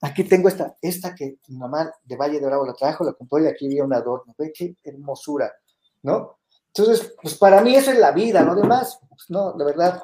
[0.00, 3.38] Aquí tengo esta, esta que mi mamá de Valle de Bravo la trajo, la compró
[3.38, 5.52] y aquí había un adorno, ve qué hermosura,
[6.02, 6.38] ¿no?
[6.74, 8.54] Entonces, pues para mí eso es la vida, ¿no?
[8.54, 10.02] Demás, pues no, de verdad,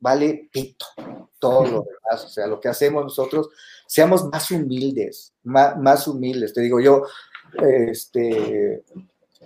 [0.00, 0.86] vale pito
[1.38, 3.48] todo lo demás, o sea, lo que hacemos nosotros,
[3.86, 7.04] seamos más humildes, más, humildes, te digo yo,
[7.62, 8.84] este,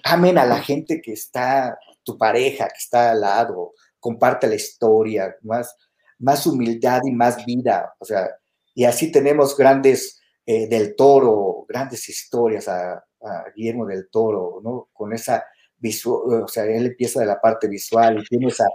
[0.04, 5.36] amen a la gente que está, tu pareja que está al lado, comparte la historia,
[5.42, 5.76] más,
[6.18, 8.28] más humildad y más vida, o sea,
[8.74, 14.88] y así tenemos grandes eh, del toro, grandes historias a, a Guillermo del Toro, ¿no?
[14.92, 15.44] Con esa
[15.82, 18.66] visual, o sea, él empieza de la parte visual y tienes a,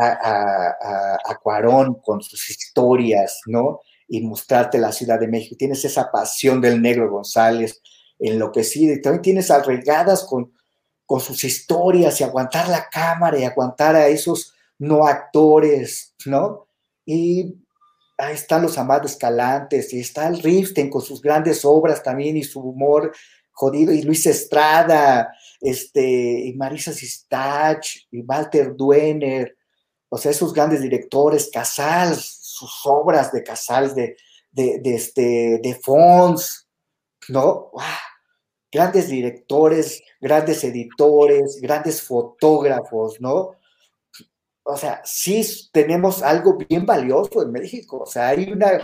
[0.00, 3.82] a, a, Cuarón con sus historias, ¿no?
[4.08, 5.56] Y mostrarte la Ciudad de México.
[5.58, 7.80] Tienes esa pasión del negro González
[8.18, 10.52] enloquecido y también tienes arregadas con,
[11.04, 16.66] con sus historias y aguantar la cámara y aguantar a esos no actores, ¿no?
[17.04, 17.56] Y
[18.16, 22.42] ahí están los amados Escalantes y está el Riften con sus grandes obras también y
[22.42, 23.12] su humor
[23.54, 29.56] jodido, y Luis Estrada, este, y Marisa Sistach, y Walter Duener,
[30.08, 34.16] o sea, esos grandes directores, Casals, sus obras de Casals, de,
[34.52, 36.68] de, este, de Fons,
[37.28, 37.72] ¿no?
[38.70, 43.56] Grandes directores, grandes editores, grandes fotógrafos, ¿no?
[44.66, 48.00] O sea, sí tenemos algo bien valioso en México.
[48.00, 48.82] O sea, hay una,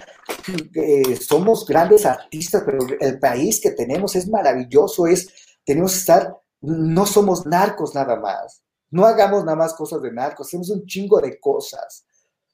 [0.74, 5.28] eh, somos grandes artistas, pero el país que tenemos es maravilloso, es,
[5.64, 8.62] tenemos que estar, no somos narcos nada más.
[8.90, 12.04] No hagamos nada más cosas de narcos, hacemos un chingo de cosas.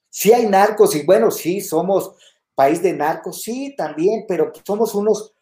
[0.08, 2.12] Sí hay narcos y bueno, sí, somos
[2.54, 5.34] país de narcos, sí, también, pero somos unos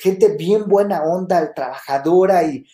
[0.00, 2.64] gente bien buena onda, trabajadora y,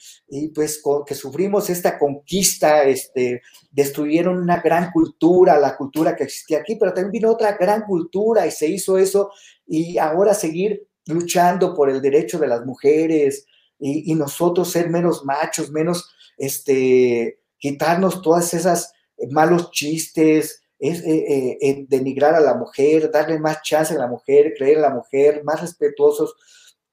[0.55, 6.77] pues que sufrimos esta conquista, este, destruyeron una gran cultura, la cultura que existía aquí,
[6.77, 9.31] pero también vino otra gran cultura y se hizo eso
[9.67, 13.47] y ahora seguir luchando por el derecho de las mujeres
[13.79, 18.93] y, nosotros ser menos machos, menos, este, quitarnos todas esas
[19.31, 24.55] malos chistes, es, eh, eh, denigrar a la mujer, darle más chance a la mujer,
[24.57, 26.37] creer en la mujer, más respetuosos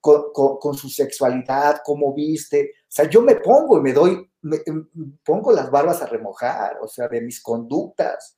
[0.05, 2.71] con, su sexualidad, cómo viste.
[2.81, 4.87] O sea, yo me pongo y me doy, me, em,
[5.23, 8.37] pongo las barbas a remojar, o sea, de mis conductas.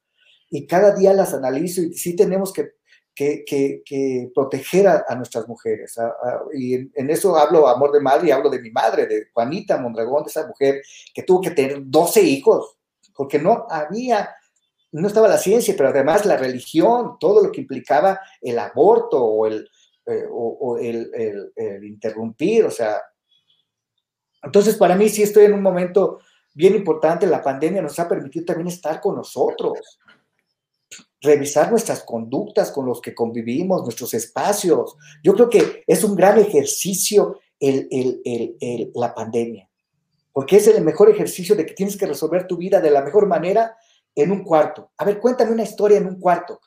[0.49, 2.71] Y cada día las analizo y sí tenemos que,
[3.13, 5.97] que, proteger a, nuestras mujeres.
[6.53, 10.23] y en, eso hablo amor de madre y hablo de mi madre, de Juanita Mondragón,
[10.23, 10.81] de esa mujer
[11.13, 12.77] que tuvo que tener 12 hijos,
[13.13, 14.29] porque no había
[14.93, 19.45] no estaba la ciencia, pero además la religión, todo lo que implicaba el aborto o
[19.45, 19.67] el,
[20.09, 21.51] eh, o, el,
[21.83, 23.01] interrumpir, o sea.
[24.41, 26.19] Entonces, para mí sí estoy en un momento
[26.53, 27.27] bien importante.
[27.27, 29.99] La pandemia nos ha permitido también estar con nosotros,
[31.19, 34.95] revisar nuestras conductas con los que convivimos, nuestros espacios.
[35.21, 37.89] Yo creo que es un gran ejercicio el,
[38.95, 39.69] la pandemia,
[40.31, 43.27] porque es el mejor ejercicio de que tienes que resolver tu vida de la mejor
[43.27, 43.75] manera
[44.15, 44.91] en un cuarto.
[44.97, 46.61] A ver, cuéntame una historia en un cuarto.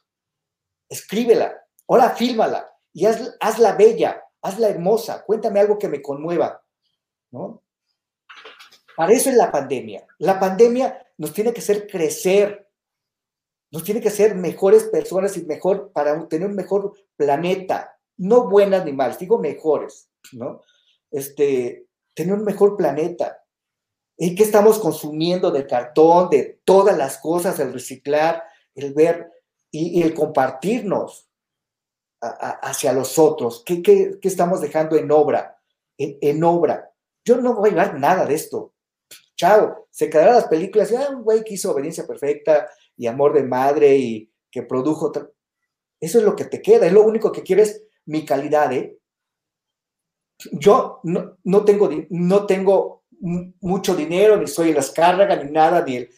[0.90, 1.56] Escríbela,
[1.88, 6.62] ahora fílmala y hazla bella, hazla hermosa, cuéntame algo que me conmueva,
[7.30, 7.62] ¿no?
[8.96, 10.06] Para eso es la pandemia.
[10.18, 12.68] La pandemia nos tiene que hacer crecer,
[13.70, 18.84] nos tiene que hacer mejores personas y mejor para tener un mejor planeta, no buenas
[18.84, 20.60] ni malas, digo mejores, ¿no?
[21.10, 23.42] Este, tener un mejor planeta.
[24.18, 28.44] ¿Y qué estamos consumiendo de cartón, de todas las cosas, el reciclar,
[28.74, 29.30] el ver
[29.70, 31.29] y, el compartirnos
[32.20, 33.62] hacia los otros?
[33.64, 35.58] ¿Qué, ¿Qué, estamos dejando en obra?
[35.96, 36.92] En, obra.
[37.24, 38.74] Yo no voy a llevar nada de esto.
[39.36, 39.86] Chao.
[39.90, 40.92] Se quedarán las películas.
[40.92, 45.12] Ah, un güey que hizo obediencia perfecta y amor de madre y que produjo.
[45.98, 46.86] Eso es lo que te queda.
[46.86, 48.98] Es lo único que quieres, mi calidad, ¿eh?
[50.52, 53.04] Yo no, no tengo, no tengo
[53.60, 56.10] mucho dinero, ni soy el Azcárraga, ni nada, ni el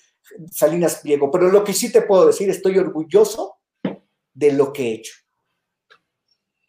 [0.50, 3.58] Salinas Pliego, pero lo que sí te puedo decir, estoy orgulloso
[4.32, 5.14] de lo que he hecho.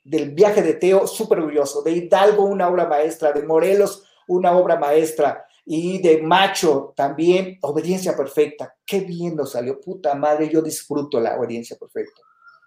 [0.03, 1.81] Del viaje de Teo, súper orgulloso.
[1.81, 3.31] De Hidalgo, una obra maestra.
[3.31, 5.45] De Morelos, una obra maestra.
[5.65, 8.75] Y de Macho también, obediencia perfecta.
[8.85, 12.21] Qué bien nos salió, puta madre, yo disfruto la obediencia perfecta.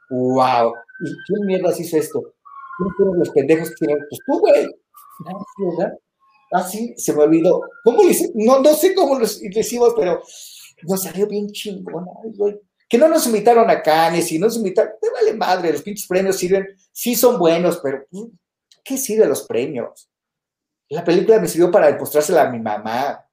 [0.09, 0.73] ¡Wow!
[1.05, 2.23] ¿Y quién mierda hizo esto?
[2.79, 4.05] ¿Quién fueron los pendejos que tienen?
[4.09, 4.67] Pues tú, güey.
[6.53, 7.61] Así ah, se me olvidó.
[7.85, 10.23] ¿Cómo le No, no sé cómo lo hicimos, pero
[10.85, 12.07] nos salió bien chingón.
[12.89, 14.93] Que no nos invitaron a Cannes y no nos invitaron.
[15.03, 18.27] Me vale madre, los pinches premios sirven, sí son buenos, pero pues,
[18.85, 20.09] ¿qué sirven los premios?
[20.89, 23.27] La película me sirvió para demostrársela a mi mamá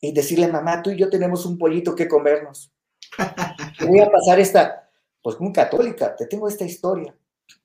[0.00, 2.72] y decirle, mamá, tú y yo tenemos un pollito que comernos.
[3.86, 4.88] voy a pasar esta,
[5.22, 7.16] pues muy católica, te tengo esta historia.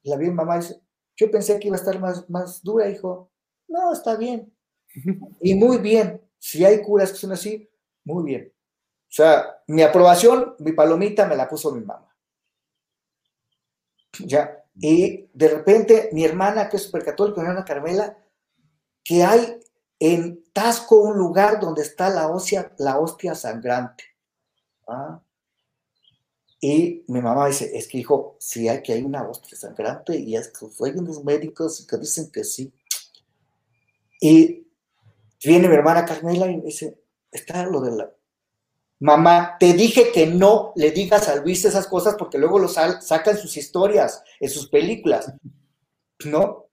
[0.03, 0.81] La vi mamá dice,
[1.15, 3.31] yo pensé que iba a estar más, más dura, hijo.
[3.67, 4.51] No, está bien.
[5.41, 6.21] Y muy bien.
[6.39, 7.69] Si hay curas que son así,
[8.03, 8.52] muy bien.
[9.13, 12.11] O sea, mi aprobación, mi palomita me la puso mi mamá.
[14.25, 14.65] Ya.
[14.73, 18.17] Y de repente, mi hermana, que es supercatólica, mi hermana Carmela,
[19.03, 19.59] que hay
[19.99, 24.03] en Tasco un lugar donde está la, hostia, la hostia sangrante.
[24.87, 25.21] ¿Ah?
[26.59, 30.35] Y mi mamá dice, es que hijo, sí hay que hay una hostia sangrante y
[30.35, 32.73] es que hay unos médicos que dicen que sí.
[34.19, 34.65] Y
[35.45, 36.99] viene mi hermana Carmela y me dice,
[37.31, 38.11] está lo de la...
[39.03, 43.37] Mamá, te dije que no le digas a Luis esas cosas porque luego lo sacan
[43.37, 45.33] sus historias, en sus películas,
[46.23, 46.69] ¿no?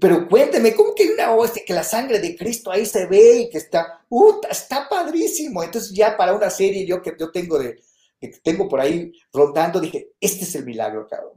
[0.00, 3.38] Pero cuénteme, ¿cómo que hay una hostia, que la sangre de Cristo ahí se ve
[3.38, 5.64] y que está, uh, está padrísimo.
[5.64, 7.82] Entonces ya para una serie yo que yo tengo de,
[8.20, 11.32] que tengo por ahí rondando, dije, este es el milagro, cabrón.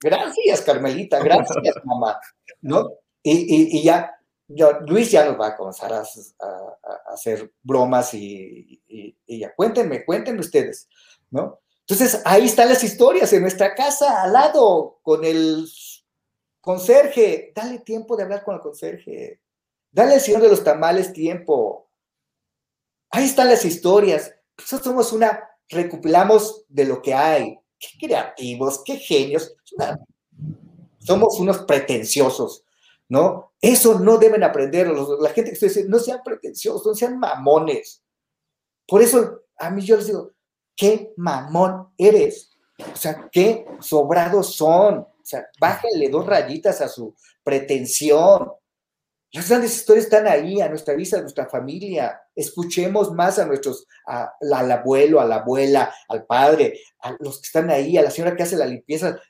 [0.00, 2.16] gracias, Carmelita, gracias, mamá,
[2.60, 2.92] ¿no?
[3.24, 4.17] y, ya
[4.48, 6.04] Luis ya nos va a comenzar a,
[7.12, 8.82] hacer bromas y,
[9.26, 10.88] ya, cuéntenme, cuéntenme ustedes,
[11.30, 11.60] ¿no?
[11.80, 15.66] Entonces, ahí están las historias en nuestra casa, al lado, con el
[16.60, 17.52] conserje.
[17.54, 19.40] Dale tiempo de hablar con el conserje.
[19.90, 21.90] Dale al señor de los tamales tiempo.
[23.10, 24.34] Ahí están las historias.
[24.58, 27.58] Nosotros somos una, recopilamos de lo que hay.
[27.78, 29.56] Qué creativos, qué genios.
[30.98, 32.64] Somos unos pretenciosos,
[33.08, 33.52] ¿no?
[33.60, 38.02] Eso no deben aprender la gente que estoy diciendo, no sean pretenciosos, no sean mamones.
[38.86, 40.32] Por eso a mí yo les digo,
[40.76, 42.56] qué mamón eres.
[42.92, 44.98] O sea, qué sobrados son.
[44.98, 48.52] O sea, bájenle dos rayitas a su pretensión.
[49.30, 52.18] Las grandes historias están ahí, a nuestra vista, a nuestra familia.
[52.34, 57.68] Escuchemos más a nuestros, al abuelo, a la abuela, al padre, a los que están
[57.68, 59.20] ahí, a la señora que hace la limpieza.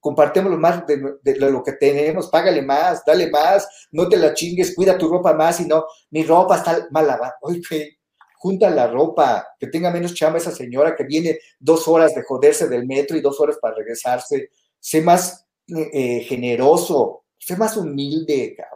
[0.00, 4.96] Compartémoslo más de, lo que tenemos, págale más, dale más, no te la chingues, cuida
[4.96, 7.36] tu ropa más y no, mi ropa está mal lavada.
[7.42, 7.98] Oye,
[8.38, 12.68] junta la ropa, que tenga menos chamba esa señora que viene dos horas de joderse
[12.68, 14.48] del metro y dos horas para regresarse.
[14.80, 18.75] Sé más eh, eh, generoso, sé más humilde, cabrón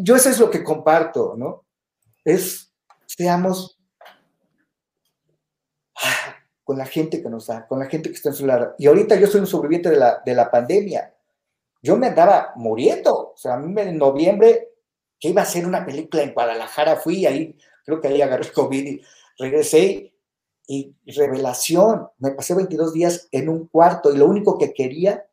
[0.00, 1.64] yo eso es lo que comparto, ¿no?
[2.24, 2.72] Es,
[3.06, 3.78] seamos
[6.64, 8.74] con la gente que nos da, con la gente que está en su lado.
[8.78, 11.14] Y ahorita yo soy un sobreviviente de la, de la pandemia.
[11.82, 13.32] Yo me andaba muriendo.
[13.32, 14.70] O sea, a mí en noviembre,
[15.20, 18.86] que iba a hacer una película en Guadalajara, fui ahí, creo que ahí agarré COVID
[18.86, 19.02] y
[19.38, 20.12] regresé.
[20.68, 25.24] Y revelación, me pasé 22 días en un cuarto y lo único que quería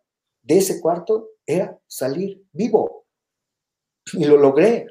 [0.44, 3.03] de ese cuarto era salir vivo
[4.12, 4.88] y lo logré.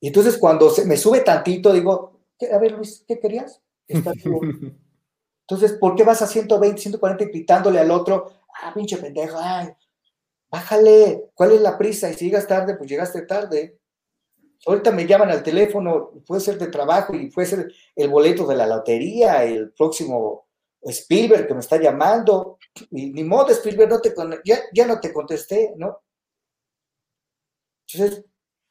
[0.00, 2.20] Y entonces cuando se me sube tantito, digo,
[2.50, 3.60] a ver Luis, ¿qué querías?
[3.88, 8.32] entonces, ¿por qué vas a 120, 140 gritándole al otro,
[8.62, 9.68] ah, pinche pendejo, ay,
[10.50, 12.10] bájale, ¿cuál es la prisa?
[12.10, 13.78] Y si llegas tarde, pues llegaste tarde.
[14.66, 18.56] Ahorita me llaman al teléfono, puede ser de trabajo y puede ser el boleto de
[18.56, 20.48] la lotería, el próximo
[20.82, 22.58] Spielberg que me está llamando.
[22.90, 24.14] Y ni modo, Spielberg, no te,
[24.44, 26.00] ya, ya no te contesté, ¿no?
[27.94, 28.24] Entonces,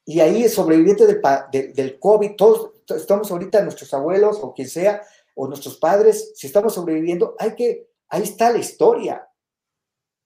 [0.05, 5.03] y ahí sobreviviente del, del COVID, todos estamos ahorita, nuestros abuelos o quien sea,
[5.35, 9.27] o nuestros padres, si estamos sobreviviendo, hay que, ahí está la historia.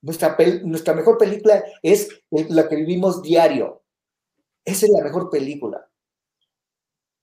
[0.02, 3.84] Nuestra, nuestra mejor película es la que vivimos diario.
[4.66, 5.90] Esa es la mejor película.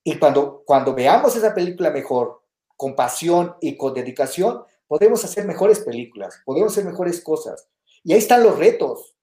[0.03, 2.41] Y cuando, cuando veamos esa película mejor,
[2.75, 7.67] con pasión y con dedicación, podemos hacer mejores películas, podemos hacer mejores cosas.
[8.03, 9.13] Y ahí están los retos.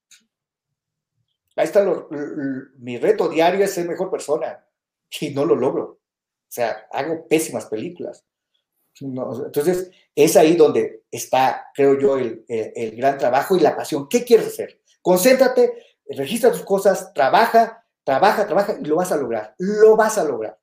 [1.59, 1.85] Ahí está
[2.79, 4.65] mi reto diario es ser mejor persona
[5.21, 5.83] y no lo logro.
[5.85, 8.25] O sea, hago pésimas películas.
[9.01, 14.09] entonces, es ahí donde está, creo yo, el, el, gran trabajo y la pasión.
[14.09, 14.81] ¿Qué quieres hacer?
[15.03, 19.57] Concéntrate, registra tus cosas, trabaja, trabaja, trabaja y lo vas a lograr.
[19.59, 20.57] Lo vas a lograr.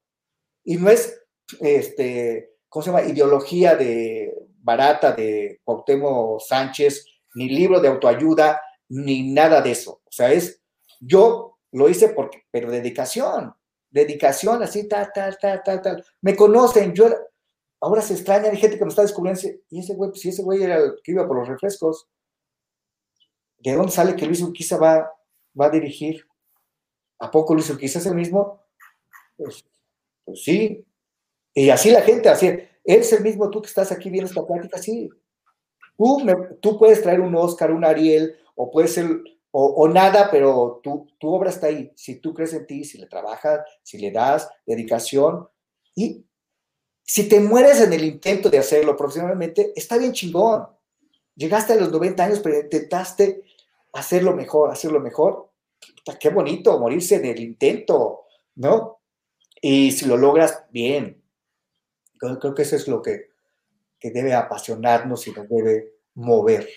[0.64, 1.22] Y no es,
[1.60, 3.04] este, ¿cómo se llama?
[3.04, 10.02] Ideología de barata de Cuauhtémoc Sánchez, ni libro de autoayuda, ni nada de eso.
[10.06, 10.62] O sea, es
[11.00, 13.54] yo lo hice porque, pero dedicación,
[13.90, 16.06] dedicación, así, tal, tal, tal, tal, tal.
[16.22, 17.08] Me conocen, yo,
[17.82, 20.44] ahora se extraña, hay gente que me está descubriendo, y ese güey, pues si ese
[20.44, 22.08] güey era el que iba por los refrescos,
[23.60, 25.12] ¿de dónde sale que Luis Urquiza va,
[25.60, 26.26] va a dirigir?
[27.20, 28.62] ¿A poco Luis Urquiza es el mismo?
[29.38, 29.66] Pues,
[30.24, 30.86] pues sí.
[31.54, 34.78] Y así la gente, así, eres el mismo tú que estás aquí viendo esta plática,
[34.78, 35.10] sí.
[35.98, 36.26] Tú,
[36.62, 39.08] tú puedes traer un Oscar, un Ariel, o puedes ser
[39.58, 41.90] o, nada, pero tu, tu obra está ahí.
[41.96, 45.48] Si tú crees en ti, si le trabajas, si le das dedicación
[45.96, 46.26] y
[47.02, 50.68] si te mueres en el intento de hacerlo profesionalmente, está bien chingón.
[51.36, 53.44] Llegaste a los 90 años, pero intentaste
[53.94, 55.52] hacerlo mejor, hacerlo mejor.
[56.20, 58.26] Qué bonito morirse en el intento,
[58.56, 59.00] ¿no?
[59.62, 61.24] Y si lo logras, bien.
[62.18, 63.30] Creo, que eso es lo que,
[64.00, 66.68] que debe apasionarnos y nos debe mover.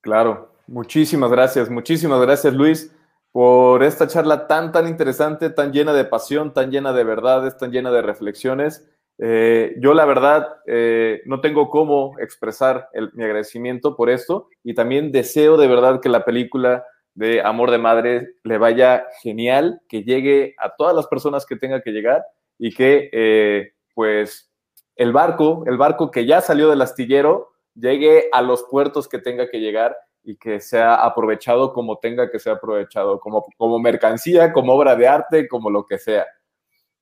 [0.00, 2.94] Claro, Muchísimas gracias, muchísimas gracias Luis
[3.32, 7.70] por esta charla tan, tan interesante, tan llena de pasión, tan llena de verdades, tan
[7.70, 8.86] llena de reflexiones.
[9.16, 15.10] Eh, yo la verdad eh, no tengo cómo expresar mi agradecimiento por esto y también
[15.10, 16.84] deseo de verdad que la película
[17.14, 21.80] de Amor de Madre le vaya genial, que llegue a todas las personas que tenga
[21.80, 22.24] que llegar
[22.58, 24.50] y que eh, pues
[24.96, 29.48] el barco, el barco que ya salió del astillero, llegue a los puertos que tenga
[29.48, 29.96] que llegar
[30.28, 35.08] y que sea aprovechado como tenga que ser aprovechado, como, como mercancía, como obra de
[35.08, 36.26] arte, como lo que sea.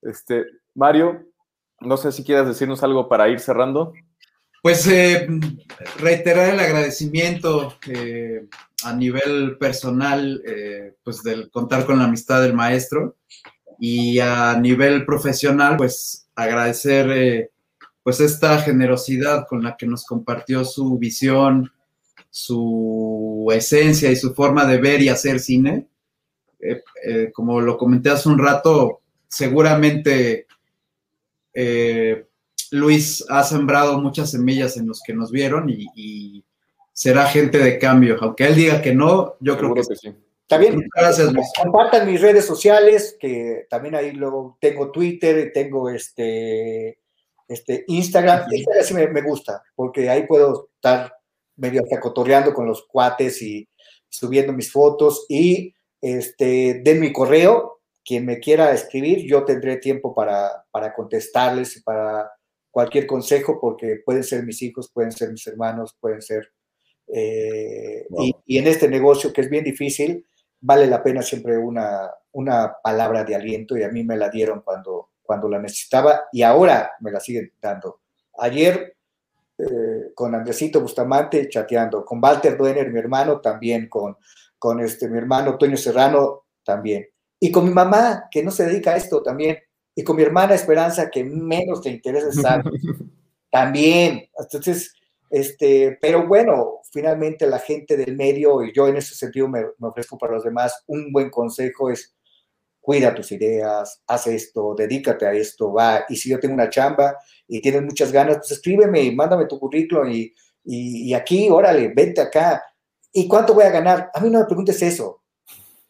[0.00, 0.44] Este,
[0.76, 1.26] Mario,
[1.80, 3.92] no sé si quieras decirnos algo para ir cerrando.
[4.62, 5.26] Pues eh,
[5.98, 8.46] reiterar el agradecimiento eh,
[8.84, 13.16] a nivel personal, eh, pues del contar con la amistad del maestro
[13.80, 17.50] y a nivel profesional, pues agradecer
[18.04, 21.72] pues esta generosidad con la que nos compartió su visión,
[22.36, 25.86] su esencia y su forma de ver y hacer cine.
[26.60, 30.46] Eh, eh, como lo comenté hace un rato, seguramente
[31.54, 32.26] eh,
[32.72, 36.44] Luis ha sembrado muchas semillas en los que nos vieron y,
[36.92, 38.18] será gente de cambio.
[38.20, 40.14] Aunque él diga que no, yo creo que, sí.
[40.46, 41.32] También Gracias,
[41.62, 46.98] compartan mis redes sociales, que también ahí luego tengo Twitter, tengo este,
[47.48, 48.44] este Instagram.
[48.52, 51.15] Instagram sí me, me gusta, porque ahí puedo estar
[51.56, 53.68] medio hasta cotorreando con los cuates y
[54.08, 60.14] subiendo mis fotos y este, den mi correo, quien me quiera escribir, yo tendré tiempo
[60.14, 62.30] para, para contestarles y para
[62.70, 66.52] cualquier consejo, porque pueden ser mis hijos, pueden ser mis hermanos, pueden ser...
[67.08, 68.06] Eh,
[68.46, 70.26] y, en este negocio que es bien difícil,
[70.60, 74.60] vale la pena siempre una, una palabra de aliento y a mí me la dieron
[74.60, 78.00] cuando, cuando la necesitaba y ahora me la siguen dando.
[78.38, 78.95] Ayer
[79.58, 84.16] eh, con Andresito Bustamante chateando, con Walter Duener, mi hermano, también, con,
[84.58, 87.06] con este, mi hermano Toño Serrano, también.
[87.40, 89.58] Y con mi mamá, que no se dedica a esto también.
[89.94, 92.62] Y con mi hermana Esperanza, que menos te interesa estar,
[93.50, 94.28] también.
[94.38, 94.94] Entonces,
[95.30, 99.88] este, pero bueno, finalmente la gente del medio, y yo en ese sentido me, me
[99.88, 102.15] ofrezco para los demás, un buen consejo es
[102.86, 106.04] cuida tus ideas, haz esto, dedícate a esto, va.
[106.08, 107.18] Y si yo tengo una chamba
[107.48, 110.32] y tienes muchas ganas, pues escríbeme, mándame tu currículum y,
[110.62, 112.62] y, aquí, órale, vente acá.
[113.12, 114.08] ¿Y cuánto voy a ganar?
[114.14, 115.24] A mí no me preguntes eso.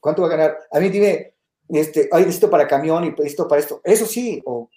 [0.01, 0.59] ¿Cuánto voy a ganar?
[0.73, 1.35] A mí dime,
[1.69, 3.83] este, hay esto para camión y esto para esto.
[3.85, 4.71] Eso sí, o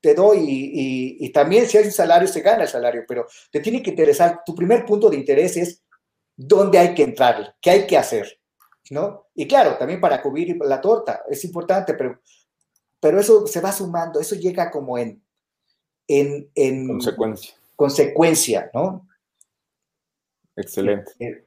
[0.00, 3.58] te doy y, y, también si hay un salario, se gana el salario, pero te
[3.58, 4.42] tiene que interesar.
[4.46, 5.82] Tu primer punto de interés es
[6.36, 8.38] dónde hay que entrar, qué hay que hacer.
[8.90, 9.26] ¿No?
[9.34, 12.20] Y claro, también para cubrir la torta, es importante, pero,
[13.00, 15.22] pero eso se va sumando, eso llega como en...
[16.08, 17.54] en, en consecuencia.
[17.74, 19.06] Consecuencia, ¿no?
[20.56, 21.12] Excelente.
[21.18, 21.46] Eh,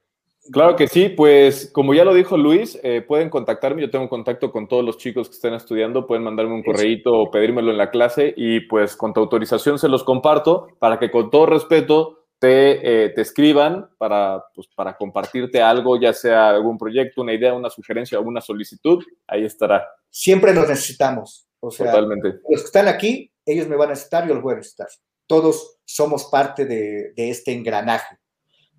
[0.51, 4.51] Claro que sí, pues como ya lo dijo Luis, eh, pueden contactarme, yo tengo contacto
[4.51, 7.91] con todos los chicos que estén estudiando, pueden mandarme un correíto o pedírmelo en la
[7.91, 13.05] clase y pues con tu autorización se los comparto para que con todo respeto te,
[13.05, 17.69] eh, te escriban para, pues, para compartirte algo, ya sea algún proyecto, una idea, una
[17.69, 19.87] sugerencia, alguna solicitud, ahí estará.
[20.09, 21.47] Siempre los necesitamos.
[21.59, 22.39] O sea, Totalmente.
[22.49, 24.87] Los que están aquí, ellos me van a necesitar, yo los voy a necesitar.
[25.27, 28.17] Todos somos parte de, de este engranaje.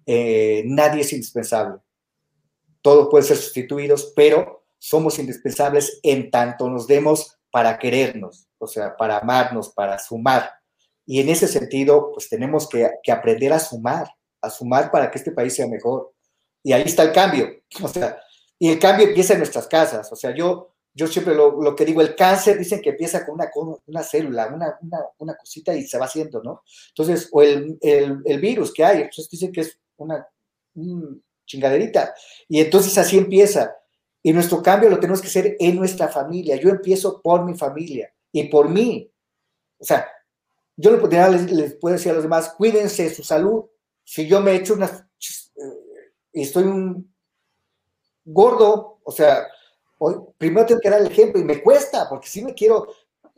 [0.06, 1.78] Eh, nadie es indispensable.
[2.82, 8.96] Todos pueden ser sustituidos, pero somos indispensables en tanto nos demos para querernos, o sea,
[8.96, 10.50] para amarnos, para sumar.
[11.06, 14.08] Y en ese sentido, pues tenemos que, que aprender a sumar,
[14.40, 16.12] a sumar para que este país sea mejor.
[16.62, 17.48] Y ahí está el cambio.
[17.82, 18.20] O sea,
[18.58, 20.12] y el cambio empieza en nuestras casas.
[20.12, 23.36] O sea, yo, yo siempre lo, lo que digo, el cáncer dicen que empieza con
[23.36, 26.62] una, con una célula, una, una, una, cosita y se va haciendo, ¿no?
[26.88, 30.26] Entonces, o el, el, el virus que hay, entonces dicen que es una
[31.46, 32.14] chingaderita.
[32.48, 33.76] Y entonces así empieza.
[34.22, 36.56] Y nuestro cambio lo tenemos que hacer en nuestra familia.
[36.56, 39.10] Yo empiezo por mi familia y por mí.
[39.78, 40.06] O sea,
[40.76, 43.64] yo les, les puedo decir a los demás, cuídense de su salud.
[44.04, 44.92] Si yo me echo unas...
[45.00, 47.12] Eh, y estoy un
[48.24, 49.46] gordo, o sea,
[49.98, 52.86] hoy, primero tengo que dar el ejemplo y me cuesta, porque si me quiero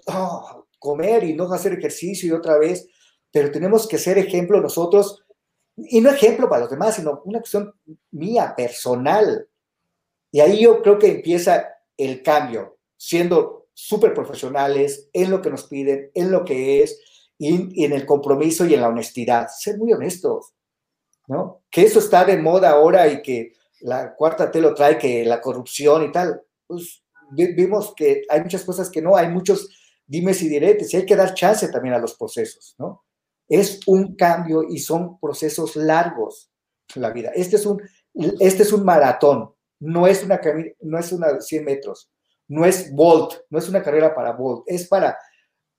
[0.06, 2.86] oh, comer y no hacer ejercicio y otra vez,
[3.30, 5.24] pero tenemos que ser ejemplo nosotros
[5.76, 7.74] y no ejemplo para los demás, sino una cuestión
[8.10, 9.48] mía, personal.
[10.30, 15.64] Y ahí yo creo que empieza el cambio, siendo súper profesionales en lo que nos
[15.64, 17.00] piden, en lo que es,
[17.43, 19.48] y, en el compromiso y en la honestidad.
[19.48, 20.55] Ser muy honestos,
[21.27, 21.62] ¿no?
[21.70, 25.40] Que eso está de moda ahora y que la cuarta te lo trae, que la
[25.40, 26.43] corrupción y tal.
[26.66, 27.02] Pues
[27.32, 29.69] vimos que hay muchas cosas que no, hay muchos
[30.06, 33.05] dimes y diretes, y hay que dar chance también a los procesos, ¿no?
[33.48, 36.51] Es un cambio y son procesos largos
[36.94, 37.31] la vida.
[37.35, 37.81] Este es un,
[38.40, 40.40] este es un maratón, no es, una,
[40.81, 42.10] no es una 100 metros,
[42.48, 45.16] no es Bolt, no es una carrera para Bolt, es para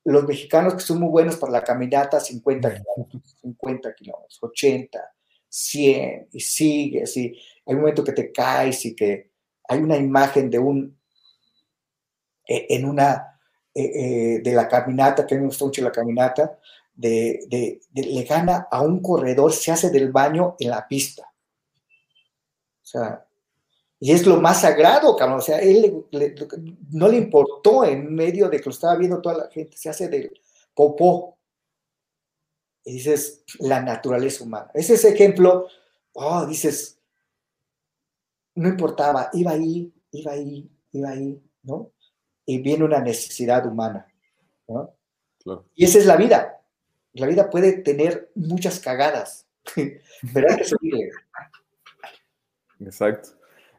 [0.06, 5.00] los mexicanos que son muy buenos para la caminata 50 kilómetros, 50 kilómetros, 80,
[5.48, 7.20] 100, y sigue y
[7.66, 9.32] Hay un momento que te caes y que
[9.68, 11.00] hay una imagen de un,
[12.48, 13.40] eh, en una,
[13.74, 16.60] eh, eh, de la caminata, que a mí me gusta mucho la caminata,
[16.94, 21.24] de, le gana a un corredor, se hace del baño en la pista.
[21.24, 23.26] O sea,
[24.04, 25.40] y es lo más sagrado, cabrón.
[25.40, 26.06] O sea, él
[26.92, 30.10] no le importó en medio de que lo estaba viendo toda la gente, se hace
[30.10, 30.42] del
[30.74, 31.38] popó.
[32.86, 34.70] Y dices, la naturaleza humana.
[34.74, 35.68] Ese es ejemplo,
[36.12, 37.00] oh, dices,
[38.56, 41.92] no importaba, iba ahí, iba ahí, iba ahí, ¿no?
[42.46, 44.06] Y viene una necesidad humana,
[44.68, 44.94] ¿no?
[45.76, 46.64] Y esa es la vida
[47.14, 49.48] la vida puede tener muchas cagadas,
[50.34, 51.10] pero hay que.
[52.80, 53.30] Exacto.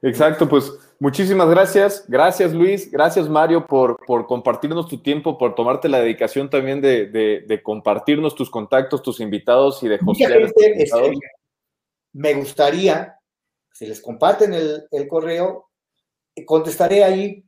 [0.04, 0.70] Exacto, pues
[1.00, 2.04] muchísimas gracias.
[2.06, 7.60] Gracias Luis, gracias Mario por, por compartirnos tu tiempo, por tomarte la dedicación también de,
[7.62, 10.84] compartirnos tus contactos, tus invitados y de hostear este,
[12.12, 13.18] Me gustaría,
[13.72, 15.70] si les comparten el, el correo,
[16.44, 17.42] contestaré ahí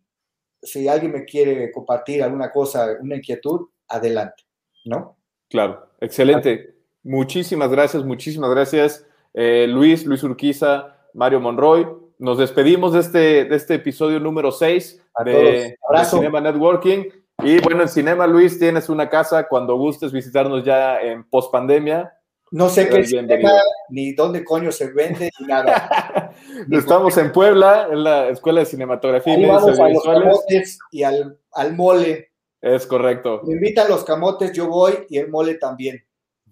[0.62, 4.44] si alguien me quiere compartir alguna cosa, una inquietud, adelante,
[4.86, 5.18] ¿no?
[5.50, 6.74] Claro, excelente.
[7.02, 12.05] Muchísimas gracias, muchísimas gracias, eh, Luis, Luis Urquiza, Mario Monroy.
[12.18, 15.76] Nos despedimos de este, de este episodio número 6 de,
[16.08, 17.04] Cinema Networking.
[17.42, 22.12] Y bueno, en Cinema, Luis, tienes una casa cuando gustes visitarnos ya en post pandemia.
[22.52, 23.50] No sé qué cinema,
[23.88, 26.32] ni dónde coño se vende, ni nada.
[26.70, 30.44] Estamos en Puebla, en la Escuela de Cinematografía y vamos a los
[30.92, 32.30] y al, al mole.
[32.60, 33.42] Es correcto.
[33.44, 36.04] Me invitan los camotes, yo voy y el mole también.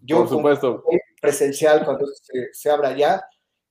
[0.02, 0.84] Yo, Por supuesto.
[1.20, 2.06] Presencial, cuando
[2.52, 3.24] se, abra ya,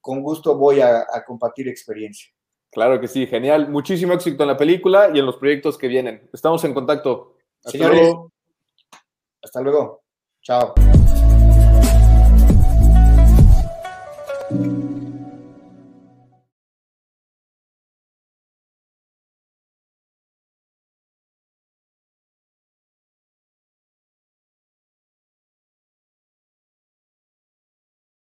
[0.03, 2.29] con gusto voy a, compartir experiencia.
[2.69, 3.69] Claro que sí, genial.
[3.69, 6.29] Muchísimo éxito en la película y en los proyectos que vienen.
[6.33, 7.37] Estamos en contacto.
[7.63, 8.31] Hasta Señores, luego.
[9.41, 10.03] Hasta luego.
[10.41, 10.73] Chao.